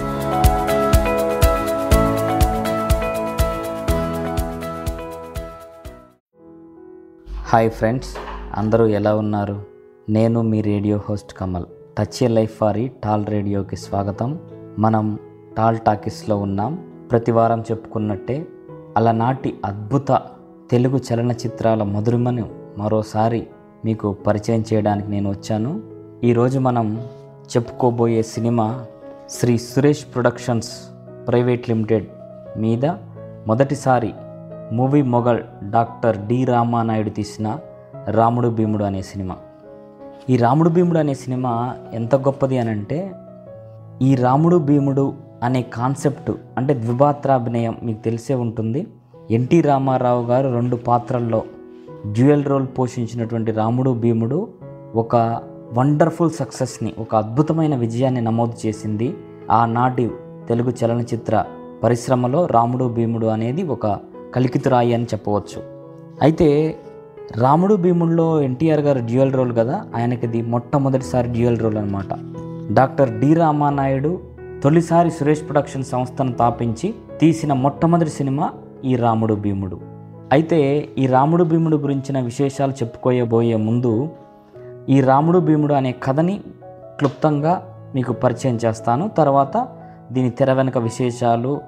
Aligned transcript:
Hi 7.47 7.71
friends 7.71 8.07
అందరూ 8.55 8.87
ఎలా 8.87 9.15
ఉన్నారు? 9.15 9.61
నేను 10.09 10.41
మీ 10.41 10.61
radio 10.61 10.97
host 11.09 11.33
Kamal. 11.33 11.65
Touch 11.97 12.23
a 12.23 12.27
life 12.27 12.63
వారి 12.63 12.91
టాల్ 13.03 13.25
రేడియోకి 13.25 13.75
స్వాగతం. 13.75 14.39
మనం 14.79 15.19
టాల్ 15.57 15.77
టాకీస్లో 15.79 16.37
ఉన్నాం. 16.37 16.89
ప్రతి 17.11 17.31
వారం 17.31 17.61
చెప్పుకున్నట్టే 17.61 18.47
అలనాటి 18.97 19.59
అద్భుత 19.65 20.21
తెలుగు 20.71 20.99
చలనచిత్రాల 21.13 21.83
మధురిమను 21.83 22.49
మరోసారి 22.77 23.47
మీకు 23.85 24.13
పరిచయం 24.13 24.65
చేయడానికి 24.73 25.09
నేను 25.09 25.29
వచ్చాను. 25.29 25.81
ఈరోజు 26.23 26.59
మనం 26.59 27.07
చెప్పుకోబోయే 27.49 28.23
cinema 28.23 28.85
Shri 29.29 29.57
Suresh 29.57 30.05
productions 30.13 30.71
private 31.27 31.69
limited 31.69 32.05
మీద 32.57 32.85
మొదటిసారి 33.47 34.13
movie 34.71 35.01
mogul 35.01 35.39
doctor 35.71 36.17
D 36.17 36.45
Ramanaidu 36.45 37.09
తీసిన 37.09 37.57
రాముడు 38.09 38.47
భీముడు 38.47 38.83
అనే 38.83 39.01
సినిమా. 39.01 39.35
ఈ 40.29 40.37
రాముడు 40.37 40.69
భీముడు 40.69 40.99
అనే 40.99 41.13
సినిమా 41.13 41.75
ఎంత 41.93 42.15
గొప్పది 42.15 42.57
అని 42.57 42.69
అంటే 42.69 43.11
ఈ 44.01 44.15
రాముడు 44.15 44.57
భీముడు 44.57 45.13
అనే 45.43 45.61
కాన్సెప్ట్ 45.61 46.31
అంటే 46.57 46.73
ద్విపాత్రాభినయం 46.73 47.77
మీకు 47.83 48.03
తెలిసే 48.03 48.33
ఉంటుంది. 48.33 48.87
ఎన్టీ 49.31 49.61
రామారావు 49.61 50.25
గారు 50.25 50.49
రెండు 50.53 50.75
పాత్రల్లో 50.75 51.43
డ్యూయల్ 52.07 52.45
రోల్ 52.45 52.67
పోషించినటువంటి 52.79 53.51
రాముడు 53.51 53.91
భీముడు 53.91 54.47
ఒక 54.95 55.15
వండర్ఫుల్ 55.73 56.31
సక్సెస్ని 56.31 56.93
ఒక 56.99 57.15
అద్భుతమైన 57.15 57.75
విజయాన్ని 57.75 58.21
నమోదు 58.21 58.67
చేసింది 58.67 59.15
ఆనాటి 59.51 60.09
తెలుగు 60.49 60.73
చలనచిత్ర 60.85 61.45
పరిశ్రమలో 61.83 62.45
రాముడు 62.45 62.85
భీముడు 62.85 63.25
అనేది 63.25 63.63
ఒక 63.63 63.99
కలికితురాయి 64.35 64.93
అని 64.93 65.03
చెప్పవచ్చు. 65.03 65.61
అయితే 66.21 66.77
రాముడు 67.37 67.75
భీముడిలో 67.75 68.41
ఎన్టీఆర్ 68.41 68.79
గారు 68.79 68.99
డ్యూయల్ 68.99 69.33
రోల్ 69.33 69.57
కదా 69.57 69.85
ఆయనకి 69.95 70.25
ఇది 70.25 70.41
మొట్టమొదటిసారి 70.41 71.27
డ్యూయల్ 71.27 71.59
రోల్ 71.59 71.77
అనమాట 71.77 72.13
డాక్టర్ 72.73 73.19
డి 73.19 73.33
రామానాయుడు 73.33 74.19
తొలిసారి 74.63 75.11
సురేష్ 75.11 75.41
ప్రొడక్షన్ 75.41 75.83
సంస్థను 75.83 76.31
స్థాపించి 76.31 76.93
తీసిన 77.21 77.53
మొట్టమొదటి 77.53 78.09
సినిమా 78.09 78.51
ఈ 78.85 78.95
రాముడు 78.95 79.33
భీముడు. 79.33 79.79
అయితే 80.31 80.89
ఈ 80.97 81.05
రాముడు 81.05 81.43
భీముడు 81.43 81.77
గురించిన 81.77 82.19
విశేషాలు 82.19 82.71
చెప్పుకోయబోయే 82.71 83.55
ముందు 83.55 84.09
ఈ 84.89 85.01
రాముడు 85.01 85.39
భీముడు 85.39 85.73
అనే 85.73 85.91
కథని 85.91 86.41
క్లుప్తంగా 86.97 87.75
మీకు 87.95 88.13
పరిచయం 88.13 88.55
చేస్తాను. 88.55 89.07
తర్వాత 89.07 89.67
దీని 90.11 90.29
తెర 90.29 90.53
వెనుక 90.53 90.77
విశేషాలు 90.77 91.61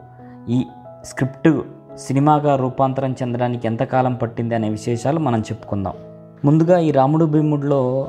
ఈ 0.50 0.66
స్క్రిప్ట్ 1.04 1.50
సినిమాగా 1.98 2.56
రూపాంతరం 2.56 3.12
చెందడానికి 3.12 3.68
ఎంతకాలం 3.68 4.14
పట్టింది 4.14 4.56
అనే 4.56 4.70
విశేషాలు 4.70 5.20
మనం 5.20 5.40
చెప్పుకుందాం. 5.40 5.94
ముందుగా 6.46 6.80
ఈ 6.80 6.92
రాముడు 6.92 7.26
భీముడిలో 7.26 8.08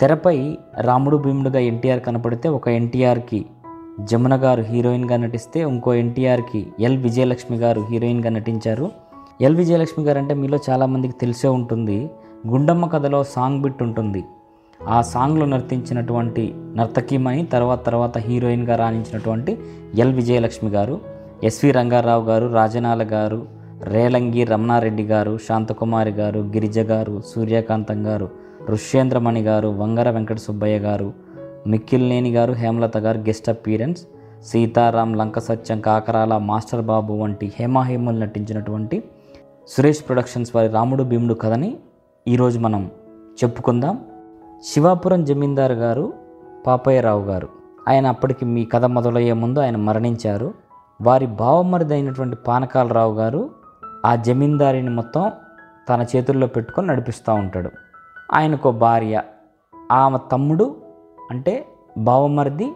తెరపై 0.00 0.58
రాముడు 0.80 1.16
భీముడుగా 1.16 1.58
ఎన్టీఆర్ 1.58 2.00
కనపడితే 2.00 2.48
ఒక 2.48 2.68
ఎన్టీఆర్కి 2.68 3.46
జమున 4.00 4.36
గారు 4.36 4.62
హీరోయిన్గా 4.62 5.16
నటిస్తే 5.16 5.60
ఇంకో 5.60 5.94
ఎన్టీఆర్కి 5.94 6.66
ఎల్ 6.80 6.98
విజయలక్ష్మి 6.98 7.58
గారు 7.58 7.86
హీరోయిన్గా 7.90 8.30
నటించారు. 8.30 8.90
ఎల్ 9.40 9.56
విజయలక్ష్మి 9.56 10.04
గారు 10.04 10.18
అంటే 10.18 10.34
మీలో 10.34 10.58
చాలామందికి 10.70 11.14
తెలిసే 11.20 11.48
ఉంటుంది. 11.48 12.10
గుండమ్మ 12.48 12.86
కథలో 12.86 13.24
సాంగ్ 13.24 13.62
బిట్ 13.62 13.82
ఉంటుంది. 13.82 14.24
ఆ 14.80 15.02
సాంగ్లో 15.02 15.46
నర్తించినటువంటి 15.46 16.54
నర్తకీమణి 16.76 17.46
తర్వాత 17.46 17.86
తర్వాత 17.86 18.18
హీరోయిన్గా 18.18 18.76
రాణించినటువంటి 18.76 19.58
ఎల్. 19.94 20.14
విజయలక్ష్మి 20.14 20.70
గారు 20.70 21.00
ఎస్వి 21.44 21.70
రంగారావు 21.70 22.24
గారు 22.24 22.52
రాజనాల 22.52 23.02
గారు 23.12 23.46
రేలంగి 23.82 24.44
రమణారెడ్డి 24.44 25.02
గారు 25.02 25.38
శాంతకుమారి 25.48 26.10
గారు 26.10 26.40
గిరిజ 26.40 26.78
గారు 26.78 27.22
సూర్యకాంతం 27.26 28.06
గారు 28.06 28.28
ఋష్యేంద్రమణి 28.68 29.42
గారు 29.42 29.68
వంగర 29.68 30.10
వెంకట 30.10 30.36
సుబ్బయ్య 30.36 30.78
గారు 30.78 31.12
మిక్కిల్నేని 31.66 32.32
గారు 32.32 32.52
హేమలత 32.52 32.96
గారు 32.96 33.18
guest 33.18 33.48
appearance 33.48 34.02
Seetharam 34.46 35.14
Lanka 35.14 35.38
Satyam 35.38 35.80
Kakarala 35.80 36.36
master 36.38 36.82
Babu 36.82 37.12
వంటి 37.12 37.52
హేమాహేములు 37.60 38.18
నటించినటువంటి 38.18 39.02
సురేష్ 39.68 40.08
ప్రొడక్షన్స్ 40.08 40.56
వారి 40.56 40.68
రాముడు 40.68 41.02
భీముడు 41.02 41.34
కథని 41.34 41.76
ఈరోజు 42.28 42.58
మనం 42.58 42.90
చెప్పుకుందాం. 43.44 43.98
శివాపురం 44.64 45.24
జమీందార్ 45.24 45.72
గారు 45.72 46.12
పాపయ్యరావు 46.66 47.24
గారు. 47.24 47.48
ఆయన 47.88 48.06
అప్పటికి 48.06 48.44
మీ 48.44 48.64
కథ 48.64 48.84
మొదలయ్యే 48.84 49.32
ముందు 49.32 49.58
ఆయన 49.58 49.76
మరణించారు. 49.76 50.54
వారి 51.02 51.26
బావమరిది 51.26 51.94
అయినటువంటి 51.94 52.36
పానకాలరావు 52.36 53.14
గారు 53.14 53.50
ఆ 54.06 54.14
జమీందారిని 54.14 54.90
మొత్తం 54.90 55.32
తన 55.88 56.06
చేతుల్లో 56.16 56.46
పెట్టుకొని 56.46 56.86
నడిపిస్తూ 56.86 57.34
ఉంటాడు. 57.34 57.70
ఆయనకు 58.34 58.70
భార్య 58.70 59.22
ఆమె 59.92 60.18
తమ్ముడు 60.32 60.76
అంటే 61.30 61.66
బావమరిది 61.98 62.72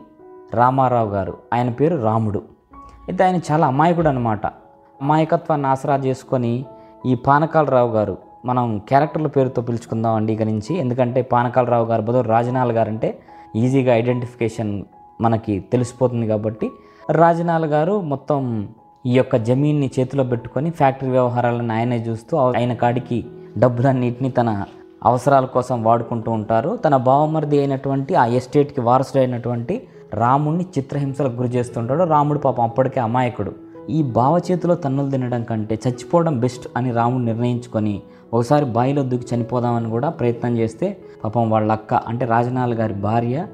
రామారావు 0.54 1.10
గారు. 1.10 1.38
ఆయన 1.54 1.70
పేరు 1.70 1.96
రాముడు. 1.96 2.38
అయితే 2.74 3.24
ఆయన 3.24 3.40
చాలా 3.50 3.66
అమాయకుడు 3.66 4.08
అనమాట 4.08 4.46
అమాయకత్వాన్ని 4.46 5.68
ఆసరా 5.68 5.96
చేసుకొని 5.96 6.64
ఈ 7.06 7.14
పానకాలరావు 7.14 7.90
గారు 7.90 8.18
మనం 8.46 8.78
క్యారెక్టర్ల 8.88 9.26
పేరుతో 9.26 9.62
పిలుచుకుందాం 9.62 10.14
అండి 10.14 10.32
ఇక 10.32 10.42
నుంచి 10.42 10.78
ఎందుకంటే 10.78 11.22
పానకాలరావు 11.22 11.86
గారు 11.86 12.02
బదులు 12.02 12.28
రాజనాల్ 12.28 12.72
గారు 12.72 12.88
అంటే 12.88 13.18
ఈజీగా 13.56 13.94
ఐడెంటిఫికేషన్ 13.94 14.84
మనకి 15.20 15.60
తెలిసిపోతుంది 15.72 16.26
కాబట్టి 16.26 16.70
రాజనాల్ 17.10 17.64
గారు 17.64 18.00
మొత్తం 18.00 18.68
ఈ 19.06 19.12
యొక్క 19.12 19.36
జమీన్ని 19.36 19.90
చేతిలో 19.98 20.24
పెట్టుకొని 20.24 20.70
ఫ్యాక్టరీ 20.70 21.10
వ్యవహారాలను 21.10 21.74
ఆయనే 21.74 21.96
చూస్తూ 21.96 22.38
ఆయన 22.38 22.72
కాడికి 22.72 23.26
డబ్బులన్నింటినీ 23.58 24.30
తన 24.30 24.64
అవసరాల 25.04 25.44
కోసం 25.44 25.82
వాడుకుంటూ 25.82 26.30
ఉంటారు. 26.32 26.76
తన 26.76 26.96
బావమరిది 26.96 27.58
అయినటువంటి 27.58 28.14
ఆ 28.14 28.26
ఎస్టేట్కి 28.26 28.80
వారసుడు 28.80 29.18
అయినటువంటి 29.18 29.82
రాముడిని 30.14 30.64
చిత్రహింసలకు 30.78 31.32
గురి 31.32 31.48
చేస్తుంటాడు. 31.48 32.04
రాముడు 32.04 32.38
పాపం 32.38 32.64
అప్పటికే 32.64 33.00
అమాయకుడు. 33.00 33.52
ఈ 33.90 34.02
బావ 34.02 34.40
చేతిలో 34.50 34.74
తన్నులు 34.74 35.10
తినడం 35.10 35.42
కంటే 35.42 35.78
చచ్చిపోవడం 35.88 36.40
బెస్ట్ 36.40 36.66
అని 36.76 36.92
రాముడు 36.92 37.22
నిర్ణయించుకొని 37.24 38.02
ఒకసారి 38.34 38.64
బాయిలో 38.64 39.02
దూకి 39.02 39.26
చనిపోదామని 39.34 39.90
కూడా 39.90 40.08
ప్రయత్నం 40.08 40.58
చేస్తే 40.58 40.96
పాపం 41.24 41.50
వాళ్ళ 41.50 41.72
అక్క 41.72 41.94
అంటే 41.94 42.26
రాజనాల్ 42.26 42.74
గారి 42.74 42.94
భార్య 42.94 43.46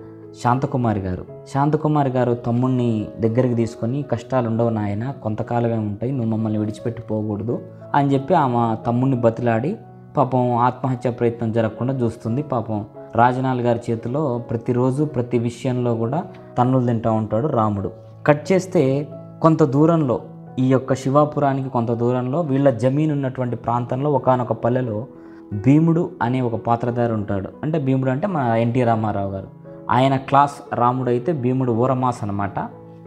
శాంతకుమారి 0.42 1.00
గారు. 1.00 1.24
శాంతకుమారి 1.52 2.10
గారు 2.10 2.34
తమ్ముణ్ణి 2.34 3.08
దగ్గరికి 3.20 3.54
తీసుకొని 3.54 4.02
కష్టాలు 4.02 4.48
ఉండవు 4.48 4.68
నాయన 4.68 5.10
కొంతకాలమే 5.10 5.78
ఉంటాయి 5.78 6.12
నువ్వు 6.12 6.30
మమ్మల్ని 6.30 6.58
విడిచిపెట్టి 6.58 7.02
పోకూడదు 7.02 7.58
అని 7.94 8.14
చెప్పి 8.14 8.34
ఆమె 8.34 8.84
తమ్ముణ్ణి 8.86 9.16
బతిలాడి 9.16 9.76
పాపం 10.16 10.54
ఆత్మహత్య 10.56 11.10
ప్రయత్నం 11.10 11.52
జరగకుండా 11.52 11.94
చూస్తుంది. 11.94 12.42
పాపం 12.42 12.84
రాజనాల్ 13.16 13.60
గారి 13.60 13.80
చేతిలో 13.90 14.38
ప్రతిరోజు 14.38 15.04
ప్రతి 15.04 15.38
విషయంలో 15.38 15.94
కూడా 15.94 16.24
తన్నులు 16.58 16.86
తింటూ 16.86 17.12
ఉంటాడు 17.12 17.46
రాముడు. 17.46 17.90
కట్ 18.26 18.52
చేస్తే 18.52 19.08
కొంత 19.42 19.62
దూరంలో 19.62 20.20
ఈ 20.58 20.68
యొక్క 20.68 20.94
శివాపురానికి 20.94 21.68
కొంత 21.68 21.92
దూరంలో 21.92 22.40
వీళ్ళ 22.40 22.70
జమీన్ 22.70 23.12
ఉన్నటువంటి 23.12 23.56
ప్రాంతంలో 23.56 24.12
ఒకనొక 24.12 24.52
పల్లెలో 24.52 25.06
భీముడు 25.52 26.10
అనే 26.22 26.40
ఒక 26.40 26.54
పాత్రధారి 26.54 27.12
ఉంటాడు. 27.12 27.48
అంటే 27.62 27.78
భీముడు 27.78 28.10
అంటే 28.10 28.26
మన 28.26 28.42
ఎన్టీ 28.42 28.82
రామారావు 28.84 29.30
గారు. 29.30 29.46
ఆయన 29.90 30.16
క్లాస్ 30.16 30.74
రాముడు 30.74 31.10
అయితే 31.10 31.32
భీముడు 31.32 31.72
ఊరమాస్ 31.72 32.24
అనమాట 32.24 32.58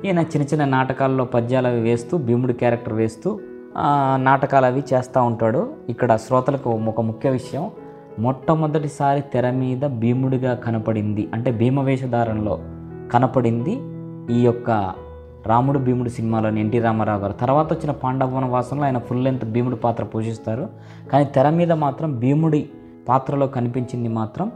ఈయన 0.06 0.20
చిన్న 0.20 0.42
చిన్న 0.42 0.66
నాటకాల్లో 0.66 1.26
పద్యాలు 1.26 1.68
అవి 1.68 1.82
వేస్తూ 1.82 2.18
భీముడు 2.18 2.54
క్యారెక్టర్ 2.54 2.94
వేస్తూ 2.94 3.40
నాటకాలు 4.16 4.66
అవి 4.66 4.84
చేస్తూ 4.94 5.24
ఉంటాడు. 5.24 5.70
ఇక్కడ 5.90 6.16
శ్రోతలకు 6.16 6.70
ఒక 6.70 7.02
ముఖ్య 7.02 7.30
విషయం. 7.30 7.72
మొట్టమొదటిసారి 8.20 9.22
తెర 9.22 9.52
మీద 9.52 9.82
భీముడిగా 9.88 10.54
కనపడింది. 10.56 11.30
అంటే 11.34 11.52
భీమవేషధారంలో 11.52 12.60
కనపడింది 13.12 13.74
ఈ 14.36 14.42
యొక్క 14.42 14.94
రాముడు 15.48 15.80
భీముడు 15.80 16.10
సినిమాలోని 16.10 16.60
ఎన్టీ 16.60 16.80
రామారావు 16.80 17.20
గారు. 17.20 17.34
తర్వాత 17.34 17.74
వచ్చిన 17.74 17.92
పాండవన 17.92 18.46
వాసనలో 18.46 18.84
ఆయన 18.86 18.98
ఫుల్ 18.98 19.24
లెంత్ 19.24 19.46
భీముడు 19.46 19.76
పాత్ర 19.76 20.04
పోషిస్తారు. 20.04 20.70
కానీ 21.12 21.26
తెర 21.26 21.50
మీద 21.50 21.72
మాత్రం 21.72 22.20
భీముడి 22.20 22.70
పాత్రలో 23.10 23.48
కనిపించింది 23.48 24.10
మాత్రం 24.10 24.52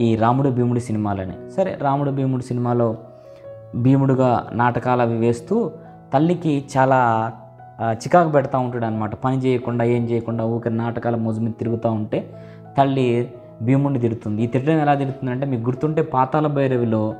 ఈ 0.00 0.16
రాముడు 0.16 0.48
భీముడి 0.48 0.80
సినిమాలోనే. 0.80 1.36
సరే 1.56 1.78
రాముడు 1.82 2.10
భీముడు 2.10 2.42
సినిమాలో 2.42 2.96
భీముడుగా 3.74 4.46
నాటకాలు 4.52 5.02
అవి 5.02 5.16
వేస్తూ 5.16 5.70
తల్లికి 6.14 6.64
చాలా 6.76 7.32
చికాకు 7.92 8.30
పెడతా 8.30 8.58
ఉంటాడు 8.58 8.84
అనమాట 8.84 9.14
పని 9.14 9.36
చేయకుండా 9.36 9.84
ఏం 9.84 10.04
చేయకుండా 10.04 10.44
ఊరికి 10.44 10.70
నాటకాల 10.70 11.16
మోజు 11.16 11.40
మీద 11.40 11.52
తిరుగుతూ 11.58 11.90
ఉంటే 11.90 12.34
తల్లి 12.78 13.32
భీముడిని 13.62 14.00
తిడుతుంది. 14.00 14.42
ఈ 14.42 14.46
తిట్టడం 14.46 14.78
ఎలా 14.78 14.94
తిడుతుందంటే 14.94 15.46
మీకు 15.46 15.62
గుర్తుంటే 15.62 16.02
పాతాల 16.02 16.46
భైరవిలో 16.46 17.14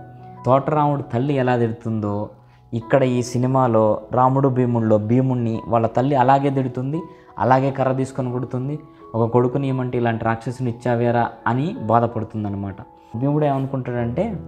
తోటరాముడు 0.46 1.02
తల్లి 1.02 1.34
ఎలా 1.34 1.56
తిడుతుందో 1.56 2.28
ఇక్కడ 2.72 3.02
ఈ 3.02 3.22
సినిమాలో 3.22 4.00
రాముడు 4.14 4.48
భీముల్లో 4.48 4.98
భీముణ్ణి 4.98 5.62
వాళ్ళ 5.66 5.86
తల్లి 5.86 6.16
అలాగే 6.16 6.50
తిడుతుంది 6.50 6.98
అలాగే 7.38 7.70
కర్ర 7.70 7.92
తీసుకొని 7.92 8.32
కొడుతుంది. 8.32 8.78
ఒక 9.14 9.30
కొడుకుని 9.30 9.68
ఏమంటే 9.68 9.98
ఇలాంటి 9.98 10.24
రాక్షసుని 10.24 10.70
ఇచ్చావేరా 10.70 11.30
అని 11.46 11.76
బాధపడుతుంది 11.90 12.46
అనమాట 12.48 12.76
భీముడు 13.16 13.44
ఏమనుకుంటాడంటే 13.44 14.38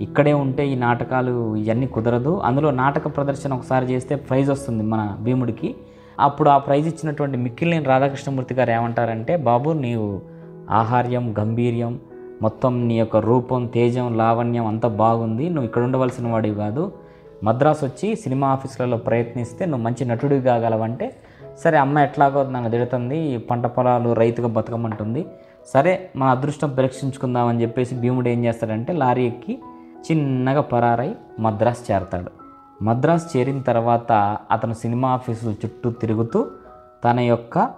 ఇక్కడే 0.00 0.32
ఉంటే 0.32 0.68
ఈ 0.72 0.74
నాటకాలు 0.74 1.56
ఇవన్నీ 1.56 1.86
కుదరదు 1.86 2.32
అందులో 2.44 2.70
నాటక 2.70 3.16
ప్రదర్శన 3.16 3.52
ఒకసారి 3.54 3.86
చేస్తే 3.92 4.14
ప్రైజ్ 4.16 4.50
వస్తుంది 4.50 4.82
మన 4.82 5.16
భీముడికి. 5.20 5.76
అప్పుడు 6.20 6.50
ఆ 6.50 6.58
ప్రైజ్ 6.58 6.88
ఇచ్చినటువంటి 6.88 7.36
మిక్కిలిని 7.36 7.84
రాధాకృష్ణమూర్తి 7.84 8.54
గారు 8.54 8.70
ఏమంటారంటే 8.70 9.36
బాబు 9.36 9.70
నీవు 9.70 10.20
ఆహార్యం 10.70 11.34
గంభీర్యం 11.40 12.00
మొత్తం 12.42 12.88
నీ 12.88 12.98
యొక్క 12.98 13.16
రూపం 13.16 13.66
తేజం 13.66 14.18
లావణ్యం 14.18 14.66
అంతా 14.66 14.88
బాగుంది 14.88 15.48
నువ్వు 15.48 15.64
ఇక్కడ 15.64 15.82
ఉండవలసిన 15.82 16.28
వాడివి 16.32 16.54
కాదు. 16.54 16.92
మద్రాసు 17.42 17.84
వచ్చి 17.84 18.16
సినిమా 18.16 18.48
ఆఫీసులలో 18.48 18.96
ప్రయత్నిస్తే 18.96 19.66
నువ్వు 19.66 19.82
మంచి 19.82 20.04
నటుడి 20.04 20.40
కాగలవంటే 20.40 21.16
సరే 21.64 21.78
అమ్మ 21.78 21.98
ఎట్లాగో 21.98 22.50
నన్ను 22.50 22.70
తిడుతుంది 22.70 23.38
పంట 23.38 23.66
పొలాలు 23.66 24.12
రైతుగా 24.12 24.48
బతకమంటుంది 24.48 25.26
సరే 25.74 26.10
మన 26.16 26.28
అదృష్టం 26.28 26.74
పరీక్షించుకుందామని 26.74 27.62
చెప్పేసి 27.62 27.94
భీముడు 27.94 28.28
ఏం 28.28 28.44
చేస్తాడంటే 28.44 28.92
లారీ 28.92 29.26
ఎక్కి 29.26 29.62
చిన్నగా 30.10 30.60
పరారై 30.60 31.14
మద్రాసు 31.40 31.92
చేరతాడు. 31.92 32.30
మద్రాసు 32.84 33.38
చేరిన 33.38 33.60
తర్వాత 33.60 34.38
అతను 34.50 34.72
సినిమా 34.72 35.08
ఆఫీసుల 35.08 35.50
చుట్టూ 35.52 35.90
తిరుగుతూ 35.90 36.46
తన 37.04 37.20
యొక్క 37.20 37.70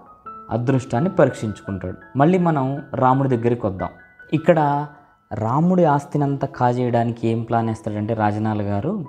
అదృష్టాన్ని 0.51 1.11
పరీక్షించుకుంటాడు. 1.11 2.19
మళ్ళీ 2.19 2.39
మనం 2.39 2.83
రాముడి 2.95 3.29
దగ్గరికి 3.29 3.67
వద్దాం. 3.67 3.89
ఇక్కడ 4.33 4.87
రాముడి 5.35 5.85
ఆస్తినంతా 5.85 6.47
కాజేయడానికి 6.47 7.29
ఏం 7.29 7.43
ప్లాన్ 7.43 7.69
వేస్తాడంటే 7.69 8.15
రాజనాల 8.15 8.63
గారు 8.63 9.05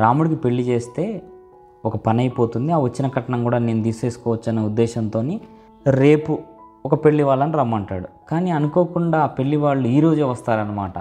రాముడికి 0.00 0.36
పెళ్ళి 0.36 0.62
చేస్తే 0.62 1.22
ఒక 1.84 1.96
పని 1.96 2.20
అయిపోతుంది. 2.20 2.72
ఆ 2.72 2.78
వచ్చిన 2.78 3.08
కట్నం 3.08 3.44
కూడా 3.44 3.58
నేను 3.58 3.82
తీసేసుకోవచ్చు 3.82 4.48
అనే 4.48 4.62
ఉద్దేశంతో 4.62 5.24
రేపు 5.86 6.38
ఒక 6.86 7.04
పెళ్ళి 7.04 7.22
వాళ్ళని 7.22 7.52
రమ్మంటాడు. 7.52 8.08
కానీ 8.28 8.50
అనుకోకుండా 8.50 9.18
ఆ 9.18 9.26
పెళ్ళి 9.26 9.56
వాళ్ళు 9.56 9.88
ఈరోజే 9.88 10.22
వస్తారనమాట 10.22 10.92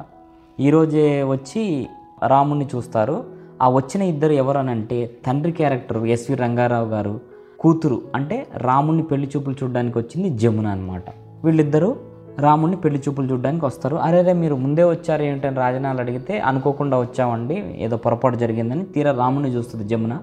ఈరోజే 0.60 1.24
వచ్చి 1.24 1.88
రాముడిని 2.28 2.68
చూస్తారు. 2.76 3.24
ఆ 3.62 3.70
వచ్చిన 3.70 4.02
ఇద్దరు 4.02 4.32
ఎవరనంటే 4.32 5.18
తండ్రి 5.26 5.52
క్యారెక్టర్ 5.52 6.06
ఎస్వి 6.06 6.36
రంగారావు 6.36 6.90
గారు 6.90 7.22
కూతురు 7.60 8.02
అంటే 8.16 8.48
రాముడిని 8.58 9.04
పెళ్ళి 9.04 9.30
చూపులు 9.38 9.56
చూడడానికి 9.64 9.98
వచ్చింది 9.98 10.38
జమున 10.38 10.68
అనమాట 10.68 11.04
వీళ్ళిద్దరూ 11.44 11.96
రాముడిని 12.42 12.78
పెళ్ళి 12.78 13.02
చూపులు 13.08 13.28
చూడడానికి 13.28 13.66
వస్తారు. 13.66 13.96
అరే 13.96 14.22
రే 14.22 14.34
మీరు 14.34 14.56
ముందే 14.56 14.84
వచ్చారు 14.84 15.24
ఏంటని 15.24 15.56
రాజనాలు 15.56 16.00
అడిగితే 16.00 16.40
అనుకోకుండా 16.40 17.00
వచ్చామండి. 17.00 17.76
ఏదో 17.78 17.98
పొరపాటు 17.98 18.36
జరిగిందని 18.36 18.86
తీరా 18.86 19.12
రాముడిని 19.12 19.56
చూస్తుంది 19.56 19.88
జమున. 19.88 20.20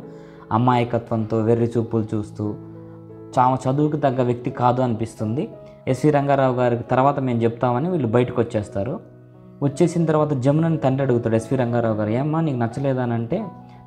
అమాయకత్వంతో 0.52 1.40
వెర్రి 1.40 1.72
చూపులు 1.78 2.16
చూస్తూ 2.16 2.54
చామ 3.38 3.56
చదువుకు 3.70 3.96
తగ్గ 3.96 4.22
వ్యక్తి 4.22 4.50
కాదు 4.50 4.82
అనిపిస్తుంది. 4.82 5.48
ఎస్వి 5.88 6.10
రంగారావు 6.10 6.54
గారికి 6.54 6.82
తర్వాత 6.82 7.18
మేము 7.18 7.42
చెప్తామని 7.42 7.90
వీళ్ళు 7.90 8.08
బయటకు 8.08 8.40
వచ్చేస్తారు. 8.40 9.00
వచ్చేసిన 9.62 10.06
తర్వాత 10.06 10.32
జమునని 10.32 10.76
తండ్రి 10.76 11.02
అడుగుతాడు 11.02 11.36
ఎస్వి 11.36 11.58
రంగారావు 11.58 11.94
గారు 11.94 12.10
ఏమ్మా 12.10 12.40
నీకు 12.40 12.56
నచ్చలేదు? 12.56 13.00
అని 13.00 13.14
అంటే 13.14 13.38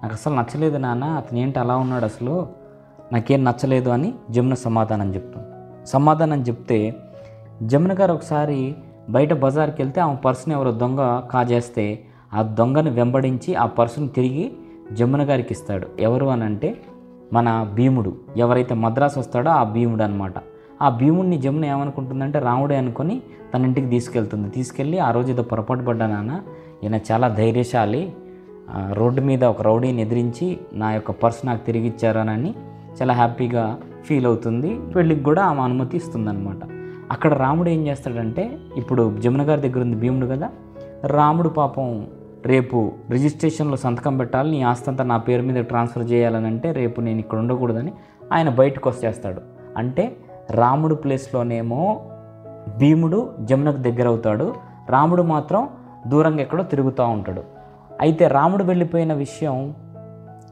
నాకు 0.03 0.13
అసలు 0.13 0.35
నచ్చలేదు 0.35 0.77
నాన్న. 0.77 1.03
అతను 1.03 1.39
ఏంటి 1.39 1.59
అలా 1.59 1.75
ఉన్నాడు 1.75 2.05
అసలు? 2.05 2.47
నాకేం 3.13 3.43
నచ్చలేదు 3.43 3.89
అని 3.89 4.13
జమున 4.31 4.53
సమాధానం 4.53 5.15
చెప్తుంది. 5.15 5.47
సమాధానం 5.87 6.41
చెప్తే 6.41 6.95
జమున 7.61 7.93
గారు 7.93 8.13
ఒకసారి 8.13 8.75
బయట 9.09 9.33
బజార్కి 9.33 9.81
వెళ్తే 9.81 10.01
ఆమె 10.01 10.15
పర్సును 10.15 10.53
ఎవరో 10.53 10.71
దొంగ 10.71 11.21
కాజేస్తే 11.31 12.03
ఆ 12.33 12.41
దొంగను 12.41 12.91
వెంబడించి 12.91 13.55
ఆ 13.55 13.65
పర్సును 13.65 14.07
తిరిగి 14.07 14.51
జమున 14.93 15.23
గారికి 15.29 15.53
ఇస్తాడు. 15.53 15.87
ఎవరు 15.99 16.25
అని 16.25 16.43
అంటే 16.43 16.77
మన 17.33 17.71
భీముడు. 17.73 18.15
ఎవరైతే 18.37 18.75
మద్రాసు 18.75 19.19
వస్తాడో 19.19 19.49
ఆ 19.49 19.63
భీముడు 19.63 20.03
అనమాట 20.03 20.33
ఆ 20.81 20.89
భీముడిని 20.89 21.37
జమున 21.37 21.65
ఏమనుకుంటుందంటే 21.65 22.39
రాముడే 22.39 22.77
అనుకొని 22.77 23.21
తన 23.53 23.65
ఇంటికి 23.65 23.87
తీసుకెళ్తుంది. 23.87 24.49
తీసుకెళ్ళి 24.49 24.99
ఆ 24.99 25.11
రోజు 25.11 25.31
ఏదో 25.31 25.43
పొరపాటు 25.43 25.83
పడ్డా 25.83 26.07
నాన్న 26.07 26.41
ఈయన 26.83 26.99
చాలా 27.11 27.27
ధైర్యశాలి 27.27 28.13
రోడ్డు 28.93 29.21
మీద 29.21 29.43
ఒక 29.43 29.61
రౌడీని 29.61 30.01
ఎదిరించి 30.01 30.57
నా 30.73 30.91
యొక్క 30.91 31.11
పర్స్ 31.11 31.45
నాకు 31.45 31.65
తిరిగి 31.65 31.87
ఇచ్చారనని 31.87 32.53
చాలా 33.01 33.13
హ్యాపీగా 33.13 33.79
ఫీల్ 34.05 34.25
అవుతుంది. 34.25 34.79
పెళ్ళికి 34.95 35.23
కూడా 35.23 35.43
ఆమె 35.43 35.61
అనుమతి 35.61 35.97
ఇస్తుందన్నమాట. 35.97 36.80
అక్కడ 37.11 37.33
రాముడు 37.33 37.69
ఏం 37.69 37.87
చేస్తాడంటే 37.87 38.57
ఇప్పుడు 38.77 39.17
జమున 39.19 39.41
గారి 39.49 39.61
దగ్గర 39.61 39.81
ఉంది 39.81 39.95
భీముడు 39.95 40.27
కదా 40.27 40.49
రాముడు 41.05 41.49
పాపం 41.49 42.07
రేపు 42.45 42.91
రిజిస్ట్రేషన్లో 43.09 43.77
సంతకం 43.77 44.17
పెట్టాలి 44.17 44.51
నీ 44.51 44.61
ఆస్తి 44.61 44.89
అంతా 44.89 45.03
నా 45.03 45.17
పేరు 45.17 45.41
మీద 45.41 45.63
ట్రాన్స్ఫర్ 45.63 46.11
చేయాలని 46.11 46.45
అంటే 46.45 46.71
రేపు 46.71 47.01
నేను 47.01 47.19
ఇక్కడ 47.19 47.39
ఉండకూడదని 47.39 47.93
ఆయన 48.33 48.49
బయటకు 48.49 48.89
వచ్చేస్తాడు. 48.89 49.41
అంటే 49.77 50.15
రాముడు 50.49 50.95
ప్లేస్లోనేమో 50.95 52.05
భీముడు 52.77 53.29
జమునకు 53.41 53.77
దగ్గర 53.77 54.07
అవుతాడు 54.07 54.55
రాముడు 54.89 55.23
మాత్రం 55.23 55.69
దూరంగా 56.07 56.41
ఎక్కడో 56.41 56.63
తిరుగుతూ 56.63 57.03
ఉంటాడు. 57.07 57.43
అయితే 58.01 58.27
రాముడు 58.27 58.63
వెళ్ళిపోయిన 58.63 59.13
విషయం 59.13 59.75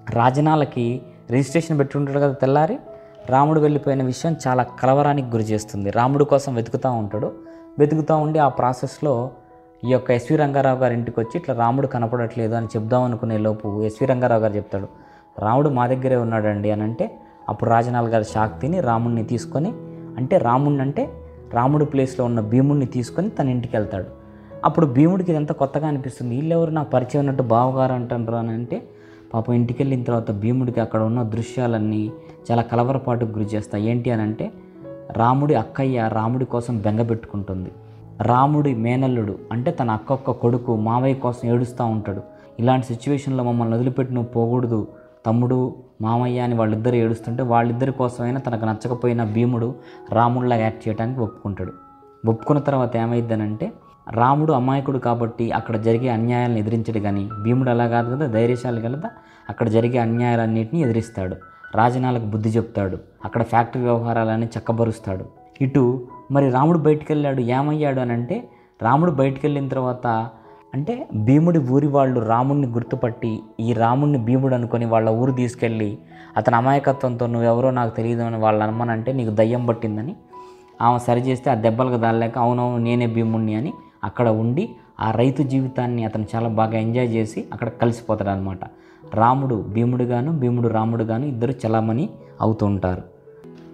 రాజనాలకి 0.10 1.02
రిజిస్ట్రేషన్ 1.32 1.80
పెట్టి 1.80 1.98
ఉంటాడు 1.98 2.20
కదా 2.20 2.34
తెల్లారి 2.34 2.80
రాముడు 3.30 3.60
వెళ్ళిపోయిన 3.60 4.04
విషయం 4.04 4.36
చాలా 4.48 4.64
కలవరానికి 4.64 5.28
గురి 5.28 5.44
చేస్తుంది. 5.44 5.90
రాముడు 5.90 6.24
కోసం 6.24 6.56
వెతుకుతూ 6.56 6.92
ఉంటాడు. 6.92 7.32
వెతుకుతూ 7.80 8.18
ఉండి 8.18 8.40
ఆ 8.40 8.48
ప్రాసెస్లో 8.48 9.30
ఈ 9.86 9.90
యొక్క 9.90 10.12
ఎస్వి 10.12 10.38
రంగారావు 10.38 10.80
గారి 10.80 10.94
ఇంటికి 10.94 11.20
వచ్చి 11.20 11.38
ఇట్లా 11.38 11.56
రాముడు 11.56 11.88
కనపడట్లేదు 11.88 12.56
అని 12.56 12.66
చెప్దాం 12.66 13.04
అనుకునే 13.04 13.38
లోపు 13.38 13.84
ఎస్వి 13.84 14.08
రంగారావు 14.08 14.42
గారు 14.42 14.54
చెప్తాడు 14.54 14.88
రాముడు 15.40 15.70
మా 15.70 15.88
దగ్గరే 15.88 16.16
ఉన్నాడండి 16.16 16.72
అని 16.72 16.84
అంటే 16.84 17.20
అప్పుడు 17.50 17.70
రాజనాల 17.70 18.08
గారి 18.08 18.24
షాక్ 18.24 18.62
తిని 18.62 18.80
రాముడిని 18.80 19.24
తీసుకొని 19.24 19.72
అంటే 20.18 20.38
రాముడిని 20.38 20.82
అంటే 20.82 21.10
రాముడు 21.54 21.86
ప్లేస్లో 21.86 22.26
ఉన్న 22.26 22.40
భీముడిని 22.40 22.86
తీసుకొని 22.86 23.30
తన 23.30 23.50
ఇంటికి 23.50 23.78
వెళ్తాడు. 23.78 24.06
అప్పుడు 24.66 24.86
భీముడికి 24.86 25.32
ఇదంతా 25.32 25.54
కొత్తగా 25.54 25.88
అనిపిస్తుంది. 25.88 26.36
వీళ్ళెవరు? 26.36 26.72
నాకు 26.72 26.90
పరిచయం 26.90 27.20
ఉన్నట్టు 27.20 27.44
బావగారు 27.44 27.94
అంటారు 27.94 28.36
అని 28.36 28.50
అంటే 28.50 28.82
పాపం 29.34 29.54
ఇంటికి 29.54 29.84
వెళ్ళిన 29.84 30.04
తర్వాత 30.04 30.32
భీముడికి 30.32 30.80
అక్కడ 30.80 31.02
ఉన్న 31.02 31.24
దృశ్యాలన్నీ 31.24 32.12
చాలా 32.52 32.62
కలవరపాటుకు 32.62 33.32
గురి 33.32 33.46
చేస్తాయి. 33.46 33.90
ఏంటి 33.90 34.12
అని 34.12 34.22
అంటే 34.22 34.52
రాముడి 35.12 35.56
అక్కయ్య 35.56 36.10
రాముడి 36.14 36.46
కోసం 36.46 36.82
బెంగ 36.82 37.02
పెట్టుకుంటుంది. 37.02 37.72
రాముడి 38.22 38.76
మేనల్లుడు 38.76 39.40
అంటే 39.52 39.72
తన 39.72 39.92
అక్కొక్క 39.92 40.32
కొడుకు 40.32 40.76
మావయ్య 40.76 41.16
కోసం 41.16 41.50
ఏడుస్తూ 41.50 41.86
ఉంటాడు. 41.86 42.22
ఇలాంటి 42.60 42.86
సిచ్యువేషన్లో 42.86 43.44
మమ్మల్ని 43.44 43.76
వదిలిపెట్టి 43.76 44.14
నువ్వు 44.14 44.32
పోకూడదు. 44.32 44.88
తమ్ముడు 45.26 45.76
మామయ్య 46.02 46.40
అని 46.40 46.56
వాళ్ళిద్దరు 46.56 46.96
ఏడుస్తుంటే 46.96 47.44
వాళ్ళిద్దరి 47.44 47.92
కోసమైనా 47.92 48.40
తనకు 48.40 48.66
నచ్చకపోయిన 48.66 49.24
భీముడు 49.24 49.76
రాముడిలా 50.12 50.56
యాక్ట్ 50.56 50.88
చేయడానికి 50.88 51.20
ఒప్పుకుంటాడు. 51.20 51.74
ఒప్పుకున్న 52.28 52.62
తర్వాత 52.62 52.98
ఏమైందనంటే 52.98 53.72
రాముడు 54.12 54.54
అమాయకుడు 54.54 54.98
కాబట్టి 54.98 55.52
అక్కడ 55.52 55.78
జరిగే 55.78 56.10
అన్యాయాలను 56.10 56.58
ఎదిరించడు 56.58 57.00
కానీ 57.00 57.30
భీముడు 57.44 57.70
అలా 57.70 57.88
కాదు 57.88 58.16
కదా 58.16 58.26
ధైర్యశాలి 58.26 58.82
కలదా 58.82 59.10
అక్కడ 59.50 59.70
జరిగే 59.70 59.98
అన్యాయాలన్నింటినీ 59.98 60.84
ఎదిరిస్తాడు. 60.84 61.36
రాజనాలకు 61.76 62.26
బుద్ధి 62.26 62.50
చెప్తాడు. 62.50 62.98
అక్కడ 63.26 63.44
ఫ్యాక్టరీ 63.44 63.84
వ్యవహారాలని 63.84 64.46
చక్కబరుస్తాడు. 64.46 65.26
ఇటు 65.62 66.08
మరి 66.32 66.52
రాముడు 66.52 66.80
బయటికి 66.80 67.14
వెళ్ళాడు 67.14 67.42
ఏమయ్యాడు 67.42 68.00
అని 68.00 68.14
అంటే 68.14 68.50
రాముడు 68.82 69.12
బయటికి 69.12 69.48
వెళ్ళిన 69.48 69.68
తర్వాత 69.68 70.08
అంటే 70.74 71.08
భీముడి 71.16 71.60
ఊరి 71.60 71.88
వాళ్ళు 71.88 72.20
రాముడిని 72.20 72.68
గుర్తుపట్టి 72.68 73.40
ఈ 73.60 73.74
రాముడిని 73.74 74.18
భీముడు 74.18 74.56
అనుకొని 74.56 74.86
వాళ్ళ 74.86 75.10
ఊరు 75.10 75.32
తీసుకెళ్ళి 75.32 75.98
అతని 76.38 76.56
అమాయకత్వంతో 76.56 77.26
నువ్వెవరో 77.26 77.72
నాకు 77.72 77.96
తెలియదు 77.96 78.22
అని 78.22 78.38
వాళ్ళు 78.38 78.64
అనమనంటే 78.64 79.14
నీకు 79.14 79.30
దయ్యం 79.30 79.66
పట్టిందని 79.66 80.16
ఆమె 80.82 81.00
సరి 81.00 81.20
చేస్తే 81.20 81.52
ఆ 81.52 81.54
దెబ్బలకు 81.54 81.98
దాలేక 81.98 82.38
అవునవును 82.38 82.84
నేనే 82.84 83.06
భీముడిని 83.06 83.56
అని 83.56 83.74
అక్కడ 84.04 84.30
ఉండి 84.30 84.70
ఆ 85.00 85.12
రైతు 85.12 85.44
జీవితాన్ని 85.44 86.06
అతను 86.06 86.28
చాలా 86.36 86.50
బాగా 86.50 86.78
ఎంజాయ్ 86.78 87.08
చేసి 87.08 87.46
అక్కడ 87.54 87.70
కలిసిపోతాడు 87.70 88.30
అనమాట 88.30 88.60
రాముడు 89.14 89.56
భీముడుగాను 89.56 90.40
భీముడు 90.40 90.68
రాముడుగాను 90.68 91.26
ఇద్దరు 91.26 91.52
చలామణి 91.52 92.10
అవుతుంటారు. 92.42 93.02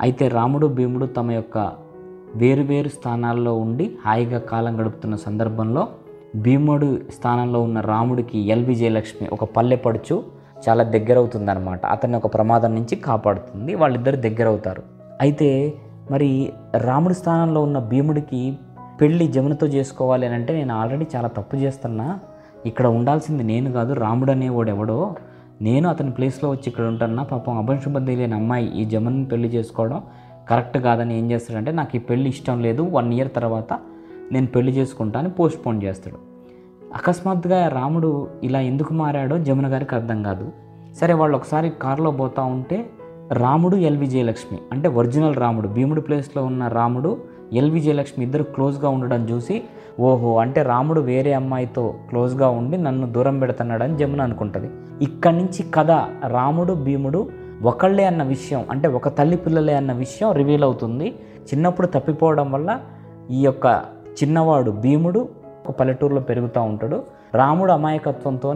అయితే 0.01 0.27
రాముడు 0.27 0.67
భీముడు 0.67 1.05
తమ 1.05 1.31
యొక్క 1.31 1.71
వేరువేరు 2.35 2.89
స్థానాల్లో 2.89 3.53
ఉండి 3.53 3.91
హాయిగా 4.05 4.39
కాలం 4.39 4.81
గడుపుతున్న 4.81 5.15
సందర్భంలో 5.15 5.87
భీముడు 6.35 6.99
స్థానంలో 7.11 7.61
ఉన్న 7.61 7.79
రాముడికి 7.79 8.39
ఎల్వి 8.39 8.75
జయలక్ష్మి 8.75 9.29
ఒక 9.29 9.43
పల్లె 9.43 9.75
పడుచు 9.75 10.23
చాలా 10.69 10.83
దగ్గర 10.83 11.17
అవుతుందన్నమాట 11.17 11.85
అతన్ని 11.85 12.17
ఒక 12.17 12.33
ప్రమాదం 12.33 12.75
నుంచి 12.75 12.95
కాపాడుతుంది 12.95 13.75
వాళ్ళిద్దరు 13.75 14.15
దగ్గర 14.15 14.47
అవుతారు 14.47 14.83
అయితే 15.21 15.73
మరి 16.11 16.53
రాముడి 16.77 17.13
స్థానంలో 17.13 17.61
ఉన్న 17.61 17.79
భీముడికి 17.79 18.57
పెళ్ళి 19.01 19.27
జమునతో 19.27 19.67
చేసుకోవాలి 19.67 20.25
అని 20.25 20.35
అంటే 20.35 20.53
నేను 20.53 20.75
ఆల్రెడీ 20.75 21.05
చాలా 21.15 21.27
తప్పు 21.27 21.55
చేస్తున్నా. 21.55 22.19
ఇక్కడ 22.65 22.87
ఉండాల్సింది 22.87 23.43
నేను 23.43 23.71
కాదు 23.71 23.93
రాముడు 23.93 24.31
అనేవాడు 24.31 24.69
ఎవడో. 24.69 25.15
నేను 25.61 25.89
అతని 25.89 26.11
ప్లేస్లో 26.11 26.49
వచ్చి 26.49 26.63
ఇక్కడ 26.67 26.85
ఉంటానన్నా 26.85 27.23
పాపం 27.23 27.57
అభంశుబద్ధి 27.57 28.15
లేని 28.15 28.35
అమ్మాయి 28.35 28.81
ఈ 28.81 28.85
జమన్ 28.85 29.25
పెళ్ళి 29.31 29.47
చేసుకోవడం 29.47 30.01
కరెక్ట్ 30.49 30.77
కాదని 30.77 31.19
ఏం 31.19 31.31
చేస్తాడంటే 31.31 31.71
నాకు 31.71 31.95
ఈ 31.95 31.99
పెళ్ళి 31.99 32.29
ఇష్టం 32.29 32.61
లేదు 32.61 32.83
వన్ 32.83 33.13
ఇయర్ 33.13 33.29
తర్వాత 33.35 33.79
నేను 34.31 34.47
పెళ్ళి 34.47 34.71
చేసుకుంటా 34.71 35.19
అని 35.19 35.29
పోస్ట్ 35.29 35.65
పోన్ 35.65 35.83
చేస్తాడు. 35.83 36.17
అకస్మాత్తుగా 36.95 37.67
రాముడు 37.67 38.27
ఇలా 38.43 38.61
ఎందుకు 38.61 38.93
మారాడో 38.93 39.37
జమున 39.37 39.67
గారికి 39.67 39.95
అర్థం 39.95 40.23
కాదు. 40.23 40.51
సరే 40.99 41.13
వాళ్ళు 41.13 41.37
ఒకసారి 41.37 41.71
కారులో 41.81 42.11
పోతూ 42.11 42.41
ఉంటే 42.41 42.85
రాముడు 43.31 43.75
ఎల్ 43.75 43.97
విజయలక్ష్మి 43.97 44.59
అంటే 44.71 44.87
ఒరిజినల్ 44.87 45.35
రాముడు 45.35 45.67
భీముడి 45.67 46.01
ప్లేస్లో 46.01 46.45
ఉన్న 46.45 46.67
రాముడు 46.67 47.17
ఎల్ 47.53 47.71
విజయలక్ష్మి 47.71 48.25
ఇద్దరు 48.25 48.43
క్లోజ్గా 48.43 48.89
ఉండడం 48.89 49.29
చూసి 49.29 49.63
ఓహో 49.99 50.39
అంటే 50.39 50.61
రాముడు 50.63 51.01
వేరే 51.01 51.33
అమ్మాయితో 51.33 51.93
క్లోజ్గా 52.09 52.49
ఉండి 52.49 52.77
నన్ను 52.77 53.11
దూరం 53.11 53.39
పెడుతున్నాడని 53.39 53.97
జమున 53.97 54.21
అనుకుంటుంది. 54.21 54.69
ఇక్కడి 55.01 55.37
నుంచి 55.37 55.71
కథ 55.71 55.91
రాముడు 56.27 56.73
భీముడు 56.73 57.29
ఒకళ్ళే 57.63 58.05
అన్న 58.05 58.23
విషయం 58.23 58.65
అంటే 58.71 58.87
ఒక 58.87 59.07
తల్లి 59.07 59.37
పిల్లలే 59.37 59.73
అన్న 59.73 59.93
విషయం 59.93 60.31
రివీల్ 60.31 60.63
అవుతుంది. 60.63 61.15
చిన్నప్పుడు 61.53 61.87
తప్పిపోవడం 61.87 62.51
వల్ల 62.51 62.79
ఈ 63.31 63.41
యొక్క 63.41 63.81
చిన్నవాడు 64.23 64.71
భీముడు 64.71 65.29
ఒక 65.67 65.79
పల్లెటూరులో 65.79 66.21
పెరుగుతూ 66.21 66.61
ఉంటాడు. 66.61 67.03
రాముడు 67.33 67.71
అమాయకత్వంతో 67.71 68.53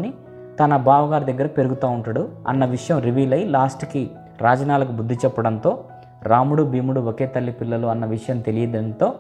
తన 0.60 0.76
బావగారి 0.78 1.26
దగ్గర 1.26 1.48
పెరుగుతూ 1.48 1.88
ఉంటాడు 1.88 2.30
అన్న 2.48 2.66
విషయం 2.66 3.00
రివీల్ 3.00 3.34
అయ్యి 3.34 3.48
లాస్ట్కి 3.50 4.10
రాజనాలకు 4.42 4.92
బుద్ధి 4.92 5.16
చెప్పడంతో 5.26 5.84
రాముడు 6.24 6.64
భీముడు 6.64 7.02
ఒకే 7.02 7.26
తల్లి 7.26 7.52
పిల్లలు 7.52 7.88
అన్న 7.88 8.06
విషయం 8.06 8.40
తెలియడంతో 8.40 9.14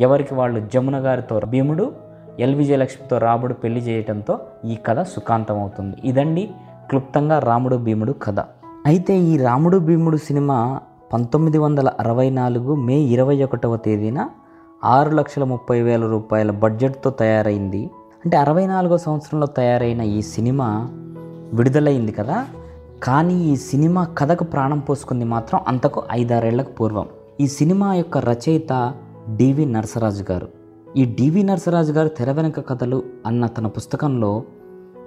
ఎవరికి 0.00 0.34
వాళ్ళు 0.34 0.68
జమున 0.74 0.98
గారితో 0.98 1.40
భీముడు 1.48 1.92
ఎల్ 2.40 2.54
విజయలక్ష్మితో 2.54 3.18
రాముడు 3.18 3.54
పెళ్ళి 3.54 3.80
చేయడంతో 3.80 4.38
ఈ 4.64 4.78
కథ 4.86 5.00
సుఖాంతం 5.00 5.60
అవుతుంది 5.60 5.96
ఇదండి 6.04 6.50
క్లుప్తంగా 6.88 7.38
రాముడు 7.38 7.76
భీముడు 7.76 8.12
కథ. 8.12 8.40
అయితే 8.86 9.18
ఈ 9.18 9.36
రాముడు 9.36 9.78
భీముడు 9.78 10.16
సినిమా 10.16 10.80
పంతొమ్మిది 11.12 11.58
వందల 11.58 11.92
అరవై 12.00 12.30
నాలుగు 12.30 12.74
మే 12.74 12.94
ఇరవై 12.94 13.42
ఒకటవ 13.42 13.76
తేదీన 13.76 14.28
ఆరు 14.84 15.10
లక్షల 15.10 15.44
ముప్పై 15.44 15.82
వేల 15.82 16.06
రూపాయల 16.06 16.50
బడ్జెట్తో 16.50 17.10
తయారైంది. 17.10 17.90
అంటే 18.24 18.36
అరవై 18.36 18.66
నాలుగో 18.66 18.98
సంవత్సరంలో 18.98 19.46
తయారైన 19.46 20.00
ఈ 20.00 20.22
సినిమా 20.22 20.88
విడుదలైంది 21.54 22.12
కదా. 22.12 22.46
కానీ 23.02 23.34
ఈ 23.34 23.56
సినిమా 23.56 24.04
కథకు 24.18 24.44
ప్రాణం 24.44 24.78
పోసుకుంది 24.78 25.24
మాత్రం 25.24 25.60
అంతకు 25.68 26.02
ఐదారేళ్ళకు 26.12 26.72
పూర్వం. 26.72 27.06
ఈ 27.40 27.46
సినిమా 27.46 27.94
యొక్క 27.94 28.18
రచయిత 28.18 28.94
డివి 29.36 29.66
నరసరాజు 29.66 30.24
గారు. 30.30 30.48
ఈ 30.96 31.04
డివి 31.04 31.42
నరసరాజు 31.42 31.92
గారు 31.92 32.08
తెర 32.08 32.32
వెనుక 32.32 32.68
కథలు 32.68 33.02
అన్న 33.26 33.46
తన 33.46 33.66
పుస్తకంలో 33.66 34.42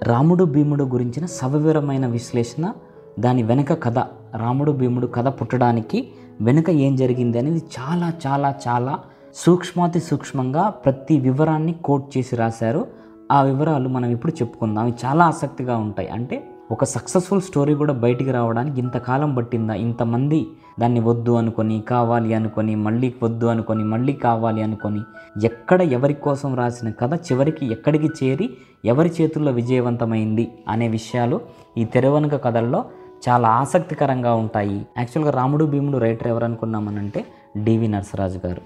రాముడు 0.02 0.44
భీముడు 0.44 0.84
గురించిన 0.84 1.26
సవివరమైన 1.26 2.06
విశ్లేషణ 2.06 2.72
దాని 3.20 3.42
వెనుక 3.42 3.82
కథ 3.82 3.98
రాముడు 4.36 4.72
భీముడు 4.72 5.06
కథ 5.06 5.28
పుట్టడానికి 5.28 6.08
వెనుక 6.40 6.70
ఏం 6.70 6.96
జరిగింది 6.96 7.38
అనేది 7.38 7.62
చాలా 7.80 8.12
చాలా 8.26 8.54
చాలా 8.68 8.98
సూక్ష్మాతి 9.34 10.00
సూక్ష్మంగా 10.00 10.68
ప్రతి 10.68 11.20
వివరాన్ని 11.20 11.72
కోట్ 11.72 12.18
చేసి 12.18 12.36
రాశారు. 12.36 12.86
ఆ 13.32 13.42
వివరాలు 13.42 13.88
మనం 13.88 14.10
ఇప్పుడు 14.10 14.32
చెప్పుకుందాం. 14.32 14.84
అవి 14.84 14.94
చాలా 15.04 15.24
ఆసక్తిగా 15.24 15.76
ఉంటాయి. 15.76 16.08
అంటే 16.08 16.53
ఒక 16.70 16.84
సక్సెస్ఫుల్ 16.84 17.40
స్టోరీ 17.42 17.74
కూడా 17.74 17.92
బయటికి 17.92 18.30
రావడానికి 18.30 18.80
ఇంతకాలం 18.80 19.34
పట్టిందా? 19.34 19.74
ఇంతమంది 19.74 20.46
దాన్ని 20.80 21.00
వద్దు 21.00 21.32
అనుకొని 21.32 21.80
కావాలి 21.80 22.34
అనుకొని 22.34 22.74
మళ్ళీ 22.74 23.14
వద్దు 23.22 23.46
అనుకొని 23.46 23.84
మళ్ళీ 23.84 24.12
కావాలి 24.12 24.62
అనుకొని 24.62 25.00
ఎక్కడ 25.44 25.82
ఎవరి 25.82 26.14
కోసం 26.14 26.54
రాసిన 26.54 26.90
కథ 26.90 27.14
చివరికి 27.14 27.66
ఎక్కడికి 27.66 28.08
చేరి 28.22 28.50
ఎవరి 28.84 29.12
చేతుల్లో 29.20 29.52
విజయవంతమైంది 29.52 30.52
అనే 30.68 30.88
విషయాలు 30.88 31.40
ఈ 31.78 31.84
తెరవనుక 31.84 32.44
కథల్లో 32.44 32.84
చాలా 33.28 33.48
ఆసక్తికరంగా 33.48 34.34
ఉంటాయి. 34.34 34.86
యాక్చువల్గా 34.98 35.30
రాముడు 35.30 35.64
భీముడు 35.64 35.98
రైటర్ 35.98 36.28
ఎవరు 36.28 36.44
అనుకున్నామనంటే 36.44 37.24
డివి 37.56 37.88
నరసరాజు 37.88 38.40
గారు. 38.46 38.62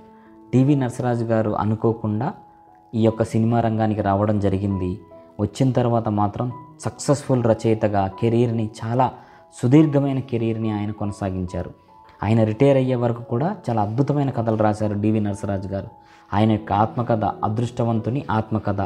డివి 0.54 0.76
నరసరాజు 0.76 1.24
గారు 1.24 1.50
అనుకోకుండా 1.50 2.34
ఈ 2.94 3.02
యొక్క 3.02 3.22
సినిమా 3.22 3.60
రంగానికి 3.60 4.02
రావడం 4.02 4.40
జరిగింది. 4.40 4.98
వచ్చిన 5.40 5.70
తర్వాత 5.70 6.08
మాత్రం 6.08 6.52
సక్సెస్ఫుల్ 6.80 7.44
రచయితగా 7.44 8.10
కెరీర్ని 8.20 8.70
చాలా 8.84 9.12
సుదీర్ఘమైన 9.62 10.20
కెరీర్ని 10.20 10.70
ఆయన 10.70 10.90
కొనసాగించారు. 10.90 11.70
ఆయన 12.22 12.44
రిటైర్ 12.44 12.76
అయ్యే 12.76 12.94
వరకు 12.94 13.22
కూడా 13.22 13.56
చాలా 13.70 13.82
అద్భుతమైన 13.82 14.30
కథలు 14.30 14.56
రాశారు 14.56 14.94
డివి 14.94 15.20
నరసరాజు 15.20 15.68
గారు. 15.68 15.86
ఆయన 16.34 16.52
యొక్క 16.52 16.72
ఆత్మకథ 16.72 17.24
అదృష్టవంతుని 17.24 18.24
ఆత్మకథ 18.30 18.80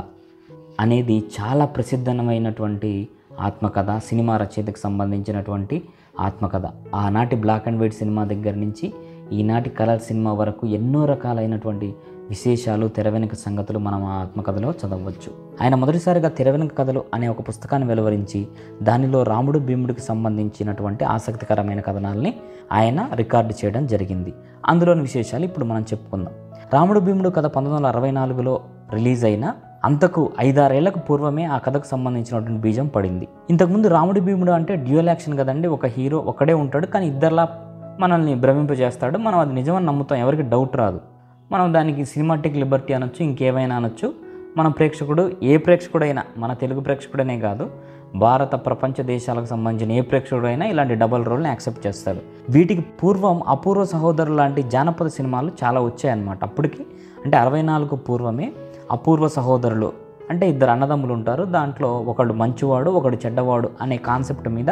అనేది 0.81 1.25
చాలా 1.41 1.65
ప్రసిద్ధమైనటువంటి 1.65 3.09
ఆత్మకథ 3.41 3.99
సినిమా 3.99 4.37
రచయితకు 4.37 4.79
సంబంధించినటువంటి 4.79 5.83
ఆత్మకథ. 6.21 6.63
ఆనాటి 6.95 7.37
బ్లాక్ 7.37 7.69
అండ్ 7.69 7.81
వైట్ 7.81 7.95
సినిమా 7.95 8.25
దగ్గర 8.25 8.55
నుంచి 8.55 8.93
ఈనాటి 9.33 9.71
కలర్ 9.71 10.01
సినిమా 10.01 10.33
వరకు 10.33 10.67
ఎన్నో 10.67 11.05
రకాలైనటువంటి 11.05 11.95
విశేషాలు 12.33 12.89
తెర 12.89 13.09
వెనుక 13.09 13.35
సంగతులు 13.35 13.79
మనం 13.79 14.05
ఆ 14.05 14.13
ఆత్మకథలో 14.21 14.71
చదవచ్చు. 14.71 15.31
ఆయన 15.63 15.75
మొదటిసారిగా 15.75 16.29
తెర 16.29 16.51
వెనుక 16.51 16.79
కథలు 16.79 17.05
అనే 17.15 17.29
ఒక 17.29 17.49
పుస్తకాన్ని 17.49 17.89
వెలువరించి 17.89 18.49
దానిలో 18.83 19.23
రాముడు 19.23 19.59
భీముడికి 19.59 20.01
సంబంధించినటువంటి 20.01 21.05
ఆసక్తికరమైన 21.05 21.81
కథనాల్ని 21.81 22.35
ఆయన 22.73 23.09
రికార్డు 23.15 23.55
చేయడం 23.65 23.87
జరిగింది. 23.87 24.33
అందులోని 24.67 25.01
విశేషాలు 25.01 25.45
ఇప్పుడు 25.45 25.65
మనం 25.65 25.83
చెప్పుకుందాం. 25.83 26.35
రాముడు 26.73 27.01
భీముడు 27.01 27.29
కథ 27.29 27.45
పంతొమ్మిది 27.45 27.77
వందల 27.77 27.87
అరవై 27.87 28.11
నాలుగులో 28.11 28.61
రిలీజ్ 28.93 29.25
అయిన 29.25 29.53
అంతకు 29.85 30.33
ఐదారేళ్ళకు 30.41 30.99
పూర్వమే 30.99 31.45
ఆ 31.45 31.59
కథకు 31.59 31.87
సంబంధించినటువంటి 31.87 32.63
బీజం 32.63 32.87
పడింది. 32.87 33.29
ఇంతకుముందు 33.51 33.89
రాముడు 33.89 34.21
భీముడు 34.21 34.53
అంటే 34.53 34.77
డ్యూయల్ 34.77 35.09
యాక్షన్ 35.09 35.39
కదండి 35.39 35.69
ఒక 35.69 35.87
హీరో 35.87 36.19
ఒకడే 36.19 36.53
ఉంటాడు 36.53 36.87
కానీ 36.87 37.07
ఇద్దర్లా 37.07 37.49
మనల్ని 38.01 38.35
భ్రమింపజేస్తాడు. 38.35 39.19
మనం 39.19 39.39
అది 39.39 39.55
నిజమని 39.55 39.87
నమ్ముతాం 39.87 40.19
ఎవరికి 40.19 40.43
డౌట్ 40.43 40.77
రాదు. 40.77 41.01
మనం 41.53 41.75
దానికి 41.75 42.05
సినిమాటిక్ 42.05 42.57
లిబర్టీ 42.57 42.95
అనొచ్చు 42.95 43.25
ఇంకేమైనా 43.25 43.77
అనొచ్చు. 43.77 44.15
మన 44.57 44.69
ప్రేక్షకుడు 44.69 45.33
ఏ 45.43 45.57
ప్రేక్షకుడైనా 45.57 46.23
మన 46.39 46.53
తెలుగు 46.53 46.81
ప్రేక్షకుడనే 46.81 47.41
కాదు 47.41 47.71
భారత 48.15 48.55
ప్రపంచ 48.55 49.03
దేశాలకు 49.03 49.45
సంబంధించిన 49.45 49.99
ఏ 49.99 50.01
ప్రేక్షకుడైనా 50.01 50.67
ఇలాంటి 50.67 50.95
డబల్ 50.95 51.25
రోల్ని 51.25 51.49
యాక్సెప్ట్ 51.49 51.87
చేస్తారు 51.87 52.21
వీటికి 52.51 52.81
పూర్వం 52.81 53.43
అపూర్వ 53.49 53.85
సహోదరులు 53.85 54.37
లాంటి 54.37 54.63
జానపద 54.63 55.07
సినిమాలు 55.07 55.51
చాలా 55.65 55.81
వచ్చాయన్నమాట. 55.81 56.45
అప్పటికి 56.45 56.87
అంటే 57.25 57.37
అరవై 57.37 57.63
నాలుగు 57.63 57.97
పూర్వమే 57.97 58.53
అపూర్వ 58.91 59.29
సహోదరులు. 59.29 59.93
అంటే 60.31 60.51
ఇద్దరు 60.51 60.71
అన్నదమ్ములు 60.71 61.13
ఉంటారు 61.13 61.45
దాంట్లో 61.45 61.99
ఒకడు 61.99 62.33
మంచివాడు 62.33 62.91
ఒకడు 62.91 63.17
చెడ్డవాడు 63.27 63.71
అనే 63.81 63.97
కాన్సెప్ట్ 63.97 64.49
మీద 64.49 64.67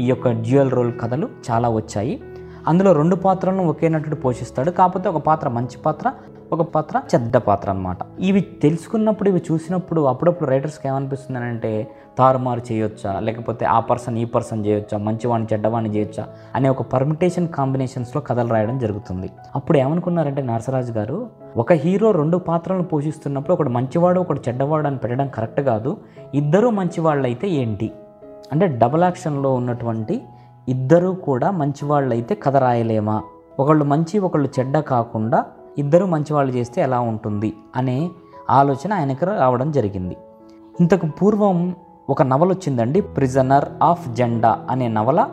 ఈ 0.00 0.04
యొక్క 0.04 0.28
డ్యూయల్ 0.30 0.70
రోల్ 0.70 0.92
కథలు 1.00 1.28
చాలా 1.50 1.68
వచ్చాయి. 1.68 2.20
అందులో 2.68 2.92
రెండు 2.92 3.16
పాత్రలను 3.16 3.66
ఒకే 3.66 3.88
నటుడు 3.88 4.14
పోషిస్తాడు. 4.14 4.70
కాకపోతే 4.70 5.08
ఒక 5.08 5.22
పాత్ర 5.22 5.48
మంచి 5.48 5.78
పాత్ర 5.78 6.12
ఒక 6.52 6.62
పాత్ర 6.62 7.02
చెడ్డ 7.14 7.36
పాత్ర 7.36 7.70
అనమాట 7.70 7.96
ఇవి 8.20 8.40
తెలుసుకున్నప్పుడు 8.40 9.28
ఇవి 9.28 9.42
చూసినప్పుడు 9.52 10.00
అప్పుడప్పుడు 10.00 10.50
రైటర్స్కి 10.50 10.88
ఏమనిపిస్తుంది 10.88 11.40
అంటే 11.40 11.90
తారుమారు 12.18 12.72
చేయొచ్చా? 12.72 13.20
లేకపోతే 13.20 13.66
ఆ 13.66 13.80
పర్సన్ 13.80 14.18
ఈ 14.18 14.24
పర్సన్ 14.24 14.66
చేయొచ్చా? 14.66 14.98
మంచివాడిని 14.98 15.48
చెడ్డవాడిని 15.52 15.96
చేయొచ్చా? 15.96 16.26
అనే 16.54 16.68
ఒక 16.68 16.82
పర్మిటేషన్ 16.82 17.48
కాంబినేషన్స్లో 17.48 18.22
కథలు 18.22 18.48
రాయడం 18.48 18.78
జరుగుతుంది. 18.78 19.30
అప్పుడు 19.54 19.78
ఏమనుకున్నారంటే 19.78 20.42
నరసరాజు 20.42 20.92
గారు 20.92 21.30
ఒక 21.56 21.72
హీరో 21.72 22.10
రెండు 22.10 22.36
పాత్రలను 22.36 22.82
పోషిస్తున్నప్పుడు 22.82 23.52
ఒకడు 23.52 23.68
మంచివాడు 23.68 24.20
ఒకడు 24.20 24.40
చెడ్డవాడు 24.48 24.86
అని 24.86 24.98
పెట్టడం 24.98 25.28
కరెక్ట్ 25.28 25.60
కాదు. 25.60 25.96
ఇద్దరూ 26.34 26.70
మంచివాళ్ళు 26.70 27.26
అయితే 27.26 27.48
ఏంటి? 27.48 27.92
అంటే 28.52 28.66
డబుల్ 28.66 29.04
యాక్షన్లో 29.04 29.54
ఉన్నటువంటి 29.54 30.22
ఇద్దరూ 30.68 31.12
కూడా 31.12 31.50
మంచివాళ్ళైతే 31.50 32.34
కథ 32.34 32.56
రాయలేమా 32.56 33.22
ఒకళ్ళు 33.60 33.84
మంచి 33.84 34.18
ఒకళ్ళు 34.18 34.48
చెడ్డ 34.58 34.78
కాకుండా 34.78 35.44
ఇద్దరు 35.78 36.04
మంచివాళ్ళు 36.04 36.52
చేస్తే 36.52 36.82
ఎలా 36.82 37.00
ఉంటుంది 37.00 37.52
అనే 37.76 38.10
ఆలోచన 38.50 38.92
ఆయనకు 38.92 39.26
రావడం 39.26 39.70
జరిగింది. 39.70 40.16
ఇంతకు 40.80 41.06
పూర్వం 41.06 41.76
ఒక 42.10 42.22
నవల 42.22 42.48
వచ్చిందండి 42.48 43.00
ప్రిజనర్ 43.00 43.64
ఆఫ్ 43.82 44.08
జెండా 44.08 44.66
అనే 44.70 44.88
నవల 44.88 45.28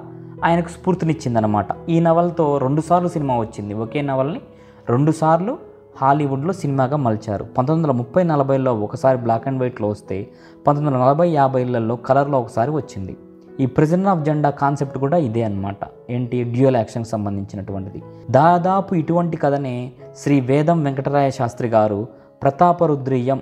ఆయనకు 0.46 0.70
స్ఫూర్తినిచ్చిందనమాట 0.70 1.68
ఈ 1.90 2.00
నవలతో 2.00 2.58
రెండుసార్లు 2.58 3.08
సినిమా 3.08 3.40
వచ్చింది. 3.40 3.74
ఒకే 3.74 4.02
నవల్ని 4.02 4.42
రెండుసార్లు 4.90 5.58
హాలీవుడ్లో 6.02 6.54
సినిమాగా 6.54 6.98
మలిచారు. 6.98 7.44
పంతొమ్మిది 7.44 7.88
వందల 7.88 7.98
ముప్పై 7.98 8.24
నలభైలో 8.24 8.76
ఒకసారి 8.76 9.18
బ్లాక్ 9.18 9.48
అండ్ 9.48 9.62
వైట్లో 9.62 9.88
వస్తే 9.88 10.30
పంతొమ్మిది 10.68 10.98
వందల 10.98 11.06
నలభై 11.06 11.30
యాభైలలో 11.30 11.96
కలర్లో 11.96 12.40
ఒకసారి 12.40 12.72
వచ్చింది. 12.72 13.18
ఈ 13.60 13.66
ప్రిజనర్ 13.66 14.08
ఆఫ్ 14.08 14.20
జెండా 14.20 14.50
కాన్సెప్ట్ 14.50 14.98
కూడా 14.98 15.18
ఇదే 15.18 15.44
అన్నమాట. 15.44 15.78
ఏంటి? 16.10 16.44
డ్యూయల్ 16.44 16.76
యాక్షన్కి 16.76 17.10
సంబంధించినటువంటిది. 17.10 18.04
దాదాపు 18.32 18.96
ఇటువంటి 18.96 19.38
కథనే 19.38 19.92
శ్రీ 20.18 20.40
వేదం 20.40 20.84
వెంకటరాయ 20.84 21.32
శాస్త్రి 21.32 21.68
గారు 21.68 22.08
ప్రతాపరుద్రీయం 22.42 23.42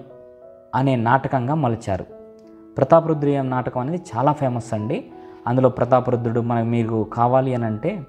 అనే 0.76 0.96
నాటకంగా 0.96 1.56
మలిచారు. 1.56 2.06
ప్రతాపరుద్రీయం 2.78 3.50
నాటకం 3.50 3.82
అనేది 3.82 4.04
చాలా 4.16 4.32
ఫేమస్ 4.32 4.74
అండి. 4.74 5.06
అందులో 5.48 5.70
ప్రతాపరుద్రుడు 5.70 6.42
మనకు 6.42 6.66
మీకు 6.66 7.04
కావాలి 7.04 7.54
అని 7.54 7.66
అంటే 7.66 8.02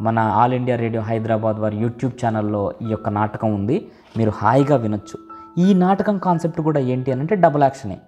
మన 0.00 0.18
ఆల్ 0.18 0.54
ఇండియా 0.54 0.76
రేడియో 0.76 1.02
హైదరాబాద్ 1.02 1.56
వారి 1.56 1.76
యూట్యూబ్ 1.76 2.24
ఛానల్లో 2.24 2.72
ఈ 2.82 2.86
యొక్క 2.86 3.08
నాటకం 3.08 3.54
ఉంది. 3.54 3.88
మీరు 4.16 4.30
హాయిగా 4.30 4.76
వినొచ్చు. 4.76 5.18
ఈ 5.58 5.74
నాటకం 5.74 6.18
కాన్సెప్ట్ 6.18 6.60
కూడా 6.60 6.80
ఏంటి 6.80 7.12
అని 7.12 7.20
అంటే 7.20 7.34
డబుల్ 7.34 7.62
యాక్షనే 7.62 7.98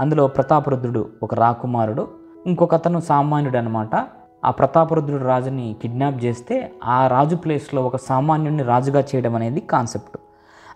అందులో 0.00 0.26
ప్రతాపరుద్రుడు 0.26 1.08
ఒక 1.22 1.34
రాకుమారుడు 1.34 2.23
ఇంకొక 2.46 2.74
అతను 2.74 3.00
సామాన్యుడు 3.00 3.56
అనమాట 3.56 4.06
ఆ 4.44 4.50
ప్రతాపరుద్రుడు 4.50 5.24
రాజుని 5.24 5.76
కిడ్నాప్ 5.82 6.24
చేస్తే 6.24 6.72
ఆ 6.84 7.06
రాజు 7.06 7.36
ప్లేస్లో 7.36 7.82
ఒక 7.82 7.96
సామాన్యుడిని 7.96 8.62
రాజుగా 8.62 9.00
చేయడం 9.00 9.34
అనేది 9.34 9.60
కాన్సెప్ట్. 9.60 10.18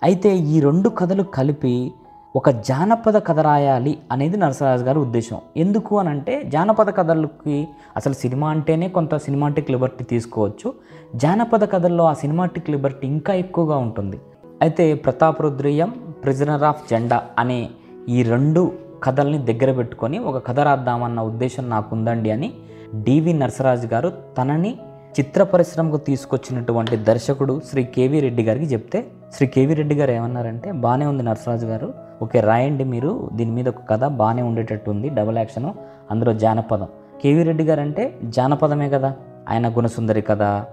అయితే 0.03 0.37
ఈ 0.37 0.61
రెండు 0.61 0.89
కథలు 0.89 1.23
కలిపి 1.23 1.93
ఒక 2.37 2.51
జానపద 2.51 3.27
కథ 3.27 3.39
రాయాలి 3.39 3.99
అనేది 4.13 4.37
నరసరాజు 4.37 4.85
గారి 4.85 4.99
ఉద్దేశం. 4.99 5.39
ఎందుకు 5.57 5.99
అని 5.99 6.09
అంటే 6.09 6.43
జానపద 6.45 6.97
కథలకి 6.97 7.69
అసలు 7.97 8.13
సినిమా 8.13 8.51
అంటేనే 8.51 8.89
కొంత 8.89 9.17
సినిమాటిక్ 9.17 9.71
లిబర్టీ 9.71 10.05
తీసుకోవచ్చు. 10.05 10.75
జానపద 11.15 11.73
కథల్లో 11.73 12.05
ఆ 12.05 12.13
సినిమాటిక్ 12.13 12.71
లిబర్టీ 12.71 13.07
ఇంకా 13.07 13.35
ఎక్కువగా 13.35 13.77
ఉంటుంది. 13.77 14.21
అయితే 14.63 14.95
ప్రతాపరుద్రీయం 14.95 15.95
ప్రిజనర్ 16.25 16.63
ఆఫ్ 16.63 16.91
జెండా 16.91 17.23
అనే 17.39 17.71
ఈ 18.09 18.23
రెండు 18.23 18.73
కథల్ని 19.03 19.39
దగ్గర 19.39 19.73
పెట్టుకొని 19.73 20.19
ఒక 20.19 20.49
కథ 20.49 20.61
రాద్దామన్న 20.61 21.21
ఉద్దేశం 21.21 21.71
నాకు 21.71 21.89
ఉందండి 21.97 22.31
అని 22.31 22.53
డివి 22.95 23.33
నరసరాజు 23.33 23.87
గారు 23.87 24.13
తనని 24.39 24.79
చిత్ర 25.19 25.43
పరిశ్రమకు 25.43 25.97
తీసుకొచ్చినటువంటి 25.97 26.97
దర్శకుడు 26.97 27.61
శ్రీ 27.71 27.83
కేవీ 27.85 28.21
రెడ్డి 28.21 28.43
గారికి 28.43 28.65
చెప్తే 28.65 28.99
శ్రీ 29.35 29.47
కేవీ 29.47 29.75
రెడ్డి 29.75 29.95
గారు 29.95 30.11
ఏమన్నారంటే 30.11 30.73
బాగానే 30.73 31.07
ఉంది 31.07 31.23
నరసరాజు 31.23 31.67
గారు. 31.67 31.95
ఓకే 32.23 32.41
రాయండి 32.41 32.85
మీరు. 32.85 33.31
దీని 33.33 33.51
మీద 33.51 33.69
ఒక 33.69 33.83
కథ 33.91 34.05
బాగానే 34.05 34.43
ఉండేటట్టు 34.43 34.91
ఉంది 34.91 35.09
డబుల్ 35.09 35.39
యాక్షన్. 35.39 35.71
అందులో 36.11 36.33
జానపదం. 36.33 36.89
కేవీ 37.23 37.43
రెడ్డి 37.43 37.65
గారు 37.65 37.81
అంటే 37.81 38.19
జానపదమే 38.25 38.89
కదా. 38.89 39.15
ఆయన 39.49 39.69
గుణసుందరి 39.69 40.21
కథ 40.21 40.65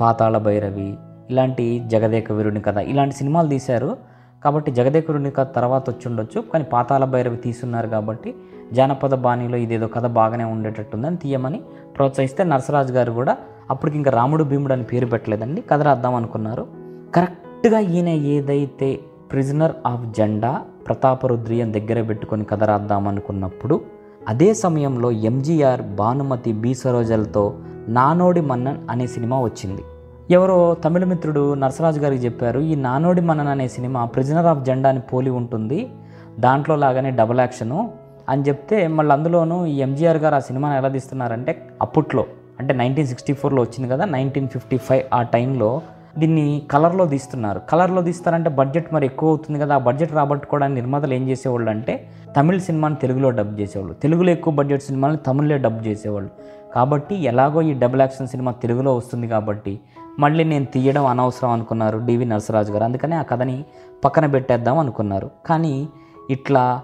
పాతాళ 0.00 0.38
భైరవి 0.38 0.94
ఇలాంటి 1.30 1.84
జగదేక 1.86 2.32
వీరుని 2.32 2.60
కథ 2.60 2.76
ఇలాంటి 2.76 3.14
సినిమాలు 3.14 3.48
తీశారు. 3.48 3.96
కాబట్టి 4.44 4.72
జగదేకరుని 4.72 5.30
కథ 5.30 5.46
తర్వాత 5.54 5.90
వచ్చి 5.90 6.08
ఉండొచ్చు 6.08 6.40
కానీ 6.40 6.64
పాతాల 6.64 7.04
భైరవి 7.04 7.36
తీసున్నారు 7.36 7.88
కాబట్టి 7.88 8.34
జానపద 8.72 9.14
బాణిలో 9.14 9.56
ఇదేదో 9.56 9.86
కథ 9.86 10.06
బాగానే 10.06 10.44
ఉండేటట్టుందని 10.44 11.16
తీయమని 11.16 11.62
ప్రోత్సహిస్తే 11.96 12.44
నరసరాజు 12.44 12.92
గారు 12.92 13.12
కూడా 13.12 13.36
అప్పటికి 13.70 13.96
ఇంకా 13.96 14.10
రాముడు 14.10 14.44
భీముడు 14.44 14.72
అని 14.72 14.84
పేరు 14.84 15.06
పెట్టలేదండి 15.06 15.60
కథ 15.60 15.82
రాద్దాం 15.82 16.14
అనుకున్నారు. 16.14 16.66
కరెక్ట్గా 17.14 17.78
ఈయన 17.78 18.08
ఏదైతే 18.08 19.00
ప్రిజనర్ 19.32 19.72
ఆఫ్ 19.86 20.06
జెండా 20.16 20.62
ప్రతాపరుద్రియం 20.86 21.72
దగ్గర 21.72 22.02
పెట్టుకొని 22.02 22.44
కథ 22.44 22.64
రాద్దాం 22.64 23.08
అనుకున్నప్పుడు 23.08 23.80
అదే 24.28 24.54
సమయంలో 24.54 25.10
ఎంజీఆర్ 25.10 25.82
భానుమతి 25.82 26.52
బి 26.52 26.74
సరోజలతో 26.74 27.54
నానోడి 27.88 28.40
మన్నన్ 28.40 28.78
అనే 28.90 29.06
సినిమా 29.06 29.40
వచ్చింది. 29.40 29.82
ఎవరో 30.30 30.76
తమిళ 30.84 31.04
మిత్రుడు 31.04 31.54
నరసరాజు 31.54 32.00
గారికి 32.00 32.24
చెప్పారు 32.24 32.60
ఈ 32.60 32.74
నానోడి 32.74 33.20
మనన్ 33.20 33.48
అనే 33.48 33.68
సినిమా 33.68 34.04
ప్రిజనర్ 34.04 34.46
ఆఫ్ 34.46 34.64
జెండా 34.64 34.88
అని 34.88 35.00
పోలి 35.00 35.30
ఉంటుంది. 35.30 35.90
దాంట్లో 36.38 36.76
లాగానే 36.76 37.10
డబుల్ 37.10 37.40
యాక్షను 37.40 37.90
అని 38.28 38.42
చెప్తే 38.42 38.86
మళ్ళీ 38.86 39.12
అందులోనూ 39.12 39.66
ఈ 39.66 39.80
ఎంజీఆర్ 39.80 40.16
గారు 40.16 40.34
ఆ 40.34 40.38
సినిమాని 40.38 40.76
ఎలా 40.76 40.88
తీస్తున్నారంటే 40.88 41.68
అప్పట్లో 41.82 42.24
అంటే 42.60 42.74
నైన్టీన్ 42.74 43.06
సిక్స్టీ 43.06 43.32
ఫోర్లో 43.32 43.62
వచ్చింది 43.62 43.88
కదా 43.88 44.04
నైన్టీన్ 44.04 44.48
ఫిఫ్టీ 44.48 44.76
ఫైవ్ 44.76 45.02
ఆ 45.14 45.22
టైంలో 45.22 45.82
దీన్ని 46.18 46.62
కలర్లో 46.70 47.06
తీస్తున్నారు. 47.06 47.60
కలర్లో 47.70 48.02
తీస్తారంటే 48.02 48.50
బడ్జెట్ 48.50 48.94
మరి 48.94 49.06
ఎక్కువ 49.06 49.28
అవుతుంది 49.28 49.60
కదా. 49.60 49.74
ఆ 49.74 49.78
బడ్జెట్ 49.78 50.12
రాబట్టుకోవడానికి 50.12 50.74
నిర్మాతలు 50.74 51.14
ఏం 51.14 51.28
చేసేవాళ్ళు 51.28 51.70
అంటే 51.70 52.08
తమిళ 52.36 52.58
సినిమాని 52.58 52.94
తెలుగులో 52.94 53.30
డబ్ 53.30 53.60
చేసేవాళ్ళు. 53.60 53.94
తెలుగులో 53.94 54.30
ఎక్కువ 54.30 54.54
బడ్జెట్ 54.54 54.82
సినిమాని 54.82 55.16
తమిళ్ళో 55.16 55.56
డబ్ 55.56 55.86
చేసేవాళ్ళు. 55.86 56.30
కాబట్టి 56.74 57.14
ఎలాగో 57.14 57.62
ఈ 57.62 57.72
డబుల్ 57.72 58.00
యాక్షన్ 58.00 58.28
సినిమా 58.28 58.52
తెలుగులో 58.52 58.96
వస్తుంది 58.96 59.28
కాబట్టి 59.28 59.80
మళ్ళీ 60.18 60.44
నేను 60.44 60.64
తీయడం 60.64 61.06
అనవసరం 61.06 61.50
అనుకున్నారు 61.50 61.98
డివి 61.98 62.24
నరసరాజు 62.24 62.72
గారు. 62.72 62.84
అందుకని 62.84 63.14
ఆ 63.14 63.22
కథని 63.22 63.64
పక్కన 64.04 64.26
పెట్టేద్దాం 64.26 64.78
అనుకున్నారు. 64.78 65.30
కానీ 65.46 65.88
ఇట్లా 66.30 66.82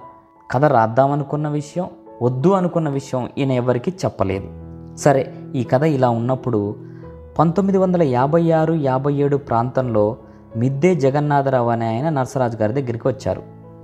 కథ 0.51 0.65
రాద్దామనుకున్న 0.65 1.49
విషయం 1.49 1.87
వద్దు 2.23 2.49
అనుకున్న 2.49 2.89
విషయం 2.89 3.29
ఈయన 3.39 3.53
ఎవరికి 3.53 3.91
చెప్పలేదు. 3.91 4.49
సరే 4.97 5.35
ఈ 5.55 5.65
కథ 5.65 5.83
ఇలా 5.83 6.11
ఉన్నప్పుడు 6.11 6.90
పంతొమ్మిది 7.39 7.79
వందల 7.79 8.03
యాభై 8.03 8.51
ఆరు 8.51 8.75
యాభై 8.75 9.15
ఏడు 9.15 9.37
ప్రాంతంలో 9.37 10.17
మిద్దే 10.57 10.95
జగన్నాథరావు 10.95 11.71
అనే 11.71 11.87
ఆయన 11.87 12.09
నరసరాజు 12.09 12.57
గారి 12.57 12.73
దగ్గరికి 12.73 13.09
వచ్చారు. 13.09 13.43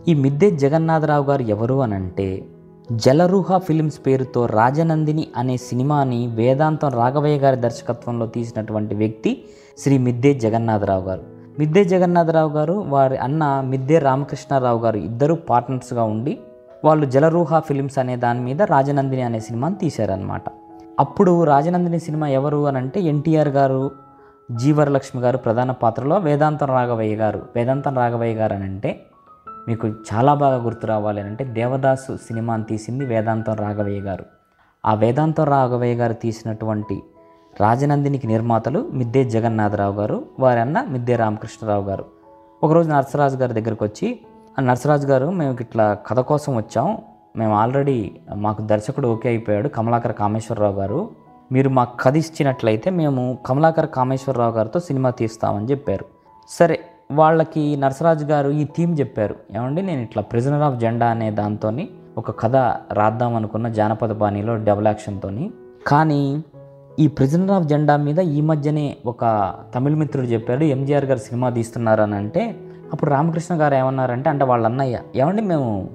ఈ 0.08 0.14
మిద్దే 0.14 0.50
జగన్నాథరావు 0.50 1.24
గారు 1.24 1.42
ఎవరు 1.42 1.82
అని 1.82 1.94
అంటే 1.94 2.44
జలరుహ 2.92 3.58
ఫిలిమ్స్ 3.58 4.06
పేరుతో 4.06 4.46
రాజనందిని 4.46 5.28
అనే 5.36 5.56
సినిమాని 5.56 6.26
వేదాంతం 6.26 6.88
రాఘవయ్య 6.88 7.36
గారి 7.36 7.56
దర్శకత్వంలో 7.56 8.26
తీసినటువంటి 8.26 8.94
వ్యక్తి 8.94 9.44
శ్రీ 9.78 9.98
మిద్దే 9.98 10.34
జగన్నాథరావు 10.34 11.02
గారు. 11.02 11.22
మిద్దే 11.58 11.84
జగన్నాథరావు 11.84 12.50
గారు 12.50 12.72
వారి 12.72 13.16
అన్న 13.16 13.62
మిద్దే 13.64 13.98
రామకృష్ణారావు 13.98 14.78
గారు 14.78 14.96
ఇద్దరు 14.96 15.34
పార్ట్నర్స్గా 15.34 16.02
ఉండి 16.02 16.38
వాళ్ళు 16.84 17.06
జలరూహ 17.06 17.58
ఫిలిమ్స్ 17.58 17.98
అనే 17.98 18.16
దాని 18.16 18.40
మీద 18.40 18.62
రాజనందిని 18.62 19.22
అనే 19.22 19.40
సినిమాని 19.40 19.74
తీశారనమాట 19.74 20.42
అప్పుడు 21.00 21.44
రాజనందిని 21.44 22.00
సినిమా 22.00 22.28
ఎవరు 22.28 22.66
అని 22.66 22.78
అంటే 22.78 23.00
ఎన్టీఆర్ 23.00 23.48
గారు 23.48 23.90
జీవరలక్ష్మి 24.50 25.22
గారు 25.22 25.36
ప్రధాన 25.36 25.70
పాత్రలో 25.70 26.18
వేదాంతం 26.18 26.66
రాఘవయ్య 26.66 27.16
గారు. 27.16 27.42
వేదాంతం 27.56 27.96
రాఘవయ్య 27.96 28.34
గారు 28.34 28.54
అని 28.54 28.64
అంటే 28.64 29.06
మీకు 29.68 29.88
చాలా 29.88 30.34
బాగా 30.34 30.56
గుర్తు 30.56 30.86
రావాలి 30.86 31.20
అని 31.20 31.28
అంటే 31.28 31.44
దేవదాసు 31.44 32.16
సినిమాని 32.16 32.64
తీసింది 32.64 33.04
వేదాంతం 33.04 33.54
రాఘవయ్య 33.54 34.00
గారు. 34.00 34.24
ఆ 34.86 34.94
వేదాంతం 34.94 35.44
రాఘవయ్య 35.44 35.94
గారు 35.94 36.12
తీసినటువంటి 36.12 37.02
రాజనందినికి 37.60 38.26
నిర్మాతలు 38.26 38.88
మిద్దే 38.92 39.24
జగన్నాథరావు 39.24 39.94
గారు 39.94 40.26
వారి 40.40 40.60
అన్న 40.60 40.84
మిద్దే 40.90 41.16
రామకృష్ణరావు 41.16 41.84
గారు. 41.84 42.04
ఒకరోజు 42.64 42.90
నరసరాజు 42.90 43.36
గారి 43.36 43.52
దగ్గరికి 43.52 43.84
వచ్చి 43.84 44.20
"ఆ 44.58 44.62
నరసరాజు 44.62 45.06
గారు 45.06 45.30
మేము 45.30 45.56
ఇట్లా 45.60 45.94
కథ 45.94 46.20
కోసం 46.20 46.56
వచ్చాం. 46.56 46.98
మేము 47.36 47.54
ఆల్రెడీ 47.54 48.12
మాకు 48.34 48.62
దర్శకుడు 48.62 49.08
ఓకే 49.08 49.28
అయిపోయాడు 49.28 49.68
కమలాకర 49.68 50.12
కామేశ్వరరావు 50.12 50.74
గారు. 50.74 51.10
మీరు 51.52 51.68
మాకు 51.68 51.96
కథ 51.96 52.16
ఇచ్చినట్లయితే 52.16 52.90
మేము 52.90 53.38
కమలాకర 53.46 53.86
కామేశ్వరరావు 53.86 54.52
గారితో 54.52 54.80
సినిమా 54.80 55.10
తీస్తామని 55.10 55.66
చెప్పారు. 55.66 56.04
సరే 56.48 56.78
వాళ్ళకి 57.12 57.76
నరసరాజు 57.76 58.24
గారు 58.24 58.50
ఈ 58.50 58.64
థీమ్ 58.64 58.98
చెప్పారు. 59.00 59.34
ఏమండి 59.56 59.82
నేను 59.82 60.00
ఇట్లా 60.00 60.22
ప్రిజనర్ 60.22 60.62
ఆఫ్ 60.62 60.80
జెండా 60.80 61.06
అనే 61.06 61.30
దాంతో 61.30 61.70
ఒక 62.18 62.30
కథ 62.40 62.56
రాద్దాం 62.92 63.34
అనుకున్న 63.34 63.68
జానపద 63.68 64.12
బాణిలో 64.12 64.56
డబుల్ 64.56 64.86
యాక్షన్తో 64.86 65.30
కానీ 65.86 66.42
ఈ 66.98 67.06
ప్రిజనర్ 67.06 67.50
ఆఫ్ 67.50 67.64
జెండా 67.64 67.96
మీద 67.96 68.18
ఈ 68.18 68.40
మధ్యనే 68.40 68.96
ఒక 69.06 69.24
తమిళ 69.74 69.94
మిత్రుడు 69.94 70.26
చెప్పాడు 70.26 70.64
ఎంజీఆర్ 70.64 71.04
గారు 71.04 71.18
సినిమా 71.18 71.50
తీస్తున్నారు 71.50 72.02
అని 72.02 72.14
అంటే 72.14 72.42
అప్పుడు 72.92 73.10
రామకృష్ణ 73.10 73.60
గారు 73.60 73.74
ఏమన్నారంటే 73.74 74.30
అంటే 74.30 74.44
వాళ్ళ 74.44 74.66
అన్నయ్య 74.66 74.98
ఏమండి 75.16 75.42
మేము 75.42 75.90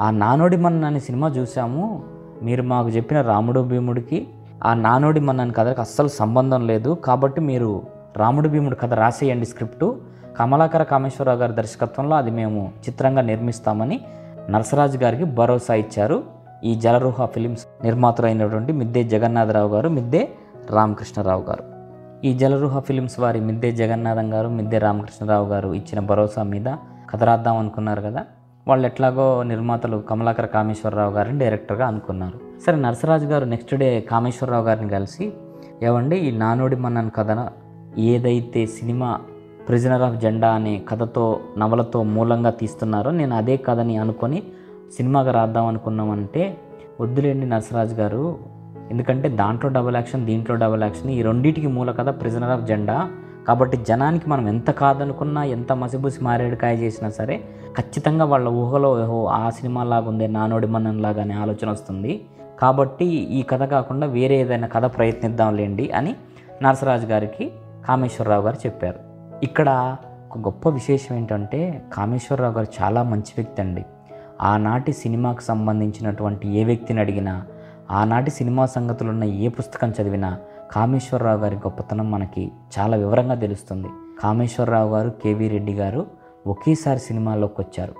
ఆ 0.00 0.10
నానోడి 0.10 0.56
మన్న 0.56 0.84
అనే 0.84 1.00
సినిమా 1.00 1.28
చూసాము. 1.28 2.02
మీరు 2.42 2.62
మాకు 2.62 2.88
చెప్పిన 2.88 3.20
రాముడు 3.20 3.60
భీముడికి 3.60 4.28
ఆ 4.64 4.74
నానోడి 4.74 5.20
మన్న 5.20 5.40
అనే 5.40 5.50
కథకి 5.50 5.80
అస్సలు 5.80 6.08
సంబంధం 6.08 6.66
లేదు. 6.66 6.90
కాబట్టి 6.90 7.40
మీరు 7.40 7.82
రాముడు 8.16 8.48
భీముడు 8.48 8.74
కథ 8.74 8.94
రాసేయండి 8.94 9.46
స్క్రిప్టు. 9.46 9.96
కమలాకర 10.38 10.82
కామేశ్వరరావు 10.82 11.38
గారి 11.38 11.52
దర్శకత్వంలో 11.52 12.16
అది 12.16 12.30
మేము 12.30 12.72
చిత్రంగా 12.88 13.20
నిర్మిస్తామని 13.20 14.00
నరసరాజు 14.50 14.98
గారికి 14.98 15.24
భరోసా 15.24 15.74
ఇచ్చారు. 15.74 16.22
ఈ 16.64 16.74
జలరూహ 16.74 17.26
ఫిలిమ్స్ 17.26 17.66
నిర్మాతలు 17.84 18.26
అయినటువంటి 18.26 18.72
మిద్దే 18.72 19.04
జగన్నాథరావు 19.04 19.68
గారు 19.68 19.88
మిద్దే 19.88 20.28
రామకృష్ణరావు 20.70 21.42
గారు. 21.42 21.64
ఈ 22.24 22.38
జలరూహ 22.38 22.78
ఫిలిమ్స్ 22.78 23.20
వారి 23.20 23.40
మిద్దే 23.40 23.72
జగన్నాథం 23.72 24.34
గారు 24.34 24.48
మిద్దే 24.48 24.78
రామకృష్ణరావు 24.78 25.48
గారు 25.48 25.74
ఇచ్చిన 25.74 26.00
భరోసా 26.00 26.42
మీద 26.42 26.64
కథ 27.10 27.24
రాద్దాం 27.24 27.56
అనుకున్నారు 27.56 28.00
కదా. 28.00 28.24
వాళ్ళు 28.68 28.86
ఎట్లాగో 28.86 29.42
నిర్మాతలు 29.42 29.96
కమలాకర 29.96 30.46
కామేశ్వరరావు 30.46 31.12
గారిని 31.12 31.38
డైరెక్టర్గా 31.38 31.86
అనుకున్నారు. 31.86 32.60
సరే 32.66 32.76
నరసరాజు 32.76 33.26
గారు 33.26 33.44
నెక్స్ట్ 33.44 33.74
డే 33.74 34.00
కామేశ్వరరావు 34.00 34.64
గారిని 34.64 34.88
కలిసి 34.88 35.32
ఏవండి 35.82 36.16
ఈ 36.16 36.36
నానోడి 36.36 36.76
మన్నన్ 36.76 37.10
కథ 37.16 37.48
ఏదైతే 37.98 38.66
సినిమా 38.66 39.20
ప్రిజనర్ 39.68 40.02
ఆఫ్ 40.02 40.16
జెండా 40.16 40.48
అనే 40.48 40.82
కథతో 40.88 41.40
నవలతో 41.58 42.02
మూలంగా 42.02 42.50
తీస్తున్నారో 42.50 43.10
నేను 43.10 43.36
అదే 43.36 43.56
కథని 43.56 43.96
అనుకొని 43.96 44.42
సినిమాగా 44.96 45.32
రాద్దాం 45.32 45.66
అనుకున్నామంటే 45.66 46.56
వద్దులేండి 47.00 47.46
నరసరాజు 47.46 47.94
గారు. 47.94 48.38
ఎందుకంటే 48.90 49.28
దాంట్లో 49.28 49.70
డబుల్ 49.70 49.94
యాక్షన్ 49.94 50.26
దీంట్లో 50.26 50.56
డబుల్ 50.56 50.82
యాక్షన్ 50.82 51.10
ఈ 51.10 51.22
రెండింటికి 51.22 51.66
మూల 51.66 51.90
కథ 51.90 52.20
ప్రిజనర్ 52.20 52.50
ఆఫ్ 52.50 52.62
జెండా. 52.62 53.10
కాబట్టి 53.48 53.76
జనానికి 53.76 54.30
మనం 54.30 54.48
ఎంత 54.48 54.70
కాదనుకున్నా 54.70 55.44
ఎంత 55.44 55.72
మసిబూసి 55.72 56.24
మారేడుకాయ 56.24 56.76
చేసినా 56.76 57.10
సరే 57.10 57.42
ఖచ్చితంగా 57.78 58.24
వాళ్ళ 58.24 58.48
ఊహలో 58.48 58.90
ఓహో 59.02 59.26
ఆ 59.26 59.50
సినిమా 59.50 59.82
లాగా 59.82 60.08
ఉంది 60.08 60.28
నానోడి 60.28 60.66
మన్నన్లాగా 60.66 61.22
అనే 61.22 61.34
ఆలోచన 61.34 61.70
వస్తుంది. 61.70 62.24
కాబట్టి 62.60 63.04
ఈ 63.04 63.42
కథ 63.42 63.62
కాకుండా 63.62 64.06
వేరే 64.06 64.36
ఏదైనా 64.40 64.66
కథ 64.66 64.84
ప్రయత్నిద్దాంలేండి 64.84 65.90
అని 65.90 66.16
నరసరాజు 66.62 67.06
గారికి 67.06 67.52
కామేశ్వరరావు 67.86 68.42
గారు 68.42 68.56
చెప్పారు. 68.56 68.98
ఇక్కడ 69.42 69.96
ఒక 70.30 70.38
గొప్ప 70.38 70.68
విశేషం 70.68 71.16
ఏంటంటే 71.16 71.84
కామేశ్వరరావు 71.92 72.54
గారు 72.54 72.66
చాలా 72.82 73.02
మంచి 73.02 73.32
వ్యక్తి 73.36 73.62
అండి. 73.62 73.84
ఆనాటి 74.40 74.92
సినిమాకు 74.92 75.40
సంబంధించినటువంటి 75.40 76.48
ఏ 76.48 76.64
వ్యక్తిని 76.64 77.00
అడిగినా 77.00 77.46
ఆనాటి 77.90 78.30
సినిమా 78.30 78.66
సంగతులు 78.66 79.10
ఉన్న 79.10 79.24
ఏ 79.24 79.48
పుస్తకం 79.48 79.92
చదివినా 80.02 80.38
కామేశ్వరరావు 80.70 81.38
గారి 81.38 81.56
గొప్పతనం 81.56 82.10
మనకి 82.10 82.52
చాలా 82.78 82.96
వివరంగా 82.96 83.34
తెలుస్తుంది. 83.34 83.88
కామేశ్వరరావు 84.20 84.90
గారు 84.96 85.10
కేవీ 85.10 85.48
రెడ్డి 85.48 85.72
గారు 85.72 86.06
ఒకేసారి 86.46 86.98
సినిమాలోకి 86.98 87.54
వచ్చారు. 87.58 87.94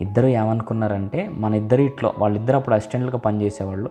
ఇద్దరు 0.00 0.26
ఏమనుకున్నారంటే 0.26 1.30
మన 1.32 1.54
ఇద్దరు 1.54 1.82
ఇట్లో 1.82 2.12
వాళ్ళిద్దరు 2.18 2.56
అప్పుడు 2.56 2.74
అసిస్టెంట్లుగా 2.74 3.18
పనిచేసేవాళ్ళు. 3.18 3.90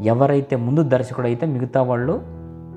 ఎవరైతే 0.00 0.56
ముందు 0.56 0.82
దర్శకుడు 0.82 1.26
అయితే 1.26 1.46
మిగతా 1.46 1.82
వాళ్ళు 1.82 2.20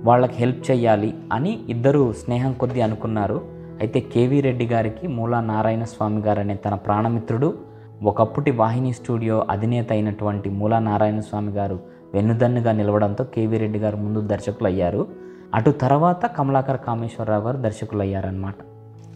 వాళ్ళకి 0.03 0.33
హెల్ప్ 0.33 0.71
చేయాలి 0.71 1.13
అని 1.33 1.59
ఇద్దరు 1.69 2.13
స్నేహం 2.13 2.53
కొద్దీ 2.53 2.81
అనుకున్నారు. 2.81 3.41
అయితే 3.79 3.99
కేవీ 3.99 4.41
రెడ్డి 4.41 4.65
గారికి 4.65 5.07
మూలా 5.07 5.41
నారాయణ 5.41 5.83
స్వామి 5.83 6.21
గారు 6.21 6.39
అనే 6.39 6.55
తన 6.55 6.75
ప్రాణమిత్రుడు 6.75 7.53
ఒకప్పటి 8.03 8.51
వాహిని 8.51 8.93
స్టూడియో 8.93 9.45
అధినేత 9.49 9.91
అయినటువంటి 9.91 10.49
మూలా 10.49 10.79
నారాయణ 10.79 11.19
స్వామి 11.19 11.51
గారు 11.51 11.79
వెన్నుదన్నుగా 12.13 12.71
నిలవడంతో 12.71 13.23
కేవీ 13.23 13.57
రెడ్డి 13.57 13.79
గారు 13.79 13.97
ముందు 13.97 14.21
దర్శకులు 14.21 14.67
అయ్యారు 14.67 15.07
అటు 15.55 15.71
తర్వాత 15.71 16.25
కమలాకర్ 16.25 16.77
కామేశ్వరరావు 16.77 17.43
గారు 17.43 17.57
దర్శకులు 17.57 18.01
అయ్యారనమాట 18.01 18.55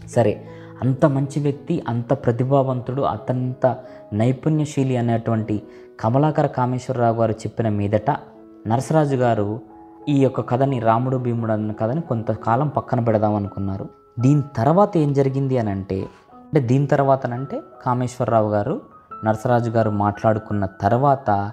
సరే 0.07 0.41
అంత 0.81 1.05
మంచి 1.05 1.39
వ్యక్తి 1.39 1.83
అంత 1.87 2.13
ప్రతిభావంతుడు 2.13 3.01
అతంత 3.01 3.77
నైపుణ్యశీలి 4.13 4.97
అనేటువంటి 4.97 5.63
కమలాకర 5.99 6.45
కామేశ్వరరావు 6.45 7.15
గారు 7.15 7.31
చెప్పిన 7.31 7.69
మీదట 7.69 8.11
నరసరాజు 8.67 9.15
గారు 9.15 9.59
ఈ 10.09 10.23
యొక్క 10.23 10.49
కథని 10.49 10.79
రాముడు 10.79 11.17
భీముడు 11.17 11.51
అన్న 11.51 11.71
కథని 11.71 12.01
కొంతకాలం 12.01 12.67
పక్కన 12.67 12.99
పెడదాం 12.99 13.35
అనుకున్నారు. 13.35 13.89
దీని 14.19 14.43
తర్వాత 14.57 14.97
ఏం 14.97 15.13
జరిగింది 15.13 15.57
అని 15.57 15.69
అంటే 15.69 16.01
అంటే 16.33 16.59
దీని 16.59 16.87
తర్వాతనంటే 16.87 17.61
కామేశ్వరరావు 17.85 18.49
గారు 18.49 18.81
నరసరాజు 19.23 19.69
గారు 19.69 19.89
మాట్లాడుకున్న 19.89 20.65
తర్వాత 20.65 21.51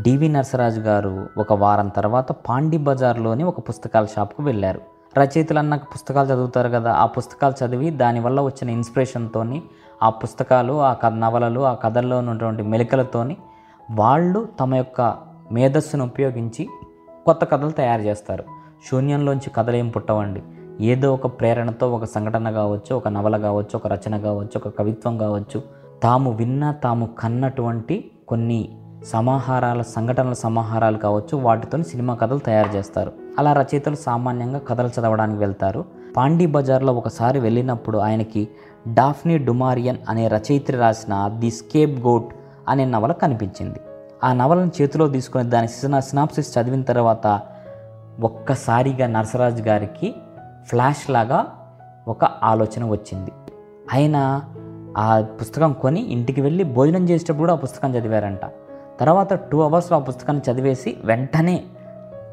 డివి 0.00 0.28
నరసరాజు 0.28 0.80
గారు 0.80 1.28
ఒక 1.38 1.52
వారం 1.52 1.88
తర్వాత 1.88 2.32
పాండి 2.32 2.76
బజార్లోని 2.76 3.44
ఒక 3.44 3.68
పుస్తకాల 3.68 4.04
షాప్కు 4.04 4.42
వెళ్ళారు. 4.42 4.80
రచయితలు 5.18 5.58
అన్న 5.58 5.76
పుస్తకాలు 5.76 6.28
చదువుతారు 6.28 6.68
కదా 6.68 6.92
ఆ 6.92 7.06
పుస్తకాలు 7.06 7.64
చదివి 7.64 7.90
దానివల్ల 7.90 8.40
వచ్చిన 8.40 8.70
ఇన్స్పిరేషన్తోని 8.70 9.62
ఆ 10.02 10.10
పుస్తకాలు 10.10 10.80
ఆ 10.80 10.92
కథ 10.92 11.12
నవలలు 11.12 11.60
ఆ 11.60 11.74
కథల్లో 11.74 12.18
ఉన్నటువంటి 12.18 12.62
మెలికలతోని 12.62 13.36
వాళ్ళు 13.90 14.48
తమ 14.60 14.74
యొక్క 14.74 15.16
మేధస్సును 15.52 16.04
ఉపయోగించి 16.04 16.68
కొత్త 17.26 17.44
కథలు 17.44 17.70
తయారు 17.70 18.02
చేస్తారు. 18.02 18.44
శూన్యంలోంచి 18.90 19.50
కథలు 19.50 19.76
ఏం 19.76 19.88
పుట్టవండి. 19.88 20.42
ఏదో 20.80 21.14
ఒక 21.14 21.26
ప్రేరణతో 21.26 21.92
ఒక 21.92 22.04
సంఘటన 22.04 22.50
కావచ్చు 22.50 22.94
ఒక 22.94 23.08
నవల 23.08 23.36
కావచ్చు 23.36 23.76
ఒక 23.76 23.86
రచన 23.86 24.18
కావచ్చు 24.18 24.60
ఒక 24.66 24.78
కవిత్వం 24.78 25.18
కావచ్చు 25.18 25.62
తాము 26.02 26.30
విన్న 26.30 26.72
తాము 26.72 27.08
కన్నటువంటి 27.18 28.10
కొన్ని 28.28 28.78
సమాహారాల 29.04 29.82
సంఘటనల 29.82 30.32
సమాహారాలు 30.32 30.98
కావచ్చు 30.98 31.36
వాటితో 31.36 31.82
సినిమా 31.82 32.14
కథలు 32.14 32.38
తయారు 32.38 32.68
చేస్తారు. 32.68 33.12
అలా 33.38 33.52
రచయితలు 33.52 33.94
సామాన్యంగా 33.94 34.58
కథలు 34.58 34.88
చదవడానికి 34.88 35.38
వెళ్తారు. 35.38 35.84
పాండీ 36.16 36.46
బజార్లో 36.46 36.92
ఒకసారి 36.92 37.40
వెళ్ళినప్పుడు 37.40 37.98
ఆయనకి 37.98 38.48
డాఫ్నీ 38.92 39.38
డుమారియన్ 39.38 39.96
అనే 40.08 40.28
రచయిత్రి 40.28 40.76
రాసిన 40.76 41.30
ది 41.38 41.50
స్కేప్ 41.50 42.00
గోట్ 42.00 42.34
అనే 42.68 42.84
నవల 42.84 43.12
కనిపించింది. 43.12 43.78
ఆ 44.24 44.32
నవలను 44.32 44.72
చేతిలో 44.82 45.08
తీసుకుని 45.08 45.44
దాని 45.44 45.68
సినా 45.68 46.00
సినాప్సిస్ 46.00 46.58
చదివిన 46.58 46.82
తర్వాత 46.82 47.42
ఒక్కసారిగా 48.20 49.06
నరసరాజు 49.06 49.62
గారికి 49.62 50.14
ఫ్లాష్ 50.64 51.10
లాగా 51.10 51.46
ఒక 52.08 52.24
ఆలోచన 52.24 52.84
వచ్చింది. 52.84 53.32
ఆయన 53.94 54.40
ఆ 54.98 55.20
పుస్తకం 55.20 55.72
కొని 55.72 56.00
ఇంటికి 56.00 56.40
వెళ్ళి 56.40 56.64
భోజనం 56.64 57.08
చేసేటప్పుడు 57.08 57.38
కూడా 57.38 57.52
ఆ 57.52 57.56
పుస్తకం 57.56 57.94
చదివారంట. 57.94 58.40
తర్వాత 59.00 59.32
టూ 59.32 59.60
అవర్స్లో 59.60 59.96
ఆ 59.96 60.00
పుస్తకాన్ని 60.00 60.52
చదివేసి 60.52 60.96
వెంటనే 61.04 61.64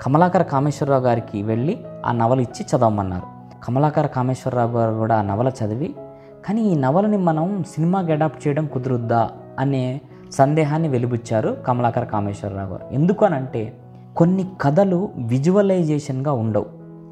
కమలాకర 0.02 0.42
కామేశ్వరరావు 0.42 1.02
గారికి 1.02 1.44
వెళ్ళి 1.44 1.80
ఆ 2.06 2.12
నవల 2.12 2.40
ఇచ్చి 2.40 2.78
చదవమన్నారు. 2.78 3.24
కమలాకర 3.66 4.06
కామేశ్వరరావు 4.06 4.78
గారు 4.78 4.94
కూడా 4.94 5.20
ఆ 5.20 5.22
నవల 5.22 5.48
చదివి 5.48 5.96
కానీ 6.46 6.62
ఈ 6.62 6.76
నవలని 6.76 7.18
మనం 7.18 7.64
సినిమాకి 7.68 8.12
అడాప్ట్ 8.12 8.48
చేయడం 8.48 8.66
కుదురుద్దా? 8.66 9.30
అనే 9.60 10.02
సందేహాన్ని 10.32 10.88
వెలిబుచ్చారు 10.88 11.58
కమలాకర 11.68 12.04
కామేశ్వరరావు 12.04 12.70
గారు. 12.70 12.94
ఎందుకు 12.94 13.26
అనంటే 13.26 13.78
కొన్ని 14.18 14.46
కథలు 14.62 15.10
విజువలైజేషన్గా 15.18 16.32
ఉండవు. 16.32 16.66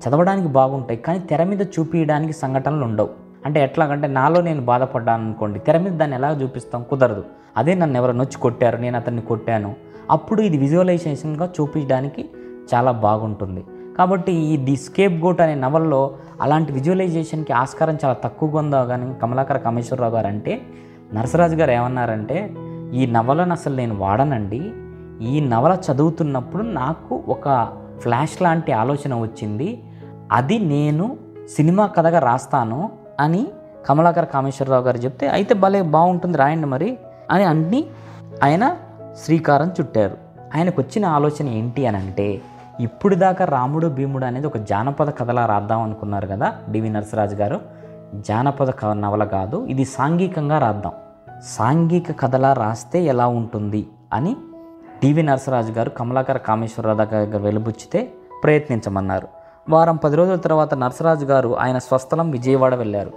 చదవడానికి 0.07 0.47
బాగుంటాయి 0.47 0.99
కానీ 0.99 1.19
తెర 1.19 1.43
మీద 1.43 1.61
చూపించడానికి 1.61 2.33
సంఘటనలు 2.33 2.83
ఉండవు. 2.83 3.09
అంటే 3.45 3.63
ఎట్లాగంటే 3.63 4.07
నాలో 4.07 4.41
నేను 4.41 4.61
బాధపడ్డాను 4.61 5.23
అనుకోండి 5.23 5.59
తెర 5.59 5.77
మీద 5.77 5.91
దాన్ని 5.91 6.17
ఎలా 6.17 6.31
చూపిస్తాం 6.31 6.85
కుదరదు. 6.89 7.23
అదే 7.57 7.75
నన్ను 7.75 7.97
ఎవరైనా 7.97 8.17
నొచ్చి 8.17 8.41
కొట్టారు 8.41 8.77
నేను 8.77 8.97
అతన్ని 8.97 9.21
కొట్టాను. 9.21 9.75
అప్పుడు 10.11 10.41
ఇది 10.41 10.57
విజువలైజేషన్గా 10.57 11.49
చూపించడానికి 11.61 12.29
చాలా 12.73 12.91
బాగుంటుంది. 12.91 13.65
కాబట్టి 13.97 14.31
ఈ 14.31 14.57
ది 14.57 14.75
స్కేప్ 14.75 15.13
గోట్ 15.13 15.41
అనే 15.41 15.55
నవల్లో 15.55 16.11
అలాంటి 16.41 16.71
విజువలైజేషన్కి 16.73 17.53
ఆస్కారం 17.53 17.97
చాలా 18.05 18.13
తక్కువగా 18.13 18.57
ఉందో? 18.59 18.85
కానీ 18.85 19.13
కమలాకర 19.21 19.57
కామేశ్వరరావు 19.57 20.13
గారు 20.13 20.27
అంటే 20.27 20.61
నరసరాజు 21.13 21.55
గారు 21.55 21.71
ఏమన్నారంటే 21.71 22.53
ఈ 22.93 23.05
నవలను 23.05 23.51
అసలు 23.51 23.75
నేను 23.75 23.95
వాడనండి. 23.95 24.71
ఈ 25.21 25.39
నవల 25.39 25.77
చదువుతున్నప్పుడు 25.91 26.63
నాకు 26.63 27.23
ఒక 27.27 27.67
ఫ్లాష్ 27.99 28.41
లాంటి 28.41 28.71
ఆలోచన 28.71 29.15
వచ్చింది. 29.15 29.83
అది 30.31 30.59
నేను 30.59 31.17
సినిమా 31.55 31.87
కథగా 31.87 32.19
రాస్తాను 32.19 32.91
అని 33.19 33.47
కమలాకర 33.89 34.23
కామేశ్వరరావు 34.23 34.83
గారు 34.83 34.97
చెప్తే 34.97 35.27
అయితే 35.27 35.53
భలే 35.53 35.81
బాగుంటుంది 35.81 36.37
రాయండి 36.37 36.67
మరి 36.67 36.97
అని 37.31 37.43
అన్నీ 37.43 37.85
ఆయన 38.43 38.75
శ్రీకారం 39.25 39.67
చుట్టారు. 39.67 40.17
ఆయనకు 40.55 40.81
వచ్చిన 40.81 41.05
ఆలోచన 41.05 41.47
ఏంటి 41.47 41.85
అని 41.85 41.97
అంటే 41.97 42.41
ఇప్పుడు 42.79 43.15
దాకా 43.15 43.45
రాముడు 43.45 43.87
భీముడు 43.87 44.25
అనేది 44.25 44.47
ఒక 44.47 44.57
జానపద 44.57 45.09
కథలా 45.09 45.45
రాద్దాం 45.45 45.81
అనుకున్నారు 45.81 46.27
కదా 46.27 46.53
డివి 46.71 46.89
నరసరాజు 46.89 47.35
గారు. 47.35 47.61
జానపద 48.15 48.69
క 48.69 48.85
నవల 48.85 49.23
కాదు 49.23 49.65
ఇది 49.65 49.85
సాంఘికంగా 49.85 50.59
రాద్దాం. 50.59 50.91
సాంఘిక 51.43 52.19
కథలా 52.19 52.53
రాస్తే 52.53 53.03
ఎలా 53.03 53.27
ఉంటుంది 53.27 53.87
అని 54.13 54.35
డివి 55.03 55.23
నరసరాజు 55.23 55.71
గారు 55.71 55.89
కమలాకర 55.89 56.37
కామేశ్వరరావు 56.37 56.97
దగ్గర 56.97 57.37
వెలుబుచ్చితే 57.37 58.11
ప్రయత్నించమన్నారు. 58.43 59.27
వారం 59.69 59.95
పది 59.95 60.15
రోజుల 60.15 60.35
తర్వాత 60.35 60.73
నరసరాజు 60.73 61.25
గారు 61.25 61.59
ఆయన 61.59 61.77
స్వస్థలం 61.77 62.31
విజయవాడ 62.31 62.75
వెళ్ళారు. 62.75 63.11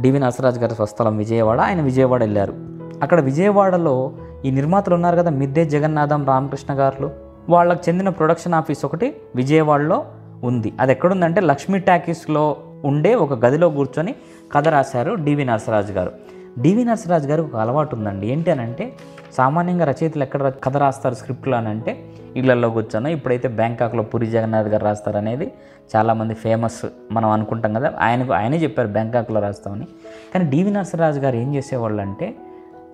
డివి 0.00 0.18
నరసరాజు 0.18 0.60
గారి 0.60 0.74
స్వస్థలం 0.74 1.16
విజయవాడ 1.16 1.60
ఆయన 1.60 1.82
విజయవాడ 1.82 2.20
వెళ్ళారు. 2.20 2.54
అక్కడ 3.02 3.20
విజయవాడలో 3.20 4.12
ఈ 4.44 4.50
నిర్మాతలు 4.50 4.94
ఉన్నారు 4.94 5.16
కదా 5.16 5.30
మిద్దే 5.30 5.64
జగన్నాథం 5.64 6.26
రామకృష్ణ 6.26 6.74
గారు 6.74 7.23
వాళ్ళకు 7.48 7.80
చెందిన 7.88 8.08
ప్రొడక్షన్ 8.08 8.54
ఆఫీస్ 8.54 8.84
ఒకటి 8.84 9.16
విజయవాడలో 9.36 10.04
ఉంది. 10.44 10.72
అది 10.80 10.92
ఎక్కడుందంటే 10.92 11.40
లక్ష్మీ 11.40 11.78
టాకీస్లో 11.78 12.56
ఉండే 12.84 13.14
ఒక 13.14 13.44
గదిలో 13.44 13.70
కూర్చొని 13.70 14.14
కథ 14.52 14.68
రాశారు 14.68 15.14
డివి 15.14 15.44
నరసరాజు 15.44 15.92
గారు. 15.92 16.12
డివి 16.58 16.84
నరసరాజు 16.84 17.28
గారికి 17.28 17.48
ఒక 17.48 17.56
అలవాటు 17.56 17.96
ఉందండి. 17.96 18.26
ఏంటి 18.26 18.50
అని 18.50 18.60
అంటే 18.60 18.92
సామాన్యంగా 19.32 19.84
రచయితలు 19.84 20.22
ఎక్కడ 20.22 20.52
కథ 20.64 20.76
రాస్తారు 20.76 21.14
స్క్రిప్ట్లో 21.14 21.56
అని 21.56 21.68
అంటే 21.68 22.04
ఇళ్ళలో 22.36 22.70
కూర్చొని 22.70 23.12
ఇప్పుడైతే 23.12 23.48
బ్యాంకాక్లో 23.48 24.02
పూరి 24.02 24.26
జగన్నాథ్ 24.26 24.68
గారు 24.68 24.84
రాస్తారు 24.84 25.16
అనేది 25.16 25.52
చాలామంది 25.96 26.34
ఫేమస్ 26.34 26.86
మనం 27.12 27.30
అనుకుంటాం 27.30 27.74
కదా. 27.74 27.92
ఆయనకు 28.00 28.32
ఆయనే 28.32 28.56
చెప్పారు 28.56 28.88
బ్యాంకాక్లో 28.88 29.40
రాస్తామని. 29.40 29.86
కానీ 30.34 30.50
డివి 30.50 30.70
నరసరాజు 30.70 31.20
గారు 31.20 31.36
ఏం 31.36 31.54
చేసేవాళ్ళు 31.54 32.02
అంటే 32.02 32.34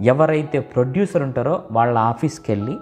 ఎవరైతే 0.01 0.61
ప్రొడ్యూసర్ 0.61 1.23
ఉంటారో 1.23 1.63
వాళ్ళ 1.73 1.99
ఆఫీస్కి 1.99 2.53
వెళ్ళి 2.53 2.77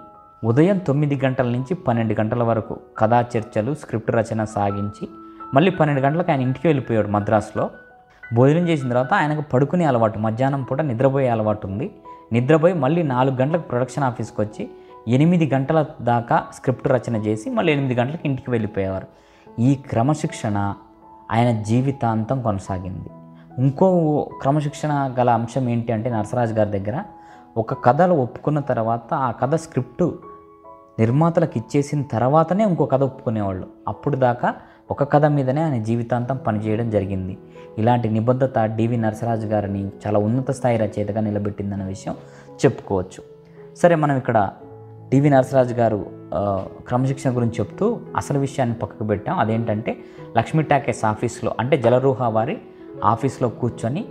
ఉదయం 0.45 0.79
తొమ్మిది 0.79 1.21
గంటల 1.25 1.47
నుంచి 1.47 1.75
పన్నెండు 1.75 2.15
గంటల 2.21 2.43
వరకు 2.43 2.77
కథా 2.99 3.25
చర్చలు 3.37 3.75
స్క్రిప్ట్ 3.75 4.11
రచన 4.11 4.45
సాగించి 4.45 5.09
మళ్ళీ 5.55 5.71
పన్నెండు 5.71 6.03
గంటలకు 6.03 6.31
ఆయన 6.31 6.41
ఇంటికి 6.41 6.69
వెళ్ళిపోయాడు 6.69 7.09
మద్రాసులో. 7.09 7.71
భోజనం 8.35 8.69
చేసిన 8.69 8.89
తర్వాత 8.89 9.15
ఆయనకు 9.15 9.51
పడుకునే 9.51 9.85
అలవాటు 9.85 10.19
మధ్యాహ్నం 10.19 10.63
పూట 10.63 10.81
నిద్రపోయే 10.81 11.29
అలవాటు 11.29 11.67
ఉంది. 11.67 11.95
నిద్రపోయి 12.33 12.75
మళ్ళీ 12.75 13.03
నాలుగు 13.03 13.37
గంటలకు 13.37 13.63
ప్రొడక్షన్ 13.63 14.05
ఆఫీస్కి 14.05 14.41
వచ్చి 14.41 14.71
ఎనిమిది 15.09 15.51
గంటల 15.55 15.85
దాకా 16.01 16.47
స్క్రిప్ట్ 16.55 16.89
రచన 16.89 17.17
చేసి 17.17 17.51
మళ్ళీ 17.51 17.73
ఎనిమిది 17.73 17.95
గంటలకు 17.95 18.23
ఇంటికి 18.25 18.51
వెళ్ళిపోయేవారు. 18.51 19.07
ఈ 19.61 19.75
క్రమశిక్షణ 19.75 20.75
ఆయన 21.31 21.63
జీవితాంతం 21.63 22.43
కొనసాగింది. 22.43 23.11
ఇంకో 23.59 24.31
క్రమశిక్షణ 24.41 25.15
గల 25.19 25.31
అంశం 25.31 25.69
ఏంటి 25.69 25.93
అంటే 25.93 26.11
నరసరాజు 26.11 26.55
గారి 26.55 26.71
దగ్గర 26.71 27.03
ఒక 27.57 27.85
కథలు 27.85 28.15
ఒప్పుకున్న 28.15 28.61
తర్వాత 28.61 29.15
ఆ 29.15 29.31
కథ 29.31 29.55
స్క్రిప్టు 29.55 30.19
నిర్మాతలకు 30.99 31.59
ఇచ్చేసిన 31.59 32.03
తర్వాతనే 32.03 32.65
ఇంకో 32.65 32.85
కథ 32.87 33.03
ఒప్పుకునేవాళ్ళు. 33.03 33.67
అప్పుడు 33.89 34.17
దాకా 34.17 34.55
ఒక 34.91 35.13
కథ 35.13 35.25
మీదనే 35.25 35.63
ఆయన 35.63 35.83
జీవితాంతం 35.83 36.37
పనిచేయడం 36.47 36.91
జరిగింది. 36.91 37.39
ఇలాంటి 37.79 38.09
నిబద్ధత 38.09 38.59
డివి 38.59 38.97
నరసరాజు 38.97 39.47
గారిని 39.47 39.83
చాలా 40.07 40.19
ఉన్నత 40.19 40.51
స్థాయి 40.51 40.77
రచయితగా 40.77 41.21
నిలబెట్టిందన్న 41.21 41.85
విషయం 41.85 42.15
చెప్పుకోవచ్చు. 42.65 43.21
సరే 43.77 43.95
మనం 43.95 44.17
ఇక్కడ 44.17 44.51
డివి 45.09 45.31
నరసరాజు 45.31 45.75
గారు 45.75 46.07
క్రమశిక్షణ 46.89 47.37
గురించి 47.37 47.55
చెప్తూ 47.61 47.99
అసలు 48.17 48.39
విషయాన్ని 48.39 48.77
పక్కకు 48.77 49.05
పెట్టాం. 49.05 49.39
అదేంటంటే 49.39 49.97
లక్ష్మీ 50.37 50.63
టాకేస్ 50.63 51.05
ఆఫీస్లో 51.05 51.53
అంటే 51.61 51.77
జలరూహ 51.79 52.29
వారి 52.29 52.59
ఆఫీస్లో 53.05 53.49
కూర్చొని 53.49 54.05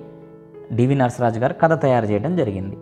డివి 0.73 0.95
నరసరాజు 0.95 1.39
గారు 1.39 1.53
కథ 1.53 1.81
తయారు 1.81 2.05
చేయడం 2.05 2.35
జరిగింది. 2.35 2.77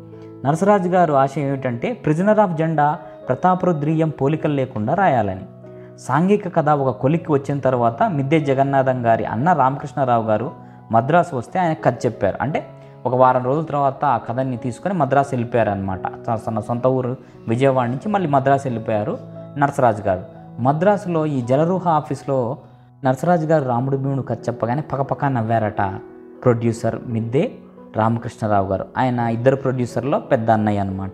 నరసరాజు 0.45 0.89
గారు 0.89 1.13
ఆశయం 1.13 1.47
ఏమిటంటే 1.47 1.93
ప్రిజనర్ 1.93 2.39
ఆఫ్ 2.39 2.51
జెండా 2.51 2.87
ప్రతాపరుద్రీయం 3.27 4.09
పోలికలు 4.09 4.53
లేకుండా 4.53 4.93
రాయాలని. 4.93 5.45
సాంఘిక 5.97 6.55
కథ 6.55 6.69
ఒక 6.69 6.97
కొలిక్కి 6.97 7.31
వచ్చిన 7.31 7.59
తర్వాత 7.59 8.03
మిద్దె 8.03 8.39
జగన్నాథం 8.39 9.05
గారి 9.05 9.25
అన్న 9.25 9.53
రామకృష్ణారావు 9.53 10.23
గారు 10.23 10.51
మద్రాసు 10.91 11.35
వస్తే 11.35 11.59
ఆయన 11.59 11.73
కథ 11.73 12.05
చెప్పారు. 12.05 12.37
అంటే 12.41 12.67
ఒక 13.05 13.15
వారం 13.15 13.45
రోజుల 13.45 13.63
తర్వాత 13.63 14.05
ఆ 14.05 14.17
కథని 14.17 14.57
తీసుకొని 14.57 14.93
మద్రాసు 14.93 15.29
వెళ్ళిపోయారనమాట 15.31 16.01
తన 16.27 16.59
సొంత 16.59 16.87
ఊరు 16.87 17.17
విజయవాడ 17.47 17.87
నుంచి 17.87 18.09
మళ్ళీ 18.09 18.29
మద్రాసు 18.29 18.67
వెళ్ళిపోయారు 18.67 19.17
నరసరాజు 19.57 20.01
గారు. 20.01 20.23
మద్రాసులో 20.61 21.25
ఈ 21.25 21.41
జలరూహ 21.41 21.87
ఆఫీస్లో 21.87 22.57
నరసరాజు 23.05 23.45
గారు 23.45 23.65
రాముడు 23.65 23.97
భీముడు 23.97 24.21
కథ 24.21 24.37
చెప్పగానే 24.37 24.81
పక్కపక్క 24.81 25.25
నవ్వారట 25.25 25.81
ప్రొడ్యూసర్ 26.43 26.95
మిద్దే 27.07 27.51
రామకృష్ణరావు 27.95 28.67
గారు. 28.67 28.85
ఆయన 28.97 29.19
ఇద్దరు 29.19 29.55
ప్రొడ్యూసర్లో 29.55 30.19
పెద్ద 30.19 30.51
అన్నయ్య 30.51 30.79
అనమాట 30.79 31.13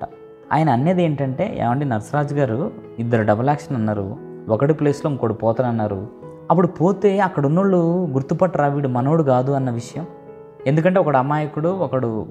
ఆయన 0.52 0.70
అనేది 0.70 1.04
ఏంటంటే 1.04 1.58
ఏమండి 1.60 1.86
నరసరాజు 1.86 2.36
గారు 2.36 2.72
ఇద్దరు 3.00 3.24
డబుల్ 3.24 3.48
యాక్షన్ 3.48 3.76
అన్నారు. 3.78 4.16
ఒకటి 4.50 4.74
ప్లేస్లో 4.74 5.12
ఇంకోటి 5.12 5.34
పోతానన్నారు. 5.34 6.08
అప్పుడు 6.52 6.68
పోతే 6.68 7.20
అక్కడ 7.20 7.46
ఉన్నోళ్ళు 7.46 8.08
గుర్తుపట్టరా 8.12 8.68
వీడు 8.68 8.88
మనోడు 8.88 9.24
కాదు 9.24 9.52
అన్న 9.52 9.70
విషయం? 9.72 10.06
ఎందుకంటే 10.68 11.00
ఒకడు 11.00 11.18
అమాయకుడు 11.18 11.70
ఒకడు 11.70 12.26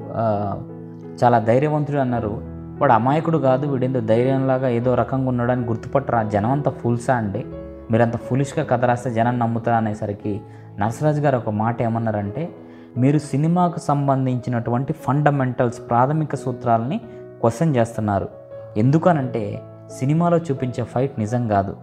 చాలా 1.24 1.38
ధైర్యవంతుడు 1.38 1.96
అన్నారు. 1.96 2.40
వాడు 2.80 2.92
అమాయకుడు 2.92 3.38
కాదు 3.38 3.66
వీడేందో 3.66 4.00
ధైర్యంలాగా 4.00 4.68
ఏదో 4.68 4.94
రకంగా 4.94 5.28
ఉన్నాడని 5.28 5.66
గుర్తుపట్టరా? 5.66 6.22
జనం 6.22 6.50
అంతా 6.50 6.70
ఫుల్సా 6.70 7.14
అండి? 7.14 7.44
మీరంత 7.90 8.16
ఫులిష్గా 8.16 8.64
కథ 8.64 8.84
రాస్తే 8.84 9.10
జనం 9.10 9.38
నమ్ముతారా 9.38 9.76
అనేసరికి 9.76 10.40
నర్సరాజు 10.78 11.20
గారు 11.20 11.36
ఒక 11.36 11.50
మాట 11.50 11.82
ఏమన్నారంటే 11.82 12.48
మీరు 12.96 13.18
సినిమాకు 13.18 13.78
సంబంధించినటువంటి 13.78 14.92
ఫండమెంటల్స్ 14.92 15.80
ప్రాథమిక 15.90 16.34
సూత్రాలని 16.34 17.00
క్వశ్చన్ 17.40 17.76
చేస్తున్నారు. 17.76 18.28
ఎందుకనంటే 18.76 19.62
సినిమాలో 19.98 20.38
చూపించే 20.38 20.84
ఫైట్ 20.84 21.18
నిజం 21.18 21.48
కాదు 21.48 21.76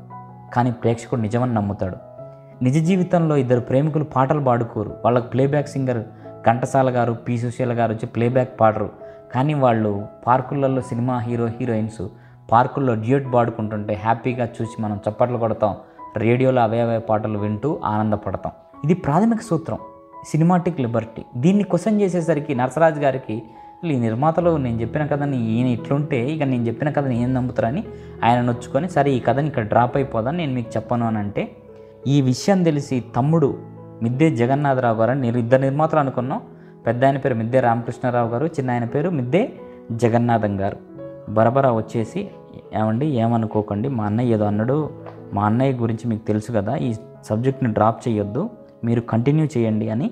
కానీ 0.54 0.72
ప్రేక్షకుడు 0.72 1.22
నిజమని 1.22 1.54
నమ్ముతాడు. 1.54 1.96
నిజ 2.64 2.88
జీవితంలో 2.88 3.38
ఇద్దరు 3.38 3.60
ప్రేమికులు 3.60 4.04
పాటలు 4.04 4.40
పాడుకోరు. 4.40 4.96
వాళ్ళకి 5.06 5.28
ప్లేబ్యాక్ 5.28 5.68
సింగర్ 5.68 6.04
ఘంటసాల 6.50 6.90
గారు 6.90 7.14
పి 7.14 7.38
సుశీల 7.38 7.74
గారు 7.74 7.92
వచ్చి 7.92 8.06
ప్లేబ్యాక్ 8.06 8.60
పాడరు. 8.60 8.90
కానీ 9.34 9.54
వాళ్ళు 9.54 10.06
పార్కులలో 10.28 10.82
సినిమా 10.82 11.20
హీరో 11.20 11.46
హీరోయిన్స్ 11.46 12.08
పార్కుల్లో 12.52 12.96
డ్యూట్ 12.96 13.34
పాడుకుంటుంటే 13.34 13.94
హ్యాపీగా 13.94 14.46
చూసి 14.46 14.82
మనం 14.82 15.00
చప్పట్లు 15.10 15.38
కొడతాం 15.38 15.76
రేడియోలో 16.18 16.62
అవే 16.62 16.82
అవే 16.82 16.98
పాటలు 16.98 17.40
వింటూ 17.40 17.80
ఆనందపడతాం. 17.86 18.52
ఇది 18.84 18.94
ప్రాథమిక 18.94 19.42
సూత్రం 19.42 19.78
సినిమాటిక్ 20.28 20.82
లిబర్టీ. 20.82 21.26
దీన్ని 21.38 21.64
క్వశ్చన్ 21.64 22.02
చేసేసరికి 22.02 22.56
నరసరాజు 22.56 23.00
గారికి 23.00 23.44
"అసలు 23.78 23.92
ఈ 23.92 24.00
నిర్మాతలు 24.00 24.58
నేను 24.58 24.82
చెప్పిన 24.82 25.06
కథని 25.06 25.38
ఈయన 25.52 25.68
ఇట్లుంటే 25.68 26.30
ఇక 26.30 26.44
నేను 26.44 26.64
చెప్పిన 26.68 26.90
కథని 26.90 27.24
ఏం 27.24 27.34
నమ్ముతారని 27.34 27.84
ఆయన 28.24 28.42
నొచ్చుకొని 28.42 28.90
సరే 28.90 29.12
ఈ 29.12 29.20
కథని 29.20 29.48
ఇక్కడ 29.48 29.64
డ్రాప్ 29.64 29.98
అయిపోదని 29.98 30.38
నేను 30.38 30.54
మీకు 30.54 30.70
చెప్పను 30.76 31.08
అని 31.08 31.18
అంటే 31.18 31.52
ఈ 32.08 32.22
విషయం 32.22 32.64
తెలిసి 32.64 33.04
తమ్ముడు 33.16 33.58
మిద్దే 34.02 34.30
జగన్నాథరావు 34.36 34.98
గారు 34.98 35.12
అని 35.12 35.22
నేను 35.22 35.38
ఇద్దరు 35.38 35.62
నిర్మాతలు 35.62 36.00
అనుకున్నాం. 36.00 36.42
పెద్ద 36.88 37.06
ఆయన 37.06 37.18
పేరు 37.18 37.36
మిద్దే 37.36 37.60
రామకృష్ణారావు 37.60 38.30
గారు 38.30 38.46
చిన్న 38.46 38.72
ఆయన 38.72 38.86
పేరు 38.86 39.10
మిద్దే 39.10 39.54
జగన్నాథం 39.92 40.62
గారు. 40.62 40.78
బరబరా 41.30 41.72
వచ్చేసి 41.72 42.28
ఏమండి 42.74 43.06
ఏమనుకోకండి 43.06 43.90
మా 43.90 44.06
అన్నయ్య 44.06 44.34
ఏదో 44.34 44.46
అన్నాడు 44.46 44.90
మా 45.34 45.46
అన్నయ్య 45.46 45.74
గురించి 45.74 46.08
మీకు 46.08 46.28
తెలుసు 46.28 46.52
కదా 46.52 46.76
ఈ 46.76 46.94
సబ్జెక్ట్ని 47.26 47.74
డ్రాప్ 47.74 48.08
చేయొద్దు 48.08 48.50
మీరు 48.84 49.02
కంటిన్యూ 49.02 49.48
చేయండి 49.58 49.90
అని 49.90 50.12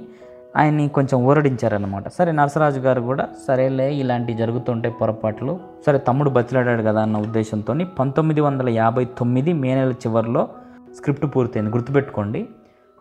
ఆయన్ని 0.57 0.87
కొంచెం 0.87 1.25
ఊరడించారనమాట 1.25 2.07
సరే 2.07 2.31
నరసరాజు 2.31 2.79
గారు 2.79 3.01
కూడా 3.01 3.29
సరేలే 3.47 3.93
ఇలాంటివి 3.93 4.37
జరుగుతుంటే 4.37 4.89
పొరపాట్లు. 4.89 5.59
సరే 5.85 5.97
తమ్ముడు 5.97 6.29
బతిలాడాడు 6.29 6.81
కదా 6.81 7.01
అన్న 7.01 7.17
ఉద్దేశంతో 7.17 7.75
పంతొమ్మిది 7.99 8.41
వందల 8.41 8.69
యాభై 8.69 9.05
తొమ్మిది 9.05 9.53
మే 9.53 9.75
నెల 9.75 9.91
చివరిలో 9.91 10.47
స్క్రిప్ట్ 10.97 11.25
పూర్తయింది. 11.35 11.71
గుర్తుపెట్టుకోండి 11.71 12.47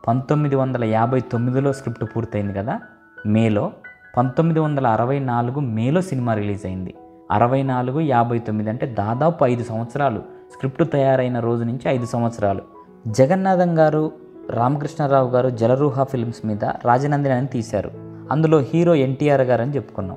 పంతొమ్మిది 0.08 0.56
వందల 0.56 0.84
యాభై 0.84 1.20
తొమ్మిదిలో 1.20 1.72
స్క్రిప్ట్ 1.72 2.04
పూర్తయింది 2.04 2.52
కదా 2.54 2.80
మేలో. 3.26 3.72
పంతొమ్మిది 4.16 4.60
వందల 4.60 4.86
అరవై 4.86 5.18
నాలుగు 5.18 5.60
మేలో 5.60 6.00
సినిమా 6.00 6.34
రిలీజ్ 6.34 6.66
అయింది. 6.66 6.94
అరవై 7.30 7.62
నాలుగు 7.62 8.00
యాభై 8.00 8.38
తొమ్మిది 8.38 8.70
అంటే 8.70 8.86
దాదాపు 8.86 9.44
ఐదు 9.44 9.64
సంవత్సరాలు. 9.64 10.18
స్క్రిప్ట్ 10.52 10.92
తయారైన 10.92 11.38
రోజు 11.38 11.64
నుంచి 11.64 11.80
ఐదు 11.86 12.06
సంవత్సరాలు. 12.06 12.62
జగన్నాథం 13.08 13.78
గారు 13.78 14.12
రామకృష్ణారావు 14.50 15.30
గారు 15.30 15.48
జలరూహ 15.48 16.02
ఫిల్మ్స్ 16.02 16.46
మీద 16.46 16.64
రాజనందిని 16.64 17.34
అని 17.34 17.46
తీశారు. 17.46 17.90
అందులో 18.30 18.58
హీరో 18.58 18.94
ఎన్టీఆర్ 18.94 19.40
గారు 19.40 19.62
అని 19.62 19.74
చెప్పుకున్నాం. 19.74 20.16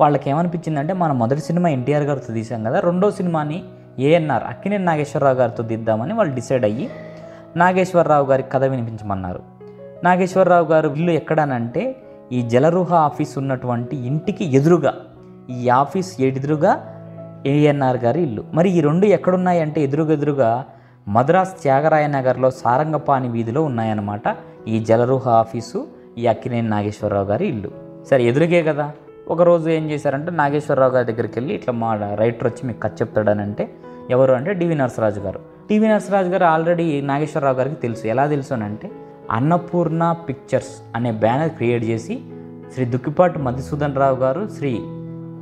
వాళ్ళకి 0.00 0.30
ఏమనిపించిందంటే 0.30 0.92
మన 0.92 1.12
మొదటి 1.12 1.40
సినిమా 1.40 1.68
ఎన్టీఆర్ 1.68 2.02
గారితో 2.02 2.34
తీసాం 2.34 2.64
కదా 2.64 2.80
రెండో 2.80 3.10
సినిమాని 3.10 3.64
ఏఎన్ఆర్ 3.98 4.44
అక్కినేని 4.44 4.84
నాగేశ్వరరావు 4.84 5.34
గారితో 5.34 5.62
తీద్దామని 5.62 6.14
వాళ్ళు 6.14 6.34
డిసైడ్ 6.34 6.64
అయ్యి 6.64 6.90
నాగేశ్వరరావు 7.56 8.26
గారికి 8.26 8.50
కథ 8.50 8.64
వినిపించమన్నారు. 8.64 9.42
నాగేశ్వరరావు 10.04 10.66
గారు 10.66 10.88
ఇల్లు 10.88 11.10
ఎక్కడానంటే 11.10 11.96
ఈ 12.32 12.42
జలరూహ 12.42 12.94
ఆఫీస్ 12.94 13.38
ఉన్నటువంటి 13.38 13.96
ఇంటికి 13.96 14.56
ఎదురుగా 14.56 14.94
ఈ 15.50 15.68
ఆఫీస్ 15.68 16.20
ఎదురుగా 16.20 16.94
ఏఎన్ఆర్ 17.46 17.96
గారి 17.96 18.22
ఇల్లు. 18.22 18.44
మరి 18.54 18.70
ఈ 18.70 18.80
రెండు 18.80 19.06
ఎక్కడున్నాయంటే 19.06 19.82
ఎదురుగెదురుగా 19.82 20.18
ఎదురుగా 20.24 20.64
మద్రాస్ 21.08 21.62
త్యాగరాయ 21.62 22.06
నగర్లో 22.06 22.50
సారంగపాణి 22.50 23.28
వీధిలో 23.28 23.62
ఉన్నాయన్నమాట. 23.62 24.36
ఈ 24.68 24.78
జలరుహ 24.78 25.28
ఆఫీసు 25.28 25.86
ఈ 26.18 26.26
అక్కినేని 26.26 26.68
నాగేశ్వరరావు 26.68 27.26
గారి 27.26 27.46
ఇల్లు. 27.46 27.70
సరే 28.10 28.24
ఎదురుగే 28.24 28.62
కదా. 28.62 28.92
ఒకరోజు 29.28 29.70
ఏం 29.70 29.90
చేశారంటే 29.90 30.30
నాగేశ్వరరావు 30.30 30.90
గారి 30.90 31.12
దగ్గరికి 31.12 31.38
వెళ్ళి 31.38 31.54
ఇట్లా 31.54 31.74
మా 31.74 32.14
రైటర్ 32.14 32.46
వచ్చి 32.46 32.66
మీకు 32.66 32.80
కథ 32.80 32.92
చెప్తాడనంటే 32.92 33.74
ఎవరు 34.10 34.32
అంటే 34.32 34.54
డివి 34.54 34.74
నరసరాజు 34.74 35.20
గారు. 35.20 35.38
డివి 35.38 35.88
నరసరాజు 35.88 36.28
గారు 36.28 36.44
ఆల్రెడీ 36.44 37.00
నాగేశ్వరరావు 37.00 37.56
గారికి 37.56 37.76
తెలుసు. 37.76 38.06
ఎలా 38.06 38.26
తెలుసు 38.26 38.54
అని 38.54 38.64
అంటే 38.64 38.90
అన్నపూర్ణ 39.30 40.16
పిక్చర్స్ 40.28 40.82
అనే 40.96 41.12
బ్యానర్ 41.12 41.48
క్రియేట్ 41.48 41.84
చేసి 41.84 42.20
శ్రీ 42.74 42.84
దుక్కిపాటి 42.84 43.38
మధుసూదన్ 43.38 43.96
రావు 43.96 44.16
గారు 44.16 44.48
శ్రీ 44.48 44.78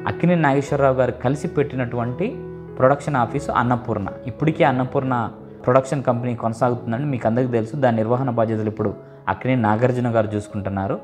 అక్కినేని 0.06 0.42
నాగేశ్వరరావు 0.42 0.94
గారు 0.94 1.10
కలిసి 1.10 1.48
పెట్టినటువంటి 1.48 2.36
ప్రొడక్షన్ 2.78 3.16
ఆఫీసు 3.16 3.52
అన్నపూర్ణ. 3.52 4.06
ఇప్పటికీ 4.26 4.64
అన్నపూర్ణ 4.64 5.30
ప్రొడక్షన్ 5.66 6.02
కంపెనీ 6.02 6.34
కొనసాగుతుందని 6.34 7.04
మీకు 7.04 7.26
అందరికీ 7.26 7.52
తెలుసు. 7.52 7.76
దాని 7.76 7.96
నిర్వహణ 7.96 8.30
బాధ్యతలు 8.30 8.68
ఇప్పుడు 8.68 8.94
అక్కినేని 9.28 9.62
నాగార్జున 9.62 10.14
గారు 10.14 10.26
చూసుకుంటున్నారు. 10.26 11.00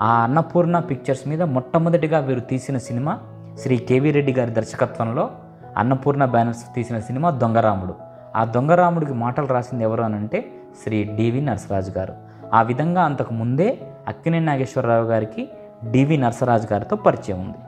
ఆ 0.00 0.22
అన్నపూర్ణ 0.24 0.78
పిక్చర్స్ 0.78 1.28
మీద 1.28 1.42
మొట్టమొదటిగా 1.42 2.18
వీరు 2.18 2.40
తీసిన 2.40 2.78
సినిమా 2.78 3.18
శ్రీ 3.62 3.76
కేవీ 3.76 4.10
రెడ్డి 4.10 4.32
గారి 4.32 4.50
దర్శకత్వంలో 4.50 5.30
అన్నపూర్ణ 5.76 6.24
బ్యానర్స్ 6.24 6.74
తీసిన 6.74 6.98
సినిమా 6.98 7.30
దొంగరాముడు. 7.30 7.94
ఆ 8.36 8.44
దొంగరాముడికి 8.44 9.12
మాటలు 9.12 9.46
రాసింది 9.46 9.84
ఎవరు 9.84 10.02
అని 10.02 10.16
అంటే 10.16 10.52
శ్రీ 10.84 11.04
డివి 11.04 11.40
నరసరాజు 11.40 11.90
గారు. 11.90 12.14
ఆ 12.54 12.62
విధంగా 12.62 13.02
అంతకు 13.02 13.34
ముందే 13.34 13.78
అక్కినేని 14.08 14.46
నాగేశ్వరరావు 14.46 15.04
గారికి 15.04 15.48
డివి 15.90 16.16
నరసరాజు 16.16 16.68
గారితో 16.72 16.96
పరిచయం 16.96 17.40
ఉంది. 17.40 17.58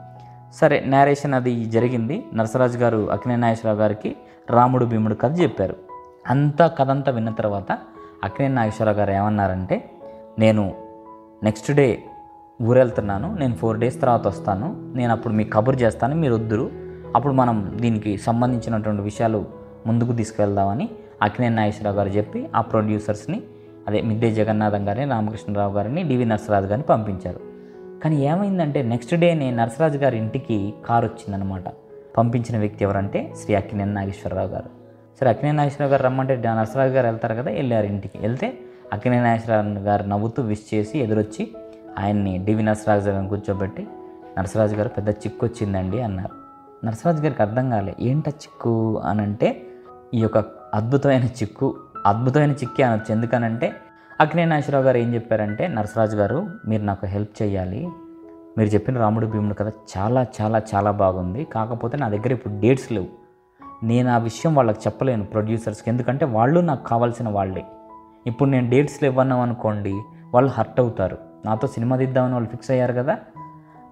సరే 0.55 0.83
నేరేషన్ 0.87 1.33
అది 1.33 1.65
జరిగింది. 1.65 2.25
నరసరాజు 2.33 2.77
గారు 2.77 3.11
అక్కినేని 3.11 3.41
నాగేశ్వరరావు 3.41 3.79
గారికి 3.79 4.15
రాముడు 4.49 4.85
భీముడు 4.85 5.15
కథ 5.15 5.41
చెప్పారు. 5.41 5.88
అంతా 6.29 6.67
కథ 6.67 6.89
అంతా 6.89 7.11
విన్న 7.11 7.29
తర్వాత 7.29 7.77
అక్కినే 8.23 8.47
నాగేశ్వరరావు 8.47 8.97
గారు 8.97 9.11
ఏమన్నారంటే 9.11 9.91
నేను 10.39 10.73
నెక్స్ట్ 11.43 11.71
డే 11.71 12.03
ఊరెళ్తున్నాను 12.61 13.35
నేను 13.35 13.55
ఫోర్ 13.55 13.77
డేస్ 13.77 14.01
తర్వాత 14.01 14.27
వస్తాను 14.27 14.93
నేను 14.95 15.11
అప్పుడు 15.11 15.33
మీకు 15.33 15.49
కబుర్ 15.49 15.81
చేస్తాను 15.81 16.15
మీరు 16.15 16.33
వద్దురు 16.33 16.71
అప్పుడు 17.15 17.33
మనం 17.33 17.73
దీనికి 17.75 18.17
సంబంధించినటువంటి 18.17 19.01
విషయాలు 19.01 19.45
ముందుకు 19.87 20.13
తీసుకెళ్దామని 20.13 20.89
అక్కినే 21.21 21.49
నాగేశ్వరరావు 21.49 21.95
గారు 21.95 22.09
చెప్పి 22.09 22.49
ఆ 22.55 22.61
ప్రొడ్యూసర్స్ని 22.61 23.41
అదే 23.87 24.01
మిద్దే 24.01 24.31
జగన్నాథం 24.31 24.87
గారిని 24.87 25.11
రామకృష్ణరావు 25.11 25.73
గారిని 25.73 26.03
డివి 26.03 26.25
నరసరాజు 26.25 26.65
గారిని 26.65 26.83
పంపించారు. 26.83 27.39
కానీ 28.03 28.15
ఏమైందంటే 28.25 28.81
నెక్స్ట్ 28.81 29.15
డే 29.15 29.51
నరసరాజు 29.51 29.97
గారి 29.97 30.17
ఇంటికి 30.17 30.73
కారు 30.85 31.05
వచ్చిందనమాట 31.05 31.63
పంపించిన 32.17 32.59
వ్యక్తి 32.59 32.83
ఎవరంటే 32.83 33.33
శ్రీ 33.43 33.55
అక్కినేని 33.55 33.93
నాగేశ్వరరావు 33.93 34.47
గారు. 34.47 34.78
సరే 35.19 35.29
అక్కినేని 35.29 35.57
నాగేశ్వరరావు 35.57 35.91
గారు 35.91 36.03
రమ్మంటే 36.03 36.35
నరసరాజు 36.35 36.93
గారు 36.93 37.07
వెళ్తారు 37.07 37.33
కదా 37.33 37.51
వెళ్ళారు 37.51 37.85
ఇంటికి. 37.85 38.17
వెళ్తే 38.17 38.59
అక్కినేని 38.93 39.23
నాగేశ్వరరావు 39.23 39.67
గారు 39.67 40.03
నవ్వుతూ 40.03 40.43
విష్ 40.43 40.73
చేసి 40.73 40.99
ఎదురొచ్చి 40.99 41.55
ఆయన్ని 41.99 42.37
డివి 42.37 42.63
నరసరాజు 42.63 43.09
గారిని 43.09 43.29
కూర్చోబెట్టి 43.29 43.87
నరసరాజు 44.39 44.75
గారు 44.75 44.89
పెద్ద 44.89 45.09
చిక్కు 45.09 45.45
వచ్చిందండి 45.45 46.01
అన్నారు. 46.01 46.29
నరసరాజు 46.85 47.21
గారికి 47.21 47.41
అర్థం 47.41 47.69
కాలే 47.69 47.95
ఏంట 47.99 48.27
చిక్కు? 48.27 48.99
అని 48.99 49.21
అంటే 49.21 49.67
ఈ 50.13 50.19
యొక్క 50.19 50.37
అద్భుతమైన 50.73 51.23
చిక్కు 51.23 51.75
అద్భుతమైన 52.05 52.51
చిక్కి 52.51 52.83
అనొచ్చు 52.83 53.11
ఎందుకనంటే 53.11 53.75
అక్కినేని 54.21 54.49
నాగేశ్వరరావు 54.49 54.85
గారు 54.85 54.97
ఏం 54.97 55.13
చెప్పారంటే 55.13 55.67
నరసరాజు 55.67 56.17
గారు 56.17 56.47
మీరు 56.67 56.83
నాకు 56.83 57.05
హెల్ప్ 57.05 57.43
చేయాలి. 57.43 57.89
మీరు 58.57 58.69
చెప్పిన 58.69 58.97
రాముడు 58.97 59.25
భీముడు 59.25 59.53
కథ 59.53 59.67
చాలా 59.67 60.25
చాలా 60.41 60.61
చాలా 60.75 60.91
బాగుంది. 60.91 61.45
కాకపోతే 61.45 61.97
నా 61.97 62.09
దగ్గర 62.09 62.31
ఇప్పుడు 62.31 62.59
డేట్స్ 62.59 62.91
లేవు. 62.91 63.18
నేను 63.83 64.09
ఆ 64.09 64.17
విషయం 64.17 64.55
వాళ్ళకి 64.55 64.79
చెప్పలేను 64.79 65.25
ప్రొడ్యూసర్స్కి. 65.25 65.89
ఎందుకంటే 65.89 66.25
వాళ్ళు 66.25 66.59
నాకు 66.59 66.83
కావాల్సిన 66.83 67.29
వాళ్ళే. 67.29 67.65
ఇప్పుడు 68.27 68.49
నేను 68.49 68.69
డేట్స్లు 68.69 69.07
ఇవ్వన్నాం 69.07 69.39
అనుకోండి 69.39 69.93
వాళ్ళు 70.33 70.51
హర్ట్ 70.51 70.79
అవుతారు. 70.79 71.17
నాతో 71.45 71.67
సినిమా 71.67 71.97
తీద్దామని 71.97 72.33
వాళ్ళు 72.33 72.49
ఫిక్స్ 72.49 72.71
అయ్యారు 72.71 72.93
కదా 72.93 73.17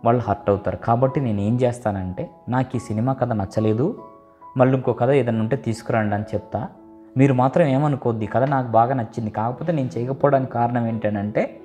వాళ్ళు 0.05 0.21
హర్ట్ 0.21 0.49
అవుతారు. 0.49 0.77
కాబట్టి 0.77 1.21
నేను 1.21 1.41
ఏం 1.41 1.55
చేస్తానంటే 1.55 2.29
నాకు 2.49 2.75
ఈ 2.75 2.79
సినిమా 2.79 3.13
కథ 3.13 3.31
నచ్చలేదు 3.33 4.03
మళ్ళీ 4.57 4.75
ఇంకో 4.75 4.93
కథ 4.93 5.09
ఏదైనా 5.09 5.39
ఉంటే 5.39 5.55
తీసుకురండి 5.55 6.15
అని 6.15 6.23
చెప్తా. 6.23 6.67
మీరు 7.17 7.33
మాత్రం 7.33 7.67
ఏమనుకోద్ది 7.67 8.25
కథ 8.25 8.43
నాకు 8.43 8.67
బాగా 8.67 8.93
నచ్చింది. 8.93 9.29
కాకపోతే 9.29 9.71
నేను 9.71 9.89
చేయకపోవడానికి 9.97 10.51
కారణం 10.51 10.87
ఏంటంటే 10.87 11.59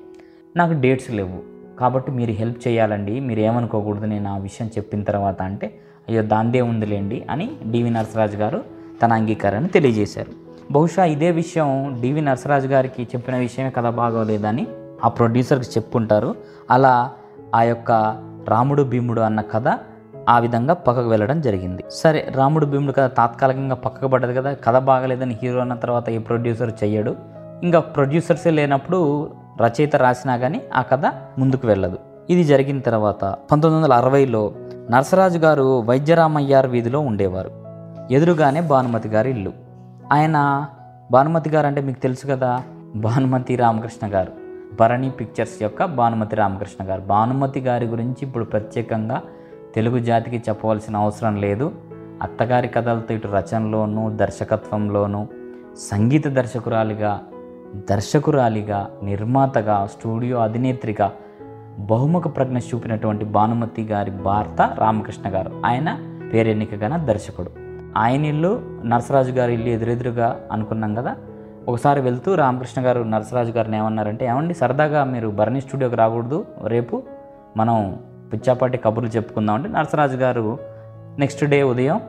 నాకు 0.57 0.73
డేట్స్ 0.73 1.11
లేవు. 1.11 1.53
కాబట్టి 1.81 2.13
మీరు 2.13 2.31
హెల్ప్ 2.31 2.69
చేయాలండి 2.69 3.21
మీరు 3.21 3.41
ఏమనుకోకూడదు 3.41 4.07
నేను 4.07 4.33
ఆ 4.33 4.37
విషయం 4.37 4.69
చెప్పిన 4.69 5.03
తర్వాత 5.03 5.43
అంటే 5.43 5.81
అయ్యో 6.09 6.23
దాందే 6.23 6.61
ఉందిలేండి 6.61 7.27
అని 7.31 7.51
డివి 7.71 7.91
నరసరాజు 7.91 8.37
గారు 8.37 8.65
తన 9.03 9.13
అంగీకారాన్ని 9.13 9.69
తెలియజేశారు. 9.69 10.33
బహుశా 10.73 11.05
ఇదే 11.05 11.31
విషయం 11.31 11.99
డివి 12.01 12.21
నరసరాజు 12.21 12.69
గారికి 12.69 13.03
చెప్పిన 13.03 13.37
విషయమే 13.37 13.71
కథ 13.71 13.89
బాగోలేదని 13.89 14.67
ఆ 15.05 15.09
ప్రొడ్యూసర్కి 15.09 15.71
చెప్పుంటారు. 15.71 16.35
అలా 16.71 17.11
ఆ 17.55 17.63
యొక్క 17.63 17.91
రాముడు 18.49 18.83
భీముడు 18.83 19.21
అన్న 19.21 19.41
కథ 19.41 19.79
ఆ 20.29 20.39
విధంగా 20.39 20.75
పక్కకు 20.75 21.09
వెళ్ళడం 21.09 21.41
జరిగింది. 21.41 21.85
సరే 21.91 22.33
రాముడు 22.37 22.67
భీముడు 22.67 22.93
కథ 22.93 23.11
తాత్కాలికంగా 23.17 23.75
పక్కకు 23.75 24.09
పడ్డది 24.09 24.35
కదా 24.35 24.53
కథ 24.53 24.77
బాగలేదని 24.77 25.39
హీరో 25.43 25.61
అన్న 25.61 25.75
తర్వాత 25.75 26.09
ఈ 26.09 26.19
ప్రొడ్యూసర్ 26.19 26.71
చెయ్యడు. 26.85 27.17
ఇంకా 27.63 27.81
ప్రొడ్యూసర్సే 27.81 28.51
లేనప్పుడు 28.51 29.31
రచయిత 29.61 29.97
రాసినా 29.97 30.37
కానీ 30.37 30.63
ఆ 30.75 30.83
కథ 30.83 31.03
ముందుకు 31.39 31.67
వెళ్ళదు. 31.67 31.99
ఇది 32.31 32.45
జరిగిన 32.45 32.81
తర్వాత 32.81 33.37
పంతొమ్మిది 33.51 33.85
వందల 33.85 33.95
అరవైలో 33.95 34.53
నరసరాజు 34.91 35.39
గారు 35.39 35.81
వైద్యరామయ్యార్ 35.81 36.67
వీధిలో 36.67 37.01
ఉండేవారు. 37.01 37.51
ఎదురుగానే 38.11 38.61
భానుమతి 38.61 39.09
గారి 39.09 39.31
ఇల్లు. 39.31 39.53
ఆయన 40.13 40.67
భానుమతి 41.11 41.51
గారు 41.51 41.67
అంటే 41.67 41.81
మీకు 41.81 42.01
తెలుసు 42.01 42.27
కదా 42.27 42.63
భానుమతి 42.95 43.57
రామకృష్ణ 43.57 44.15
గారు. 44.15 44.33
భరణి 44.81 45.11
పిక్చర్స్ 45.11 45.63
యొక్క 45.63 45.85
భానుమతి 45.85 46.37
రామకృష్ణ 46.37 46.91
గారు. 46.91 47.01
భానుమతి 47.01 47.61
గారి 47.61 47.87
గురించి 47.87 48.27
ఇప్పుడు 48.27 48.45
ప్రత్యేకంగా 48.45 49.23
తెలుగు 49.75 49.99
జాతికి 49.99 50.43
చెప్పవలసిన 50.49 50.97
అవసరం 50.97 51.37
లేదు. 51.37 51.73
అత్తగారి 52.23 52.69
కథలతో 52.69 53.15
ఇటు 53.15 53.29
రచనలోనూ 53.29 54.11
దర్శకత్వంలోనూ 54.11 55.27
సంగీత 55.79 56.29
దర్శకురాలిగా 56.29 57.21
దర్శకురాలిగా 57.91 58.91
నిర్మాతగా 59.03 59.89
స్టూడియో 59.93 60.39
అధినేత్రిగా 60.39 61.13
బహుముఖ 61.79 62.37
ప్రజ్ఞ 62.37 62.59
చూపినటువంటి 62.59 63.25
భానుమతి 63.25 63.83
గారి 63.83 64.11
భర్త 64.11 64.75
రామకృష్ణ 64.79 65.35
గారు. 65.35 65.51
ఆయన 65.67 65.99
పేరెన్నికగాన 66.33 66.97
దర్శకుడు. 66.97 67.51
ఆయన 67.97 68.25
ఇల్లు 68.25 68.61
నరసరాజు 68.85 69.33
గారి 69.33 69.55
ఇల్లు 69.55 69.69
ఎదురెదురుగా 69.69 70.41
అనుకున్నాం 70.53 70.95
కదా. 70.95 71.17
ఒకసారి 71.69 72.01
వెళ్తూ 72.01 72.35
రామకృష్ణ 72.35 72.87
గారు 72.87 73.03
నరసరాజు 73.03 73.51
గారిని 73.51 73.77
ఏమన్నారంటే 73.77 74.27
ఏమండి 74.27 74.55
సరదాగా 74.55 75.05
మీరు 75.05 75.29
భరణి 75.29 75.61
స్టూడియోకి 75.61 75.97
రాకూడదు. 75.97 76.45
రేపు 76.65 77.03
మనం 77.57 77.99
పిచ్చాపాటి 78.33 78.79
కబుర్లు 78.79 79.11
చెప్పుకుందాం 79.11 79.55
అంటే 79.57 79.69
నరసరాజు 79.69 80.17
గారు 80.17 80.59
నెక్స్ట్ 81.19 81.45
డే 81.45 81.63
ఉదయం 81.63 82.01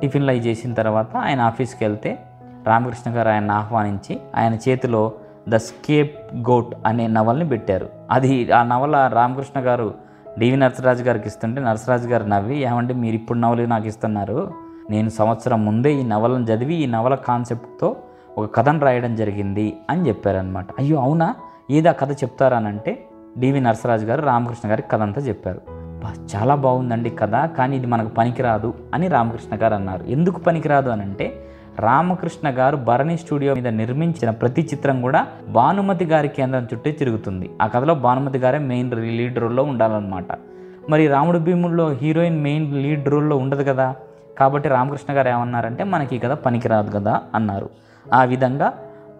టిఫిన్లు 0.00 0.30
అవి 0.30 0.40
చేసిన 0.40 0.74
తర్వాత 0.74 1.16
ఆయన 1.16 1.40
ఆఫీస్కి 1.40 1.84
వెళ్తే 1.84 2.18
రామకృష్ణ 2.66 3.10
గారు 3.16 3.28
ఆయన 3.28 3.50
ఆహ్వానించి 3.50 4.18
ఆయన 4.36 4.54
చేతిలో 4.54 5.12
ద 5.48 5.56
స్కేప్ 5.56 6.34
గోట్ 6.34 6.74
అనే 6.86 7.06
నవల్ని 7.06 7.48
పెట్టారు. 7.48 7.88
అది 8.10 8.52
ఆ 8.52 8.62
నవల 8.62 9.10
రామకృష్ణ 9.14 9.60
గారు 9.60 9.94
డివి 10.38 10.56
నరసరాజు 10.56 11.02
గారికి 11.02 11.28
ఇస్తుంటే 11.28 11.60
నరసరాజు 11.60 12.08
గారు 12.08 12.24
నవ్వి 12.24 12.56
ఏమంటే 12.62 12.94
మీరు 12.94 13.14
ఇప్పుడు 13.14 13.38
నవలు 13.38 13.66
నాకు 13.66 13.86
ఇస్తున్నారు. 13.86 14.50
నేను 14.90 15.08
సంవత్సరం 15.08 15.64
ముందే 15.64 15.92
ఈ 15.94 16.02
నవలను 16.02 16.44
చదివి 16.44 16.74
ఈ 16.74 16.86
నవల 16.86 17.14
కాన్సెప్ట్తో 17.14 17.96
ఒక 18.38 18.54
కథను 18.54 18.80
రాయడం 18.80 19.16
జరిగింది 19.16 19.76
అని 19.90 20.08
చెప్పారనమాట 20.08 20.66
అయ్యో 20.78 20.98
అవునా? 20.98 21.34
ఏదా 21.70 21.92
కథ 21.92 22.12
చెప్తారానంటే 22.12 22.92
డివి 23.38 23.60
నరసరాజు 23.60 24.06
గారు 24.06 24.22
రామకృష్ణ 24.22 24.70
గారికి 24.70 24.88
కథ 24.88 25.02
అంతా 25.02 25.20
చెప్పారు 25.20 25.60
చాలా 26.36 26.54
బాగుందండి 26.54 27.10
కథ 27.10 27.34
కానీ 27.58 27.76
ఇది 27.76 27.86
మనకు 27.86 28.08
పనికిరాదు 28.08 28.74
అని 28.94 29.08
రామకృష్ణ 29.08 29.56
గారు 29.62 29.74
అన్నారు. 29.74 30.04
ఎందుకు 30.04 30.40
పనికిరాదు 30.40 30.90
అనంటే 30.90 31.26
రామకృష్ణ 31.80 32.50
గారు 32.50 32.76
భరణి 32.76 33.16
స్టూడియో 33.16 33.54
మీద 33.54 33.68
నిర్మించిన 33.68 34.30
ప్రతి 34.30 34.62
చిత్రం 34.62 35.00
కూడా 35.00 35.26
భానుమతి 35.48 36.04
గారి 36.04 36.28
కేంద్రం 36.28 36.64
చుట్టే 36.64 36.92
తిరుగుతుంది. 36.92 37.50
ఆ 37.62 37.66
కథలో 37.66 37.94
భానుమతి 37.94 38.38
గారే 38.38 38.58
మెయిన్ 38.58 38.94
లీడ్ 38.94 39.38
రోల్లో 39.38 39.62
ఉండాలన్నమాట. 39.62 40.26
మరి 40.90 41.06
రాముడు 41.06 41.38
భీముల్లో 41.38 41.90
హీరోయిన్ 41.90 42.42
మెయిన్ 42.42 42.74
లీడ్ 42.74 43.08
రోల్లో 43.08 43.36
ఉండదు 43.36 43.62
కదా? 43.62 43.96
కాబట్టి 44.38 44.68
రామకృష్ణ 44.68 45.16
గారు 45.16 45.28
ఏమన్నారంటే 45.28 45.84
మనకి 45.84 46.16
ఈ 46.16 46.18
కథ 46.18 46.30
పనికిరాదు 46.30 46.90
కదా 46.90 47.22
అన్నారు. 47.34 47.70
ఆ 48.14 48.24
విధంగా 48.24 48.72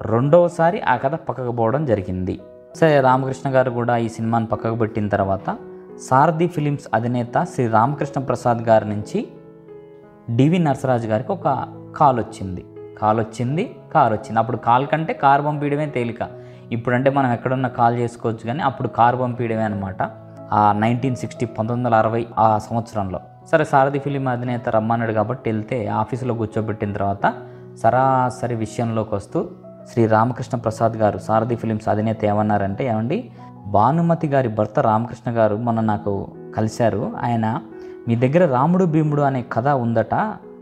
రెండవసారి 0.02 0.80
ఆ 0.80 0.96
కథ 0.96 1.14
పక్కకు 1.14 1.52
పోవడం 1.52 1.86
జరిగింది. 1.86 2.40
సరే 2.76 3.00
రామకృష్ణ 3.00 3.50
గారు 3.50 3.70
కూడా 3.70 3.96
ఈ 3.96 4.08
సినిమాని 4.08 4.46
పక్కకు 4.46 4.74
పెట్టిన 4.74 5.08
తర్వాత 5.08 5.56
సారథి 6.00 6.46
ఫిలిమ్స్ 6.46 6.84
అధినేత 6.94 7.46
శ్రీ 7.54 7.66
రామకృష్ణ 7.68 8.20
ప్రసాద్ 8.20 8.58
గారి 8.58 8.88
నుంచి 8.88 9.28
డివి 10.36 10.58
నరసరాజు 10.58 11.08
గారికి 11.08 11.32
ఒక 11.32 11.74
కాల్ 11.96 12.18
వచ్చింది 12.18 12.64
కాల్ 13.03 13.20
వచ్చింది 13.20 13.77
కార్ 13.94 14.12
వచ్చింది 14.12 14.38
అప్పుడు 14.38 14.57
కాల్ 14.57 14.87
కంటే 14.87 15.12
కార్ 15.12 15.44
పంపించడమే 15.44 15.87
తేలిక. 15.87 16.29
ఇప్పుడంటే 16.72 17.11
మనం 17.11 17.33
ఎక్కడున్న 17.33 17.68
కాల్ 17.68 17.96
చేసుకోవచ్చు 17.96 18.46
కానీ 18.46 18.62
అప్పుడు 18.62 18.88
కార్ 18.88 19.20
పంపించడమే 19.20 19.62
అనమాట 19.62 20.11
ఆ 20.53 20.72
నైన్టీన్ 20.72 21.16
సిక్స్టీ 21.16 21.46
పంతొమ్మిది 21.46 21.87
వందల 21.87 21.94
అరవై 21.94 22.27
ఆ 22.38 22.59
సంవత్సరంలో. 22.59 23.20
సరే 23.53 23.64
సారథి 23.64 23.98
ఫిలిం 23.98 24.29
అధినేత 24.29 24.68
రమ్మన్నాడు 24.68 25.12
కాబట్టి 25.12 25.51
వెళ్తే 25.51 25.87
ఆఫీసులో 25.87 26.35
కూర్చోబెట్టిన 26.35 26.92
తర్వాత 26.92 27.35
సరాసరి 27.83 28.55
విషయంలోకి 28.55 29.14
వస్తూ 29.14 29.48
శ్రీ 29.92 30.07
రామకృష్ణ 30.07 30.59
ప్రసాద్ 30.59 30.92
గారు 30.92 31.18
సారథి 31.18 31.57
ఫిలిమ్స్ 31.57 31.88
అధినేత 31.88 32.24
ఏమన్నారంటే 32.24 32.87
ఏమండి 32.87 33.31
భానుమతి 33.66 34.29
గారి 34.29 34.48
భర్త 34.48 34.79
రామకృష్ణ 34.81 35.31
గారు 35.31 35.57
మొన్న 35.57 35.81
నాకు 35.81 36.29
కలిశారు. 36.57 37.12
ఆయన 37.22 37.61
మీ 38.09 38.16
దగ్గర 38.16 38.53
రాముడు 38.53 38.85
భీముడు 38.85 39.22
అనే 39.22 39.44
కథ 39.53 39.68
ఉందట. 39.68 40.14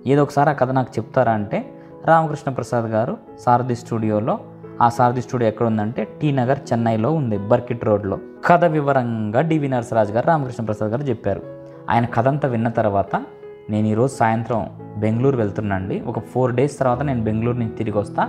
ఏదో 0.06 0.22
ఒకసారి 0.22 0.50
ఆ 0.50 0.52
కథ 0.52 0.70
నాకు 0.70 0.88
చెప్తారా 0.98 1.32
అంటే 1.32 1.72
రామకృష్ణ 2.04 2.52
ప్రసాద్ 2.52 2.84
గారు 2.84 3.16
సారథి 3.40 3.76
స్టూడియోలో 3.76 4.38
ఆ 4.82 4.88
సారథి 4.88 5.22
స్టూడియో 5.22 5.48
ఎక్కడ 5.48 5.66
ఉందంటే 5.66 6.08
టీ 6.22 6.32
నగర్ 6.32 6.58
చెన్నైలో 6.72 7.12
ఉంది 7.12 7.38
బర్కిట్ 7.38 7.84
రోడ్లో. 7.84 8.18
కథ 8.46 8.64
వివరంగా 8.64 9.40
డివి 9.40 9.68
నరసరాజు 9.68 10.12
గారు 10.12 10.26
రామకృష్ణ 10.26 10.64
ప్రసాద్ 10.64 10.90
గారు 10.90 11.02
చెప్పారు. 11.02 11.42
ఆయన 11.90 12.06
కథ 12.06 12.28
అంతా 12.28 12.48
విన్న 12.48 12.68
తర్వాత 12.68 13.16
నేను 13.70 13.86
ఈరోజు 13.86 14.14
సాయంత్రం 14.14 14.70
బెంగళూరు 14.96 15.36
వెళ్తున్నాండి 15.36 16.00
ఒక 16.00 16.18
ఫోర్ 16.18 16.54
డేస్ 16.54 16.78
తర్వాత 16.78 17.02
నేను 17.02 17.22
బెంగళూరు 17.22 17.56
నుంచి 17.56 17.70
తిరిగి 17.70 17.98
వస్తా. 17.98 18.28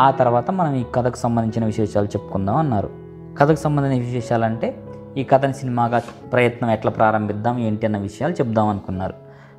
ఆ 0.00 0.10
తర్వాత 0.10 0.50
మనం 0.50 0.74
ఈ 0.74 0.84
కథకు 0.94 1.16
సంబంధించిన 1.16 1.64
విశేషాలు 1.64 2.06
చెప్పుకుందాం 2.06 2.56
అన్నారు. 2.56 2.90
కథకు 3.38 3.56
సంబంధించిన 3.56 4.04
విశేషాలంటే 4.04 4.82
ఈ 5.16 5.24
కథని 5.24 5.54
సినిమాగా 5.54 5.98
ప్రయత్నం 6.32 6.70
ఎట్లా 6.70 6.92
ప్రారంభిద్దాం 6.92 7.58
ఏంటి 7.58 7.86
అన్న 7.86 7.98
విషయాలు 7.98 8.32
చెప్దాం 8.32 8.68
అనుకున్నారు. 8.68 9.14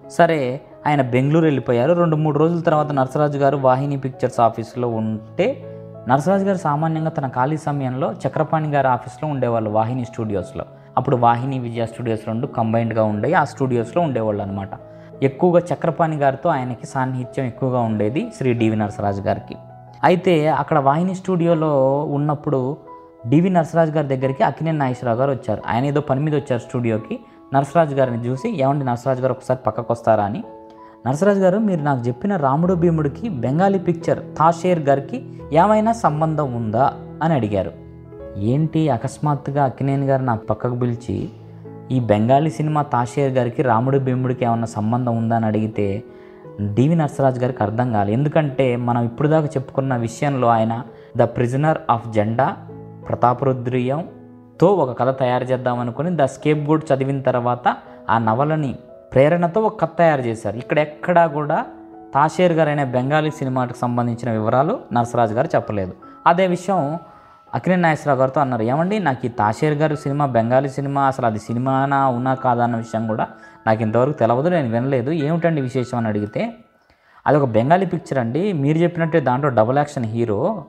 సరే 0.10 0.62
ఆయన 0.88 1.02
బెంగళూరు 1.02 1.46
వెళ్ళిపోయారు. 1.46 1.94
రెండు 1.94 2.16
మూడు 2.16 2.40
రోజుల 2.40 2.60
తర్వాత 2.60 2.92
నరసరాజు 2.92 3.38
గారు 3.38 3.58
వాహిని 3.58 3.98
పిక్చర్స్ 4.00 4.40
ఆఫీస్లో 4.40 4.88
ఉంటే 4.88 5.48
నరసరాజు 6.08 6.46
గారు 6.46 6.58
సామాన్యంగా 6.58 7.10
తన 7.10 7.28
ఖాళీ 7.28 7.58
సమయంలో 7.58 8.14
చక్రపాణి 8.14 8.70
గారి 8.72 8.88
ఆఫీస్లో 8.88 9.30
ఉండేవాళ్ళు 9.30 9.70
వాహిని 9.70 10.06
స్టూడియోస్లో. 10.06 10.66
అప్పుడు 10.98 11.16
వాహిని 11.16 11.60
విజయ 11.60 11.86
స్టూడియోస్ 11.86 12.22
రెండు 12.28 12.48
కంబైన్డ్గా 12.48 13.04
ఉండే 13.04 13.34
ఆ 13.34 13.44
స్టూడియోస్లో 13.44 14.02
ఉండేవాళ్ళు 14.02 14.44
అనమాట 14.44 14.70
ఎక్కువగా 15.24 15.62
చక్రపాణి 15.74 16.18
గారితో 16.18 16.50
ఆయనకి 16.50 16.88
సాన్నిహిత్యం 16.88 17.46
ఎక్కువగా 17.46 17.80
ఉండేది 17.80 18.32
శ్రీ 18.38 18.54
డివి 18.54 18.76
నరసరాజు 18.76 19.22
గారికి. 19.22 19.56
అయితే 20.04 20.48
అక్కడ 20.48 20.80
వాహిని 20.80 21.16
స్టూడియోలో 21.16 22.04
ఉన్నప్పుడు 22.04 22.78
డివి 23.28 23.50
నరసరాజు 23.50 23.92
గారి 23.92 24.08
దగ్గరికి 24.08 24.44
అక్కినే 24.44 24.72
నాగేశ్వరరావు 24.72 25.20
గారు 25.20 25.32
వచ్చారు. 25.32 25.62
ఆయన 25.68 25.86
ఏదో 25.86 26.02
పని 26.02 26.20
మీద 26.20 26.36
వచ్చారు 26.36 26.62
స్టూడియోకి. 26.62 27.20
నరసరాజు 27.54 27.96
గారిని 27.96 28.28
చూసి 28.28 28.62
ఏమండి 28.62 28.86
నరసరాజు 28.86 29.22
గారు 29.22 29.32
ఒకసారి 29.32 29.60
పక్కకు 29.68 29.94
వస్తారా 29.94 30.24
అని 30.24 30.44
నరసరాజు 31.06 31.40
గారు 31.40 31.58
మీరు 31.58 31.82
నాకు 31.82 32.08
చెప్పిన 32.08 32.36
రాముడు 32.36 32.74
భీముడికి 32.74 33.30
బెంగాలీ 33.30 33.80
పిక్చర్ 33.80 34.20
తాషేర్ 34.38 34.80
గారికి 34.80 35.18
ఏమైనా 35.54 35.92
సంబంధం 35.94 36.54
ఉందా? 36.56 36.94
అని 37.24 37.34
అడిగారు. 37.34 37.72
ఏంటి 38.38 38.90
అకస్మాత్తుగా 38.90 39.64
అక్కినేని 39.64 40.06
గారు 40.06 40.24
నాకు 40.24 40.46
పక్కకు 40.46 40.76
పిలిచి 40.76 41.30
ఈ 41.92 42.00
బెంగాలీ 42.00 42.50
సినిమా 42.50 42.82
తాషేర్ 42.82 43.34
గారికి 43.34 43.62
రాముడు 43.62 43.98
భీముడికి 44.00 44.46
ఏమన్నా 44.46 44.68
సంబంధం 44.68 45.18
ఉందా 45.18 45.36
అని 45.36 45.46
అడిగితే 45.46 46.04
డివి 46.74 46.96
నరసరాజు 46.96 47.40
గారికి 47.40 47.64
అర్థం 47.64 47.94
కాలేదు 47.94 48.18
ఎందుకంటే 48.18 48.76
మనం 48.76 49.06
ఇప్పుడు 49.06 49.28
దాకా 49.28 49.46
చెప్పుకున్న 49.46 49.96
విషయంలో 49.96 50.48
ఆయన 50.48 50.84
ద 51.18 51.24
ప్రిజనర్ 51.24 51.78
ఆఫ్ 51.90 52.10
జెండా 52.10 52.48
ప్రతాపరుద్రీయంతో 53.10 54.68
ఒక 54.68 55.00
కథ 55.00 55.20
తయారు 55.20 55.44
చేద్దామనుకుని 55.44 56.18
ద 56.18 56.22
స్కేప్ 56.22 56.70
గోడ్ 56.70 56.84
చదివిన 56.94 57.22
తర్వాత 57.22 57.76
ఆ 58.10 58.18
నవలని 58.18 58.76
ప్రేరణతో 59.14 59.62
ఒక 59.62 59.82
కథ 59.82 59.90
తయారు 59.98 60.22
చేశారు. 60.22 60.58
ఇక్కడ 60.58 60.80
ఎక్కడా 60.80 61.28
కూడా 61.28 61.66
తాషేర్ 62.14 62.54
గారు 62.54 62.70
అనే 62.70 62.86
బెంగాలీ 62.86 63.32
సినిమాకి 63.32 63.74
సంబంధించిన 63.78 64.32
వివరాలు 64.32 64.80
నరసరాజు 64.94 65.34
గారు 65.34 65.48
చెప్పలేదు. 65.56 65.94
అదే 66.28 66.48
విషయం 66.48 67.00
అఖిలే 67.54 67.76
నాగేశ్వరరావు 67.76 68.20
గారితో 68.20 68.42
అన్నారు. 68.42 68.62
ఏమండి 68.62 69.00
నాకు 69.00 69.26
ఈ 69.26 69.30
తాషేర్ 69.30 69.74
గారి 69.74 69.98
సినిమా 69.98 70.26
బెంగాలీ 70.26 70.70
సినిమా 70.70 71.02
అసలు 71.02 71.26
అది 71.26 71.40
సినిమానా 71.40 72.08
ఉన్నా 72.08 72.34
కాదా 72.34 72.64
అన్న 72.64 72.76
విషయం 72.76 73.08
కూడా 73.08 73.28
నాకు 73.68 73.82
ఇంతవరకు 73.82 74.18
తెలియదు 74.18 74.50
నేను 74.50 74.70
వినలేదు. 74.70 75.12
ఏమిటండి 75.12 75.62
విశేషం 75.62 75.98
అని 75.98 76.08
అడిగితే 76.08 76.54
అది 77.28 77.38
ఒక 77.38 77.44
బెంగాలీ 77.44 77.86
పిక్చర్ 77.86 78.20
అండి. 78.20 78.54
మీరు 78.54 78.78
చెప్పినట్టే 78.78 79.20
దాంట్లో 79.20 79.50
డబుల్ 79.50 79.78
యాక్షన్ 79.78 80.06
హీరో 80.06 80.66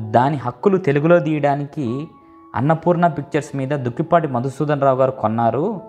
దాని 0.00 0.36
హక్కులు 0.36 0.76
తెలుగులో 0.76 1.18
తీయడానికి 1.18 2.08
అన్నపూర్ణ 2.54 3.06
పిక్చర్స్ 3.06 3.56
మీద 3.56 3.68
దుక్కిపాటి 3.68 4.28
మధుసూదన్ 4.28 4.80
రావు 4.80 4.98
గారు 4.98 5.10
కొన్నారు. 5.10 5.80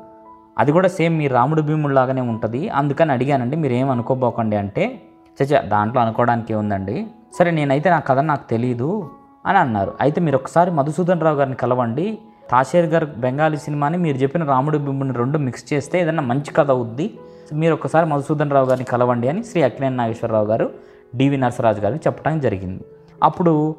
అది 0.57 0.71
కూడా 0.71 0.87
సేమ్ 0.87 1.17
మీ 1.17 1.27
రాముడు 1.27 1.61
భీముడిలాగానే 1.61 2.21
ఉంటుంది. 2.21 2.69
అందుకని 2.69 3.11
అడిగానండి 3.11 3.55
మీరు 3.55 3.73
ఏం 3.73 3.89
అనుకోబోకండి 3.89 4.55
అంటే 4.55 5.01
చచ్చా 5.43 5.61
దాంట్లో 5.61 6.01
అనుకోవడానికి 6.01 6.53
ఉందండి 6.53 7.07
సరే 7.39 7.51
నేనైతే 7.51 7.89
నా 7.89 7.99
కథ 7.99 8.19
నాకు 8.19 8.49
తెలియదు 8.49 9.09
అని 9.45 9.57
అన్నారు. 9.57 9.93
అయితే 10.01 10.21
మీరు 10.21 10.35
ఒకసారి 10.35 10.71
మధుసూదన్ 10.71 11.21
రావు 11.21 11.35
గారిని 11.35 11.55
కలవండి. 11.55 12.17
తాషేర్ 12.49 12.85
గారు 12.85 13.07
బెంగాలీ 13.17 13.57
సినిమాని 13.57 13.97
మీరు 13.97 14.17
చెప్పిన 14.17 14.43
రాముడు 14.43 14.77
భీముడిని 14.77 15.17
రెండు 15.17 15.37
మిక్స్ 15.37 15.73
చేస్తే 15.73 16.01
ఏదైనా 16.01 16.21
మంచి 16.21 16.53
కథ 16.53 16.71
అవుద్ది. 16.71 17.19
మీరు 17.53 17.73
ఒకసారి 17.73 18.05
మధుసూదన్ 18.05 18.51
రావు 18.51 18.65
గారిని 18.65 18.85
కలవండి 18.85 19.27
అని 19.27 19.43
శ్రీ 19.43 19.61
అక్కినేని 19.61 19.95
నాగేశ్వరరావు 19.95 20.45
గారు 20.45 20.69
డివి 21.15 21.37
నరసరాజు 21.37 21.81
గారికి 21.81 22.03
చెప్పడం 22.07 22.39
జరిగింది. 22.39 22.83
అప్పుడు 23.23 23.75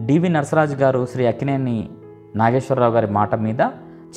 డివి 0.00 0.28
నరసరాజు 0.28 0.74
గారు 0.74 1.06
శ్రీ 1.12 1.26
అక్కినేని 1.26 1.88
నాగేశ్వరరావు 2.36 2.92
గారి 2.92 3.06
మాట 3.06 3.34
మీద 3.34 3.62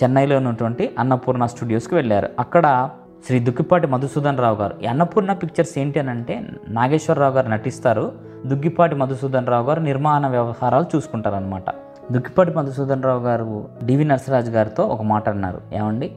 చెన్నైలో 0.04 0.38
ఉన్నటువంటి 0.38 0.96
అన్నపూర్ణ 1.00 1.46
స్టూడియోస్కి 1.46 1.96
వెళ్ళారు. 1.96 2.30
అక్కడ 2.40 2.90
శ్రీ 3.28 3.40
దుక్కిపాటి 3.40 3.88
మధుసూదన్ 3.88 4.38
రావు 4.38 4.56
గారు. 4.56 4.76
ఈ 4.84 4.86
అన్నపూర్ణ 4.86 5.34
పిక్చర్స్ 5.34 5.78
ఏంటి 5.78 6.00
అని 6.00 6.10
అంటే 6.10 6.48
నాగేశ్వరరావు 6.68 7.34
గారు 7.34 7.50
నటిస్తారు. 7.50 8.12
దుగ్గిపాటి 8.46 8.96
మధుసూదన్ 8.96 9.48
రావు 9.48 9.68
గారు 9.68 9.80
నిర్మాణ 9.80 10.28
వ్యవహారాలు 10.28 10.86
చూసుకుంటారనమాట 10.96 11.64
దుక్కిపాటి 12.12 12.52
మధుసూదన్ 12.54 13.04
రావు 13.04 13.20
గారు 13.20 13.70
డివి 13.86 14.06
నరసరాజు 14.06 14.52
గారితో 14.52 14.84
ఒక 14.84 15.02
మాట 15.02 15.30
అన్నారు. 15.30 15.62
ఏమండి? 15.74 16.16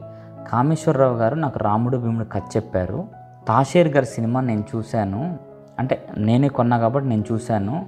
కామేశ్వరరావు 0.51 1.17
గారు 1.17 1.35
నాకు 1.35 1.59
రాముడు 1.59 1.97
భీముడు 1.97 2.25
కథ 2.25 2.41
చెప్పారు. 2.57 3.05
తాషేర్ 3.47 3.87
గారి 3.87 4.05
సినిమా 4.05 4.41
నేను 4.41 4.63
చూశాను. 4.75 5.37
అంటే 5.79 6.07
నేనే 6.17 6.47
కొన్నా 6.47 6.77
కాబట్టి 6.77 7.09
నేను 7.09 7.23
చూశాను. 7.31 7.85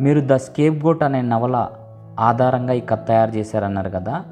మీరు 0.00 0.22
ద 0.26 0.32
స్కేప్ 0.32 0.84
గోట్ 0.84 1.02
అనే 1.02 1.22
నవల 1.22 1.66
ఆధారంగా 2.20 2.72
ఈ 2.72 2.80
కథ 2.80 2.98
తయారు 3.08 3.30
చేశారన్నారు 3.30 3.90
కదా. 3.90 4.24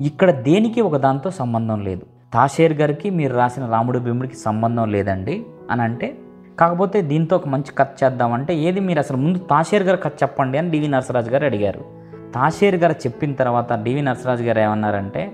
ఇక్కడ 0.00 0.30
దేనికి 0.30 0.80
ఒక 0.80 0.96
దాంతో 0.96 1.30
సంబంధం 1.30 1.84
లేదు? 1.84 2.02
తాషేర్ 2.34 2.72
గారికి 2.72 3.10
మీరు 3.10 3.34
రాసిన 3.34 3.66
రాముడు 3.66 3.98
భీముడికి 3.98 4.36
సంబంధం 4.36 4.92
లేదండి 4.92 5.42
అని 5.70 5.82
అంటే 5.82 6.16
కాకపోతే 6.60 7.02
దీంతో 7.02 7.36
ఒక 7.36 7.48
మంచి 7.48 7.72
కథ 7.78 7.86
చేద్దామంటే 8.04 8.54
ఏది 8.54 8.80
మీరు 8.80 8.98
అసలు 8.98 9.16
ముందు 9.16 9.38
తాషేర్ 9.38 9.82
గారు 9.82 9.96
కథ 9.96 10.12
చెప్పండి 10.22 10.58
అని 10.58 10.70
డివి 10.70 10.88
నరసరాజు 10.88 11.30
గారు 11.30 11.44
అడిగారు. 11.44 11.84
తాషేర్ 12.34 12.76
గారు 12.76 12.92
చెప్పిన 12.92 13.32
తర్వాత 13.32 13.72
డివి 13.72 14.02
నరసరాజు 14.02 14.42
గారు 14.42 14.58
ఏమన్నారంటే 14.58 15.32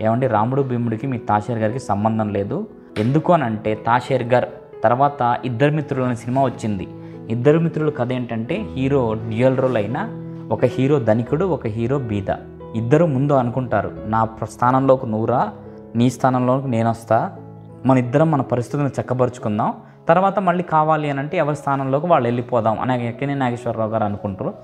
ఏమండి 0.00 0.26
రాముడు 0.26 0.62
భీముడికి 0.62 1.06
మీ 1.06 1.18
తాషేర్ 1.18 1.58
గారికి 1.58 1.78
సంబంధం 1.78 2.28
లేదు. 2.28 2.66
ఎందుకు 2.98 3.32
అని 3.32 3.44
అంటే 3.44 3.74
తాషేర్ 3.74 4.22
గారు 4.22 4.46
తర్వాత 4.84 5.38
ఇద్దరు 5.44 5.70
మిత్రులు 5.70 6.04
అనే 6.04 6.14
సినిమా 6.14 6.44
వచ్చింది. 6.44 6.88
ఇద్దరు 7.30 7.58
మిత్రుల 7.58 7.90
కథ 7.90 8.12
ఏంటంటే 8.12 8.66
హీరో 8.74 9.14
డ్యూయల్ 9.14 9.58
రోల్ 9.58 9.76
అయిన 9.76 10.08
ఒక 10.52 10.64
హీరో 10.64 10.98
ధనికుడు 10.98 11.44
ఒక 11.44 11.66
హీరో 11.66 11.98
బీద. 11.98 12.34
ఇద్దరు 12.76 13.04
ముందు 13.06 13.32
అనుకుంటారు 13.32 13.90
నా 14.06 14.28
స్థానంలోకి 14.44 15.06
నువ్వురా 15.06 15.40
నీ 15.96 16.10
స్థానంలోకి 16.10 16.68
నేను 16.68 16.90
వస్తా 16.90 17.18
మన 17.86 17.98
ఇద్దరం 17.98 18.30
మన 18.30 18.42
పరిస్థితులను 18.42 18.90
చక్కబరుచుకుందాం 19.00 19.72
తర్వాత 20.08 20.38
మళ్ళీ 20.38 20.64
కావాలి 20.64 21.10
అని 21.10 21.18
అంటే 21.18 21.36
ఎవరి 21.36 21.56
స్థానంలోకి 21.56 22.06
వాళ్ళు 22.06 22.26
వెళ్ళిపోదాం 22.26 22.80
అని 22.80 23.08
ఎక్కనే 23.08 23.34
నాగేశ్వరరావు 23.34 23.90
గారు 23.90 24.04
అనుకుంటారు. 24.04 24.54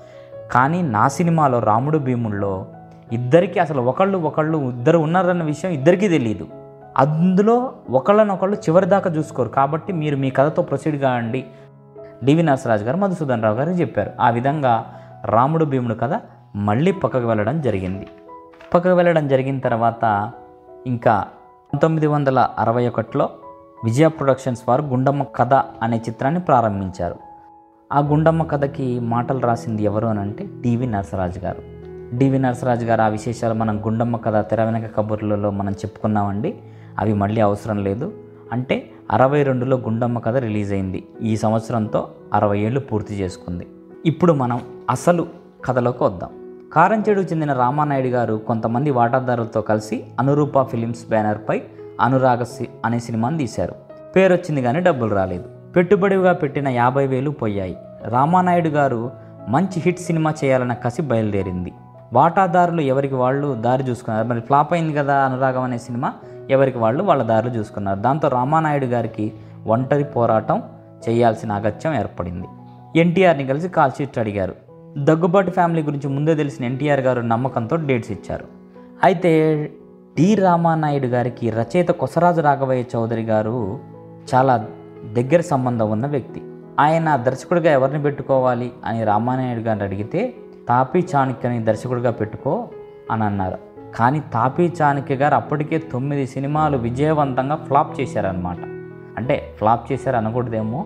కానీ 0.51 0.81
నా 0.81 1.07
సినిమాలో 1.07 1.59
రాముడు 1.59 1.97
భీముల్లో 1.97 2.65
ఇద్దరికి 3.13 3.59
అసలు 3.59 3.81
ఒకళ్ళు 3.81 4.17
ఒకళ్ళు 4.17 4.57
ఇద్దరు 4.57 4.97
ఉన్నారన్న 4.97 5.43
విషయం 5.43 5.71
ఇద్దరికీ 5.71 6.07
తెలియదు 6.07 6.47
అందులో 6.97 7.71
ఒకళ్ళనొకళ్ళు 7.89 8.55
చివరి 8.55 8.85
దాకా 8.85 9.09
చూసుకోరు. 9.09 9.49
కాబట్టి 9.49 9.93
మీరు 9.93 10.17
మీ 10.17 10.29
కథతో 10.29 10.61
ప్రొసీడ్ 10.61 11.01
కావండి 11.01 11.45
డివి 12.23 12.43
నరసరాజు 12.43 12.83
గారు 12.83 12.97
మధుసూదన్ 12.97 13.43
రావు 13.43 13.55
గారికి 13.55 13.81
చెప్పారు. 13.81 14.11
ఆ 14.21 14.29
విధంగా 14.29 14.73
రాముడు 15.25 15.65
భీముడు 15.65 15.93
కథ 15.93 16.13
మళ్ళీ 16.55 16.91
పక్కకు 16.91 17.27
వెళ్ళడం 17.27 17.61
జరిగింది. 17.61 18.07
పక్కకు 18.73 18.95
వెళ్ళడం 18.95 19.27
జరిగిన 19.27 19.59
తర్వాత 19.59 20.31
ఇంకా 20.87 21.25
పంతొమ్మిది 21.73 22.07
వందల 22.07 22.49
అరవై 22.59 22.87
ఒకటిలో 22.87 23.29
విజయ 23.83 24.07
ప్రొడక్షన్స్ 24.07 24.61
వారు 24.67 24.81
గుండమ్మ 24.81 25.23
కథ 25.23 25.53
అనే 25.53 25.97
చిత్రాన్ని 25.97 26.41
ప్రారంభించారు. 26.41 27.15
ఆ 27.93 27.99
గుండమ్మ 27.99 28.43
కథకి 28.43 28.99
మాటలు 28.99 29.39
రాసింది 29.39 29.83
ఎవరు 29.83 30.07
అని 30.07 30.19
అంటే 30.19 30.45
డివి 30.61 30.87
నరసరాజు 30.87 31.39
గారు. 31.39 31.61
డివి 32.17 32.39
నరసరాజు 32.39 32.85
గారు 32.85 33.01
ఆ 33.01 33.07
విశేషాలు 33.07 33.53
మనం 33.53 33.85
గుండమ్మ 33.85 34.17
కథ 34.17 34.49
తెర 34.49 34.63
వెనక 34.63 34.95
కబుర్లలో 34.95 35.51
మనం 35.51 35.71
చెప్పుకున్నామండి. 35.71 36.59
అవి 36.99 37.13
మళ్ళీ 37.13 37.41
అవసరం 37.41 37.83
లేదు. 37.83 38.13
అంటే 38.51 38.91
అరవై 39.11 39.43
రెండులో 39.43 39.77
గుండమ్మ 39.77 40.19
కథ 40.19 40.37
రిలీజ్ 40.37 40.73
అయింది. 40.73 41.07
ఈ 41.21 41.37
సంవత్సరంతో 41.37 42.07
అరవై 42.33 42.59
ఏళ్ళు 42.59 42.79
పూర్తి 42.79 43.15
చేసుకుంది. 43.15 43.67
ఇప్పుడు 44.05 44.33
మనం 44.33 44.61
అసలు 44.89 45.27
కథలోకి 45.65 46.03
వద్దాం. 46.03 46.42
కారంచేడుకు 46.73 47.31
చెందిన 47.31 47.53
రామానాయుడు 47.53 48.07
గారు 48.07 48.41
కొంతమంది 48.47 48.91
వాటాదారులతో 48.91 49.61
కలిసి 49.61 50.03
అనురూప 50.19 50.61
ఫిలిమ్స్ 50.61 51.09
బ్యానర్పై 51.09 51.61
అనురాగ 52.01 52.43
సి- 52.43 52.67
అనే 52.85 52.99
సినిమాని 52.99 53.37
తీశారు. 53.37 53.75
పేరు 54.15 54.33
వచ్చింది 54.33 54.61
కానీ 54.61 54.79
డబ్బులు 54.79 55.15
రాలేదు. 55.15 55.43
పెట్టుబడిగా 55.75 56.33
పెట్టిన 56.33 56.67
యాభై 56.67 57.07
వేలు 57.07 57.29
పోయాయి. 57.29 57.77
రామానాయుడు 58.05 58.67
గారు 58.67 59.11
మంచి 59.47 59.79
హిట్ 59.79 59.99
సినిమా 59.99 60.33
చేయాలన్న 60.43 60.73
కసి 60.73 61.01
బయలుదేరింది. 61.01 61.73
వాటాదారులు 62.13 62.81
ఎవరికి 62.81 63.15
వాళ్ళు 63.15 63.53
దారి 63.53 63.83
చూసుకున్నారు? 63.83 64.27
మరి 64.27 64.41
ఫ్లాప్ 64.41 64.73
అయింది 64.73 64.93
కదా 64.93 65.15
అనురాగం 65.15 65.61
అనే 65.61 65.77
సినిమా? 65.77 66.13
ఎవరికి 66.49 66.77
వాళ్ళు 66.77 67.03
వాళ్ళ 67.03 67.23
దారులు 67.23 67.51
చూసుకున్నారు? 67.51 67.99
దాంతో 67.99 68.27
రామానాయుడు 68.27 68.85
గారికి 68.85 69.33
ఒంటరి 69.67 70.03
పోరాటం 70.03 70.63
చేయాల్సిన 71.09 71.51
అగత్యం 71.51 71.95
ఏర్పడింది. 71.95 72.47
ఎన్టీఆర్ని 72.99 73.47
కలిసి 73.47 73.69
కాల్ 73.69 73.91
షీట్ 73.91 74.17
అడిగారు. 74.17 74.72
దగ్గుబాటు 74.97 75.51
ఫ్యామిలీ 75.51 75.81
గురించి 75.81 76.09
ముందే 76.09 76.35
తెలిసిన 76.35 76.65
ఎన్టీఆర్ 76.65 76.99
గారు 76.99 77.21
నమ్మకంతో 77.21 77.75
డేట్స్ 77.75 78.11
ఇచ్చారు. 78.11 78.45
అయితే 79.03 79.31
డి 80.17 80.35
రామానాయుడు 80.35 81.07
గారికి 81.07 81.49
రచయిత 81.49 81.87
కొసరాజు 81.87 82.41
రాఘవయ్య 82.41 82.83
చౌదరి 82.95 83.21
గారు 83.21 83.79
చాలా 84.33 84.65
దగ్గర 85.13 85.41
సంబంధం 85.41 85.91
ఉన్న 85.91 86.07
వ్యక్తి. 86.07 86.41
ఆయన 86.79 87.15
దర్శకుడిగా 87.15 87.71
ఎవరిని 87.71 88.01
పెట్టుకోవాలి 88.01 88.71
అని 88.85 89.03
రామానాయుడు 89.03 89.61
గారిని 89.61 89.85
అడిగితే 89.85 90.33
తాపీ 90.69 91.07
చాణక్యని 91.15 91.63
దర్శకుడిగా 91.63 92.11
పెట్టుకో 92.11 92.67
అని 93.11 93.23
అన్నారు. 93.23 93.57
కానీ 93.95 94.19
తాపీ 94.33 94.73
చాణక్య 94.81 95.15
గారు 95.15 95.35
అప్పటికే 95.35 95.77
తొమ్మిది 95.77 96.27
సినిమాలు 96.27 96.77
విజయవంతంగా 96.77 97.55
ఫ్లాప్ 97.55 98.01
చేశారనమాట 98.01 98.57
అంటే 99.17 99.55
ఫ్లాప్ 99.57 99.91
చేశారు 99.91 100.15
అనకూడదేమో 100.15 100.85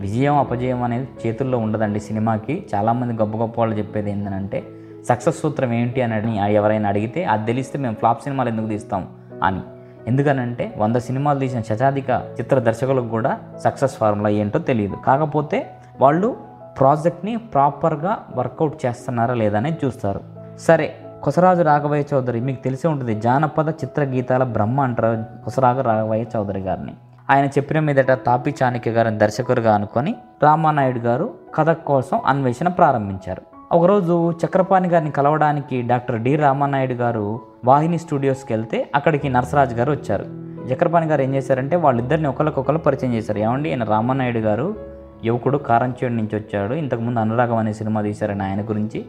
విజయం 0.00 0.38
అపజయం 0.38 0.82
అనేది 0.82 1.08
చేతుల్లో 1.26 1.58
ఉండదండి 1.58 2.00
సినిమాకి. 2.00 2.66
చాలామంది 2.74 3.14
గొప్ప 3.14 3.38
గొప్ప 3.38 3.60
వాళ్ళు 3.60 3.78
చెప్పేది 3.78 4.10
ఏంటంటే 4.10 4.64
సక్సెస్ 5.08 5.40
సూత్రం 5.40 5.72
ఏంటి? 5.72 6.02
అని 6.02 6.54
ఎవరైనా 6.54 6.88
అడిగితే 6.88 7.24
అది 7.24 7.46
తెలిస్తే 7.46 7.78
మేము 7.78 7.94
ఫ్లాప్ 7.94 8.22
సినిమాలు 8.22 8.48
ఎందుకు 8.48 8.66
తీస్తాం? 8.66 9.08
అని. 9.44 9.60
ఎందుకనంటే 10.06 10.74
వంద 10.78 10.96
సినిమాలు 10.96 11.38
తీసిన 11.38 11.60
శతాధిక 11.60 12.10
చిత్ర 12.40 12.58
దర్శకులకు 12.58 13.08
కూడా 13.08 13.38
సక్సెస్ 13.64 13.96
ఫార్ములా 13.96 14.28
ఏంటో 14.28 14.58
తెలియదు. 14.58 14.96
కాకపోతే 15.06 15.70
వాళ్ళు 16.00 16.36
ప్రాజెక్ట్ని 16.78 17.36
ప్రాపర్గా 17.36 18.26
వర్కౌట్ 18.34 18.86
చేస్తున్నారా 18.86 19.34
లేదా 19.34 19.58
అనేది 19.58 19.86
చూస్తారు. 19.86 20.20
సరే 20.58 20.94
కొసరాజు 21.22 21.62
రాఘవయ్య 21.62 22.14
చౌదరి 22.14 22.40
మీకు 22.40 22.62
తెలిసే 22.62 22.88
ఉంటుంది 22.88 23.14
జానపద 23.14 23.68
చిత్ర 23.68 24.04
గీతాల 24.04 24.44
బ్రహ్మ 24.44 24.80
అంటారు 24.80 25.44
కొసరాజు 25.44 25.80
రాఘవయ్య 25.80 26.24
చౌదరి 26.36 26.60
గారిని. 26.60 26.94
ఆయన 27.30 27.46
చెప్పిన 27.46 27.80
మీదట 27.80 28.12
తాపి 28.12 28.54
చాణిక్య 28.62 28.90
గారిని 28.90 29.18
దర్శకుడుగా 29.18 29.74
అనుకొని 29.74 30.14
రామానాయుడు 30.42 30.98
గారు 30.98 31.34
కథ 31.54 31.70
కోసం 31.70 32.20
అన్వేషణ 32.26 32.68
ప్రారంభించారు. 32.68 33.42
ఒకరోజు 33.72 34.32
చక్రపాణి 34.44 34.88
గారిని 34.88 35.10
కలవడానికి 35.10 35.82
డాక్టర్ 35.82 36.20
డి 36.20 36.36
రామానాయుడు 36.36 36.92
గారు 36.92 37.40
వాహిని 37.64 37.98
స్టూడియోస్కి 37.98 38.52
వెళ్తే 38.52 38.90
అక్కడికి 38.94 39.28
నరసరాజు 39.28 39.74
గారు 39.74 39.92
వచ్చారు. 39.92 40.24
చక్రపాణి 40.72 41.06
గారు 41.06 41.22
ఏం 41.22 41.34
చేశారంటే 41.34 41.76
వాళ్ళిద్దరిని 41.76 42.28
ఒకరికొకరు 42.28 42.78
పరిచయం 42.78 43.14
చేశారు. 43.14 43.38
ఏమండి 43.38 43.68
ఈయన 43.68 43.84
రామానాయుడు 43.84 44.38
గారు 44.38 44.76
యువకుడు 45.24 45.58
కారంచేడు 45.58 46.12
నుంచి 46.12 46.36
వచ్చాడు. 46.36 46.74
ఇంతకుముందు 46.74 47.20
అనురాగం 47.20 47.56
అనే 47.56 47.72
సినిమా 47.72 48.02
తీశారని 48.02 48.42
ఆయన 48.42 48.60
గురించి. 48.60 49.04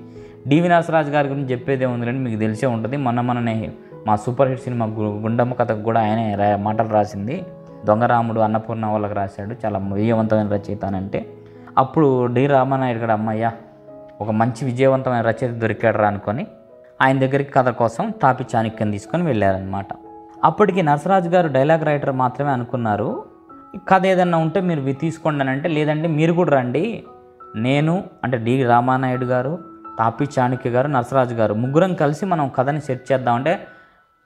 డివి 0.48 0.70
నరసరాజు 0.70 1.12
గారి 1.12 1.28
గురించి 1.28 1.52
చెప్పేదే 1.52 1.86
ఉందిలేండి 1.86 2.30
మీకు 2.30 2.40
తెలిసే 2.40 2.68
ఉంటుంది. 2.68 2.98
మొన్న 2.98 3.22
మననే 3.22 3.72
మా 4.08 4.16
సూపర్ 4.16 4.50
హిట్ 4.50 4.62
సినిమా 4.62 4.86
గు- 4.86 5.24
గుండమ్మ 5.24 5.54
కథకు 5.54 5.82
కూడా 5.82 6.02
ఆయనే 6.02 6.36
రా- 6.36 6.60
మాటలు 6.60 6.90
రాసింది. 6.90 7.44
దొంగరాముడు 7.86 8.40
అన్నపూర్ణ 8.40 8.86
వాళ్ళకి 8.86 9.14
రాశాడు 9.14 9.56
చాలా 9.66 9.80
విజయవంతమైన 9.94 10.48
రచయిత 10.48 10.86
అని 10.86 10.98
అంటే 10.98 11.34
అప్పుడు 11.78 12.26
డి. 12.26 12.48
రామానాయుడు 12.48 13.00
గారు 13.00 13.12
అమ్మయ్య 13.12 13.52
ఒక 14.22 14.32
మంచి 14.32 14.66
విజయవంతమైన 14.66 15.22
రచయిత 15.22 15.52
దొరికాడు 15.52 15.98
రా 15.98 16.08
అనుకొని 16.08 16.48
ఆయన 17.02 17.20
దగ్గరికి 17.20 17.52
కథ 17.52 17.70
కోసం 17.70 18.14
తాపి 18.22 18.46
చాణక్యం 18.56 18.92
తీసుకొని 18.92 19.24
వెళ్ళారనమాట 19.24 19.88
అప్పటికి 20.44 20.82
నరసరాజు 20.82 21.30
గారు 21.30 21.48
డైలాగ్ 21.48 21.86
రైటర్ 21.86 22.12
మాత్రమే 22.12 22.52
అనుకున్నారు 22.52 23.26
కథ 23.90 24.06
ఏదన్నా 24.06 24.38
ఉంటే 24.38 24.62
మీరు 24.62 24.94
తీసుకోండి 24.94 25.42
అని 25.42 25.50
అంటే 25.50 25.70
లేదంటే 25.70 26.08
మీరు 26.08 26.34
కూడా 26.34 26.52
రండి. 26.52 27.04
నేను 27.56 28.04
అంటే 28.24 28.38
డి. 28.38 28.64
రామానాయుడు 28.64 29.26
గారు 29.26 29.60
తాపి 30.00 30.28
చాణక్య 30.40 30.70
గారు 30.70 30.88
నరసరాజు 30.88 31.36
గారు 31.36 31.54
ముగ్గురం 31.54 31.94
కలిసి 31.94 32.26
మనం 32.26 32.52
కథని 32.56 32.82
సెట్ 32.82 33.12
చేద్దామంటే 33.12 33.68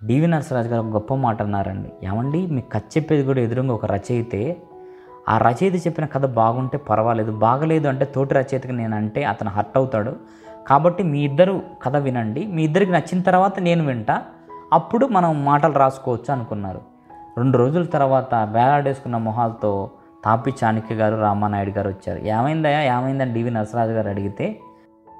డివి 0.06 0.28
నరసరాజు 0.28 0.68
గారు 0.68 0.82
ఒక 0.82 0.94
గొప్ప 0.94 1.14
మాట 1.14 1.42
అన్నారండి. 1.42 2.06
ఏమండి? 2.06 2.48
మీకు 2.48 2.70
కథ 2.70 2.82
చెప్పేది 2.98 3.24
కూడా 3.24 3.42
ఎదురుగా 3.42 3.74
ఒక 3.74 3.86
రచయితే 3.86 4.62
ఆ 5.30 5.38
రచయిత 5.38 5.88
చెప్పిన 5.88 6.06
కథ 6.06 6.26
బాగుంటే 6.26 6.78
పర్వాలేదు 6.78 7.32
బాగలేదు 7.32 7.88
అంటే 7.88 8.06
తోటి 8.06 8.34
రచయితకి 8.34 8.72
నేను 8.72 8.96
అంటే 8.96 9.24
అతను 9.24 9.50
హర్ట్ 9.50 9.78
అవుతాడు. 9.78 10.16
కాబట్టి 10.68 11.04
మీ 11.04 11.20
ఇద్దరు 11.20 11.62
కథ 11.84 11.96
వినండి. 11.96 12.48
మీ 12.48 12.64
ఇద్దరికి 12.64 12.92
నచ్చిన 12.92 13.22
తర్వాత 13.22 13.60
నేను 13.60 13.86
వింటా. 13.86 14.22
అప్పుడు 14.74 15.06
మనం 15.06 15.46
మాటలు 15.46 15.74
రాసుకోవచ్చు 15.74 16.34
అనుకున్నారు. 16.34 16.82
రెండు 17.38 17.58
రోజుల 17.58 17.84
తర్వాత 17.84 18.36
వేలాడేసుకున్న 18.36 19.18
మొహాలతో 19.18 19.92
తాపి 20.26 20.54
చాణక్య 20.64 20.96
గారు 20.96 21.16
రామానాయుడు 21.16 21.70
గారు 21.70 21.90
వచ్చారు. 21.90 22.22
ఏమైందయ్యా? 22.22 22.82
ఏమైందని 22.82 23.34
డివి 23.34 23.52
నరసరాజు 23.52 23.92
గారు 23.92 24.10
అడిగితే 24.10 24.60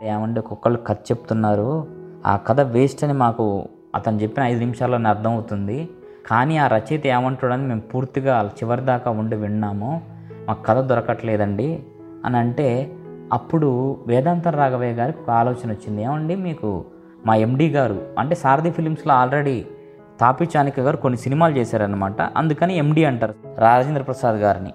ఏమంటే 0.04 0.40
ఒక్కొక్కళ్ళు 0.40 0.80
కథ 0.88 0.96
చెప్తున్నారు. 0.96 1.88
ఆ 2.26 2.36
కథ 2.36 2.62
వేస్ట్ 2.62 3.04
అని 3.04 3.14
మాకు 3.14 3.68
అతను 3.96 4.18
చెప్పిన 4.18 4.44
ఐదు 4.44 4.60
నిమిషాల్లోనే 4.60 5.10
అర్థమవుతుంది. 5.10 5.90
కానీ 6.28 6.58
ఆ 6.58 6.68
రచయిత 6.68 7.08
ఏమంటాడని 7.08 7.64
మేము 7.64 7.82
పూర్తిగా 7.82 8.52
చివరి 8.54 8.82
దాకా 8.82 9.12
ఉండి 9.12 9.36
విన్నాము. 9.36 10.02
మాకు 10.48 10.64
కథ 10.64 10.78
దొరకట్లేదండి 10.78 11.80
అని 12.26 12.38
అంటే 12.38 12.92
అప్పుడు 13.34 13.98
వేదాంతర 14.08 14.58
రాఘవయ్య 14.58 14.94
గారికి 14.94 15.20
ఒక 15.20 15.30
ఆలోచన 15.30 15.72
వచ్చింది. 15.72 16.04
ఏమండి 16.04 16.36
మీకు 16.36 16.86
మా 17.26 17.36
ఎండి 17.36 17.70
గారు 17.70 18.02
అంటే 18.20 18.36
సారథి 18.36 18.72
ఫిలిమ్స్లో 18.72 19.14
ఆల్రెడీ 19.14 19.66
తాపి 20.20 20.48
గారు 20.80 20.98
కొన్ని 20.98 21.20
సినిమాలు 21.20 21.58
చేశారనమాట 21.58 22.22
అందుకని 22.22 22.78
ఎండి 22.78 23.06
అంటారు 23.06 23.34
రాజేంద్ర 23.58 24.02
ప్రసాద్ 24.02 24.36
గారిని. 24.36 24.74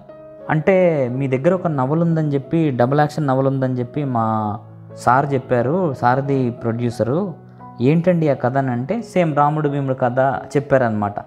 అంటే 0.49 1.07
మీ 1.11 1.27
దగ్గర 1.27 1.53
ఒక 1.53 1.67
నవల 1.67 2.01
ఉందని 2.01 2.27
చెప్పి 2.27 2.71
డబుల్ 2.71 2.99
యాక్షన్ 2.99 3.27
నవల 3.27 3.47
ఉందని 3.47 3.73
చెప్పి 3.73 4.03
మా 4.03 4.59
సార్ 4.95 5.33
చెప్పారు 5.33 5.93
సారథి 5.93 6.49
ప్రొడ్యూసరు. 6.49 7.46
ఏంటండి 7.81 8.29
ఆ 8.29 8.33
కథ 8.33 8.57
అని 8.57 8.71
అంటే 8.71 9.01
సేమ్ 9.01 9.35
రాముడు 9.35 9.69
భీముడు 9.69 9.93
కథ 9.93 10.19
చెప్పారనమాట 10.57 11.19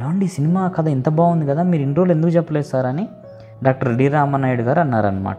ఏమండి 0.00 0.26
సినిమా 0.26 0.68
కథ 0.68 0.88
ఇంత 0.88 1.08
బాగుంది 1.08 1.46
కదా 1.46 1.62
మీరు 1.62 1.82
ఇన్ని 1.82 1.96
రోజులు 1.96 2.12
ఎందుకు 2.12 2.32
చెప్పలేదు 2.32 2.66
సార్ 2.66 2.86
అని 2.86 3.08
డాక్టర్ 3.62 3.96
డి 3.96 4.08
రామనాయుడు 4.08 4.62
గారు 4.62 4.80
అన్నారనమాట 4.80 5.38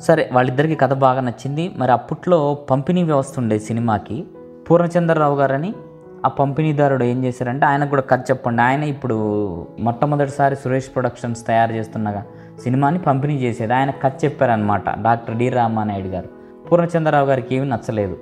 సరే 0.00 0.30
వాళ్ళిద్దరికి 0.32 0.74
కథ 0.74 0.92
బాగా 0.92 1.20
నచ్చింది. 1.20 1.72
మరి 1.76 1.92
అప్పట్లో 1.92 2.54
పంపిణీ 2.54 3.02
వ్యవస్థ 3.02 3.38
ఉండేది 3.38 3.64
సినిమాకి 3.64 4.24
పూర్ణచంద్రరావు 4.70 5.36
గారని 5.36 5.74
ఆ 6.26 6.28
పంపిణీదారుడు 6.28 7.04
ఏం 7.04 7.24
చేశారంటే 7.24 7.66
ఆయనకు 7.66 7.90
కూడా 7.90 8.02
కథ 8.02 8.20
చెప్పండి. 8.20 8.62
ఆయన 8.62 8.82
ఇప్పుడు 8.82 9.14
మొట్టమొదటిసారి 9.80 10.56
సురేష్ 10.56 10.86
ప్రొడక్షన్స్ 10.94 11.46
తయారు 11.46 11.72
చేస్తున్నగా 11.72 12.24
సినిమాని 12.62 12.98
పంపిణీ 12.98 13.34
చేసేది. 13.34 13.74
ఆయన 13.74 13.90
కథ 13.90 14.12
చెప్పారనమాట 14.24 14.98
డాక్టర్ 15.02 15.36
డి 15.36 15.48
రామానాయుడు 15.48 16.08
గారు. 16.08 16.28
పూర్ణచంద్రరావు 16.68 17.26
గారికి 17.26 17.56
ఏమీ 17.56 17.68
నచ్చలేదు. 17.68 18.16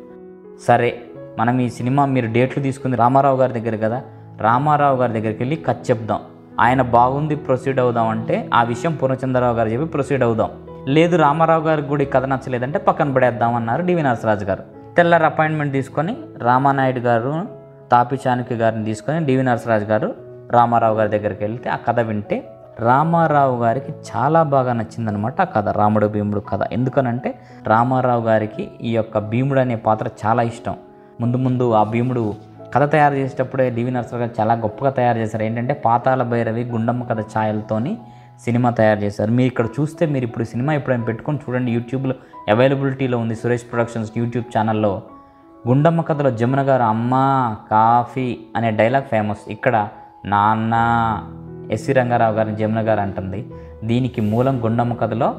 సరే 0.69 1.01
మనం 1.39 1.61
ఈ 1.61 1.71
సినిమా 1.71 2.05
మీరు 2.05 2.33
డేట్లు 2.33 2.63
తీసుకుంది 2.63 2.97
రామారావు 2.97 3.37
గారి 3.37 3.61
దగ్గర 3.61 3.77
కదా? 3.77 4.03
రామారావు 4.39 4.97
గారి 4.97 5.13
దగ్గరికి 5.13 5.39
వెళ్ళి 5.39 5.57
కథ 5.57 5.77
చెప్దాం. 5.91 6.21
ఆయన 6.61 6.83
బాగుంది 6.83 7.37
ప్రొసీడ్ 7.37 7.81
అవుదాం 7.81 8.09
అంటే 8.09 8.51
ఆ 8.55 8.63
విషయం 8.63 8.95
పూర్ణచంద్రరావు 8.95 9.57
గారు 9.57 9.69
చెప్పి 9.69 9.85
ప్రొసీడ్ 9.85 10.23
అవుదాం. 10.23 10.51
లేదు 10.87 11.17
రామారావు 11.17 11.63
గారికి 11.63 11.89
కూడా 11.89 12.03
ఈ 12.03 12.07
కథ 12.07 12.25
నచ్చలేదంటే 12.25 12.79
పక్కన 12.79 13.13
పడేద్దాం 13.13 13.55
అన్నారు 13.55 13.83
డివి 13.83 14.03
నరసరాజు 14.03 14.45
గారు. 14.45 14.63
తెల్లారి 14.97 15.25
అపాయింట్మెంట్ 15.25 15.73
తీసుకొని 15.73 16.17
రామానాయుడు 16.39 16.99
గారు 16.99 17.47
తాపి 17.93 18.19
చాణక్య 18.29 18.57
గారిని 18.57 18.85
తీసుకొని 18.85 19.27
డివి 19.27 19.43
నరసరాజు 19.43 19.85
గారు 19.85 20.15
రామారావు 20.51 20.97
గారి 20.97 21.09
దగ్గరికి 21.09 21.45
వెళ్తే 21.45 21.71
ఆ 21.71 21.77
కథ 21.77 22.01
వింటే 22.01 22.51
రామారావు 22.81 23.63
గారికి 23.63 23.93
చాలా 23.93 24.43
బాగా 24.43 24.73
నచ్చిందనమాట 24.73 25.41
ఆ 25.41 25.45
కథ 25.45 25.69
రాముడు 25.69 26.07
భీముడు 26.07 26.41
కథ. 26.41 26.61
ఎందుకనంటే 26.73 27.39
రామారావు 27.67 28.23
గారికి 28.23 28.69
ఈ 28.83 28.91
యొక్క 28.91 29.19
భీముడు 29.19 29.61
అనే 29.61 29.77
పాత్ర 29.77 30.09
చాలా 30.27 30.43
ఇష్టం. 30.43 30.77
ముందు 31.21 31.37
ముందు 31.37 31.73
ఆ 31.73 31.83
భీముడు 31.83 32.35
కథ 32.75 32.93
తయారు 32.93 33.15
చేసేటప్పుడే 33.15 33.71
డివి 33.71 33.91
నరసరావు 33.91 34.23
గారు 34.23 34.41
చాలా 34.41 34.55
గొప్పగా 34.55 34.91
తయారు 34.91 35.19
చేశారు. 35.19 35.43
ఏంటంటే 35.43 35.75
పాతాల 35.75 36.23
భైరవి 36.23 36.65
గుండమ్మ 36.65 37.05
కథ 37.05 37.21
ఛాయలతోని 37.21 37.99
సినిమా 38.45 38.71
తయారు 38.71 38.99
చేశారు. 38.99 39.31
మీరు 39.31 39.47
ఇక్కడ 39.47 39.67
చూస్తే 39.67 40.07
మీరు 40.07 40.25
ఇప్పుడు 40.25 40.45
సినిమా 40.45 40.73
ఎప్పుడైనా 40.75 41.05
పెట్టుకొని 41.05 41.39
చూడండి. 41.39 41.73
యూట్యూబ్లో 41.73 42.15
అవైలబిలిటీలో 42.49 43.19
ఉంది 43.19 43.35
సురేష్ 43.35 43.65
ప్రొడక్షన్స్ 43.73 44.13
యూట్యూబ్ 44.17 44.59
ఛానల్లో. 44.59 45.03
గుండమ్మ 45.69 46.01
కథలో 46.01 46.31
జమున 46.31 46.61
గారు 46.61 46.83
అమ్మ 46.83 47.13
కాఫీ 47.71 48.39
అనే 48.57 48.71
డైలాగ్ 48.71 49.05
ఫేమస్. 49.05 49.51
ఇక్కడ 49.51 49.89
నాన్న 50.25 50.75
ఎస్వి 51.71 51.95
రంగారావు 51.95 52.35
గారిని 52.35 52.57
జమున 52.57 52.81
గారు 52.81 53.01
అంటుంది. 53.01 53.47
దీనికి 53.85 54.21
మూలం 54.21 54.65
గుండమ్మ 54.65 54.95
కథలో 54.95 55.35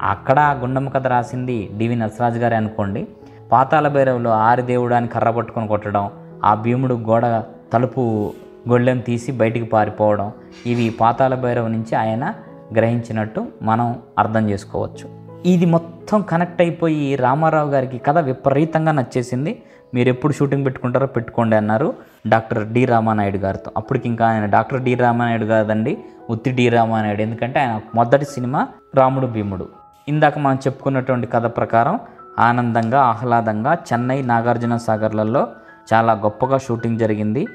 అక్కడ 0.00 0.58
గుండమ్మ 0.60 0.88
కథ 0.88 1.06
రాసింది 1.06 1.70
డివి 1.78 1.96
నరసరాజు 1.96 2.38
గారే 2.38 2.56
అనుకోండి. 2.56 3.06
పాతాల 3.52 3.88
భైరవులో 3.88 4.30
ఆరిదేవుడు 4.30 4.94
అని 4.94 5.08
కర్ర 5.08 5.30
పట్టుకొని 5.30 5.68
కొట్టడం 5.68 6.10
ఆ 6.44 6.54
భీముడు 6.54 6.94
గోడ 6.94 7.42
తలుపు 7.72 8.32
గొళ్ళెం 8.68 8.98
తీసి 8.98 9.32
బయటికి 9.32 9.66
పారిపోవడం 9.66 10.32
ఇవి 10.66 10.90
పాతాల 11.00 11.34
భైరవ 11.34 11.66
నుంచి 11.66 11.94
ఆయన 11.94 12.34
గ్రహించినట్టు 12.76 13.46
మనం 13.62 13.98
అర్థం 14.18 14.50
చేసుకోవచ్చు. 14.50 15.20
ఇది 15.46 15.66
మొత్తం 15.66 16.22
కనెక్ట్ 16.22 16.62
అయిపోయి 16.62 17.16
రామారావు 17.16 17.70
గారికి 17.70 17.98
కథ 17.98 18.18
విపరీతంగా 18.18 18.92
నచ్చేసింది. 18.92 19.62
మీరు 19.94 20.08
ఎప్పుడు 20.08 20.32
షూటింగ్ 20.32 20.64
పెట్టుకుంటారో 20.64 21.06
పెట్టుకోండి 21.06 21.56
అన్నారు 21.56 21.94
డాక్టర్ 22.28 22.68
డి 22.68 22.84
రామానాయుడు 22.84 23.36
గారితో. 23.36 23.70
అప్పటికి 23.76 24.08
ఇంకా 24.08 24.26
ఆయన 24.26 24.46
డాక్టర్ 24.46 24.80
డి 24.80 24.94
రామానాయుడు 24.94 25.44
కాదండి 25.44 25.98
ఉత్తి 26.30 26.50
డి 26.50 26.68
రామానాయుడు. 26.68 27.22
ఎందుకంటే 27.22 27.60
ఆయన 27.60 27.80
మొదటి 27.94 28.24
సినిమా 28.24 28.68
రాముడు 28.94 29.26
భీముడు. 29.26 29.68
ఇందాక 30.08 30.38
మనం 30.38 30.56
చెప్పుకున్నటువంటి 30.56 31.26
కథ 31.26 31.46
ప్రకారం 31.46 32.00
ఆనందంగా 32.38 33.00
ఆహ్లాదంగా 33.00 33.74
చెన్నై 33.74 34.22
నాగార్జున 34.22 34.76
సాగర్లలో 34.76 35.48
చాలా 35.94 36.12
గొప్పగా 36.12 36.58
షూటింగ్ 36.58 36.98
జరిగింది 36.98 37.46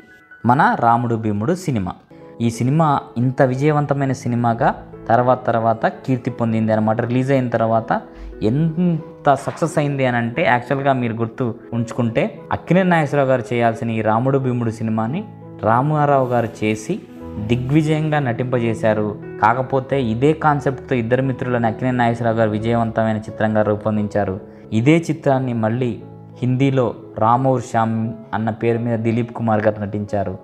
మన 0.46 0.76
రాముడు 0.80 1.16
భీముడు 1.16 1.56
సినిమా. 1.56 1.94
ఈ 2.42 2.50
సినిమా 2.50 3.00
ఇంత 3.18 3.42
విజయవంతమైన 3.42 4.12
సినిమాగా 4.12 4.76
తర్వాత 5.10 5.46
తర్వాత 5.46 5.86
కీర్తి 5.86 6.32
పొందింది 6.32 6.74
అనమాట 6.74 7.02
రిలీజ్ 7.02 7.32
అయిన 7.32 7.50
తర్వాత 7.50 8.02
ఎంత 8.44 9.34
సక్సెస్ 9.34 9.78
అయింది 9.78 10.06
అని 10.06 10.18
అంటే 10.18 10.44
యాక్చువల్గా 10.44 10.94
మీరు 10.94 11.14
గుర్తు 11.14 11.56
ఉంచుకుంటే 11.74 12.40
అక్కినే 12.52 12.84
నాగేశ్వరరావు 12.84 13.30
గారు 13.30 13.44
చేయాల్సిన 13.54 13.90
ఈ 13.90 14.02
రాముడు 14.02 14.38
భీముడు 14.38 14.72
సినిమాని 14.72 15.24
రామారావు 15.64 16.28
గారు 16.28 16.50
చేసి 16.64 17.00
దిగ్విజయంగా 17.38 18.20
నటింపజేశారు. 18.20 19.16
కాకపోతే 19.42 20.04
ఇదే 20.04 20.34
కాన్సెప్ట్తో 20.34 20.96
ఇద్దరు 20.96 21.22
మిత్రులను 21.22 21.68
అక్కినే 21.68 21.92
నాగేశ్వరరావు 21.92 22.38
గారు 22.38 22.50
విజయవంతమైన 22.50 23.18
చిత్రంగా 23.18 23.62
రూపొందించారు. 23.62 24.55
ఇదే 24.74 24.98
చిత్రాన్ని 24.98 25.54
మళ్ళీ 25.54 26.04
హిందీలో 26.38 26.96
రామౌర్ 27.20 27.62
శ్యామ్ 27.62 28.14
అన్న 28.34 28.50
పేరు 28.50 28.80
మీద 28.80 29.00
దిలీప్ 29.00 29.34
కుమార్ 29.34 29.64
గారు 29.64 29.82
నటించారు. 29.82 30.38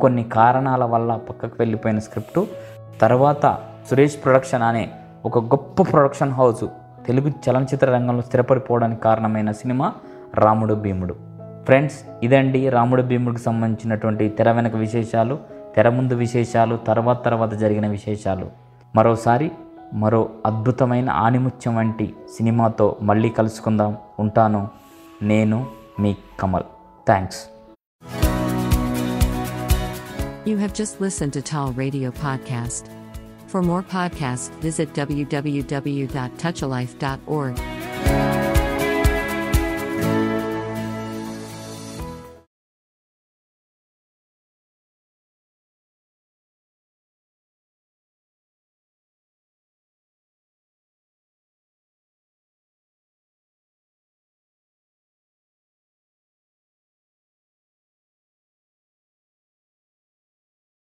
కొన్ని 0.00 0.24
కారణాల 0.24 0.84
వల్ల 0.84 1.16
పక్కకు 1.16 1.56
వెళ్ళిపోయిన 1.58 1.98
స్క్రిప్టు. 1.98 2.46
తర్వాత 3.00 3.58
సురేష్ 3.90 4.16
ప్రొడక్షన్ 4.24 4.62
అనే 4.62 4.90
ఒక 5.24 5.38
గొప్ప 5.38 5.82
ప్రొడక్షన్ 5.82 6.32
హౌస్ 6.32 6.64
తెలుగు 7.06 7.28
చలనచిత్ర 7.28 7.90
రంగంలో 7.90 8.22
స్థిరపడిపోవడానికి 8.22 9.00
కారణమైన 9.00 9.50
సినిమా 9.50 9.92
రాముడు 10.34 10.74
భీముడు. 10.74 11.14
ఫ్రెండ్స్ 11.64 11.96
ఇదండి 12.22 12.68
రాముడు 12.68 13.02
భీముడికి 13.02 13.42
సంబంధించినటువంటి 13.42 14.28
తెర 14.28 14.52
వెనక 14.52 14.76
విశేషాలు 14.76 15.38
తెర 15.76 15.88
ముందు 15.88 16.14
విశేషాలు 16.14 16.76
తర్వాత 16.76 17.24
తర్వాత 17.24 17.54
జరిగిన 17.54 17.86
విశేషాలు. 17.86 18.46
మరోసారి 18.96 19.50
మరో 19.94 20.30
అద్భుతమైన 20.46 21.10
ఆనిముత్యం 21.10 21.76
వంటి 21.76 22.14
సినిమాతో 22.36 22.96
మళ్ళీ 23.02 23.30
కలుసుకుందాం 23.30 23.96
ఉంటాను 24.18 24.68
నేను 25.22 25.66
మీ 26.00 26.16
Kamal 26.40 26.64
thanks 27.06 27.48
You 30.48 30.56
have 30.56 30.74
just 30.74 31.00
listened 31.00 31.32
to 31.32 31.42
Tall 31.42 31.72
Radio 31.74 32.12
Podcast. 32.16 32.84
For 33.48 33.62
more 33.62 33.82
podcasts, 33.94 34.50
visit 34.60 34.94
www.touchalife.org. 34.94 37.75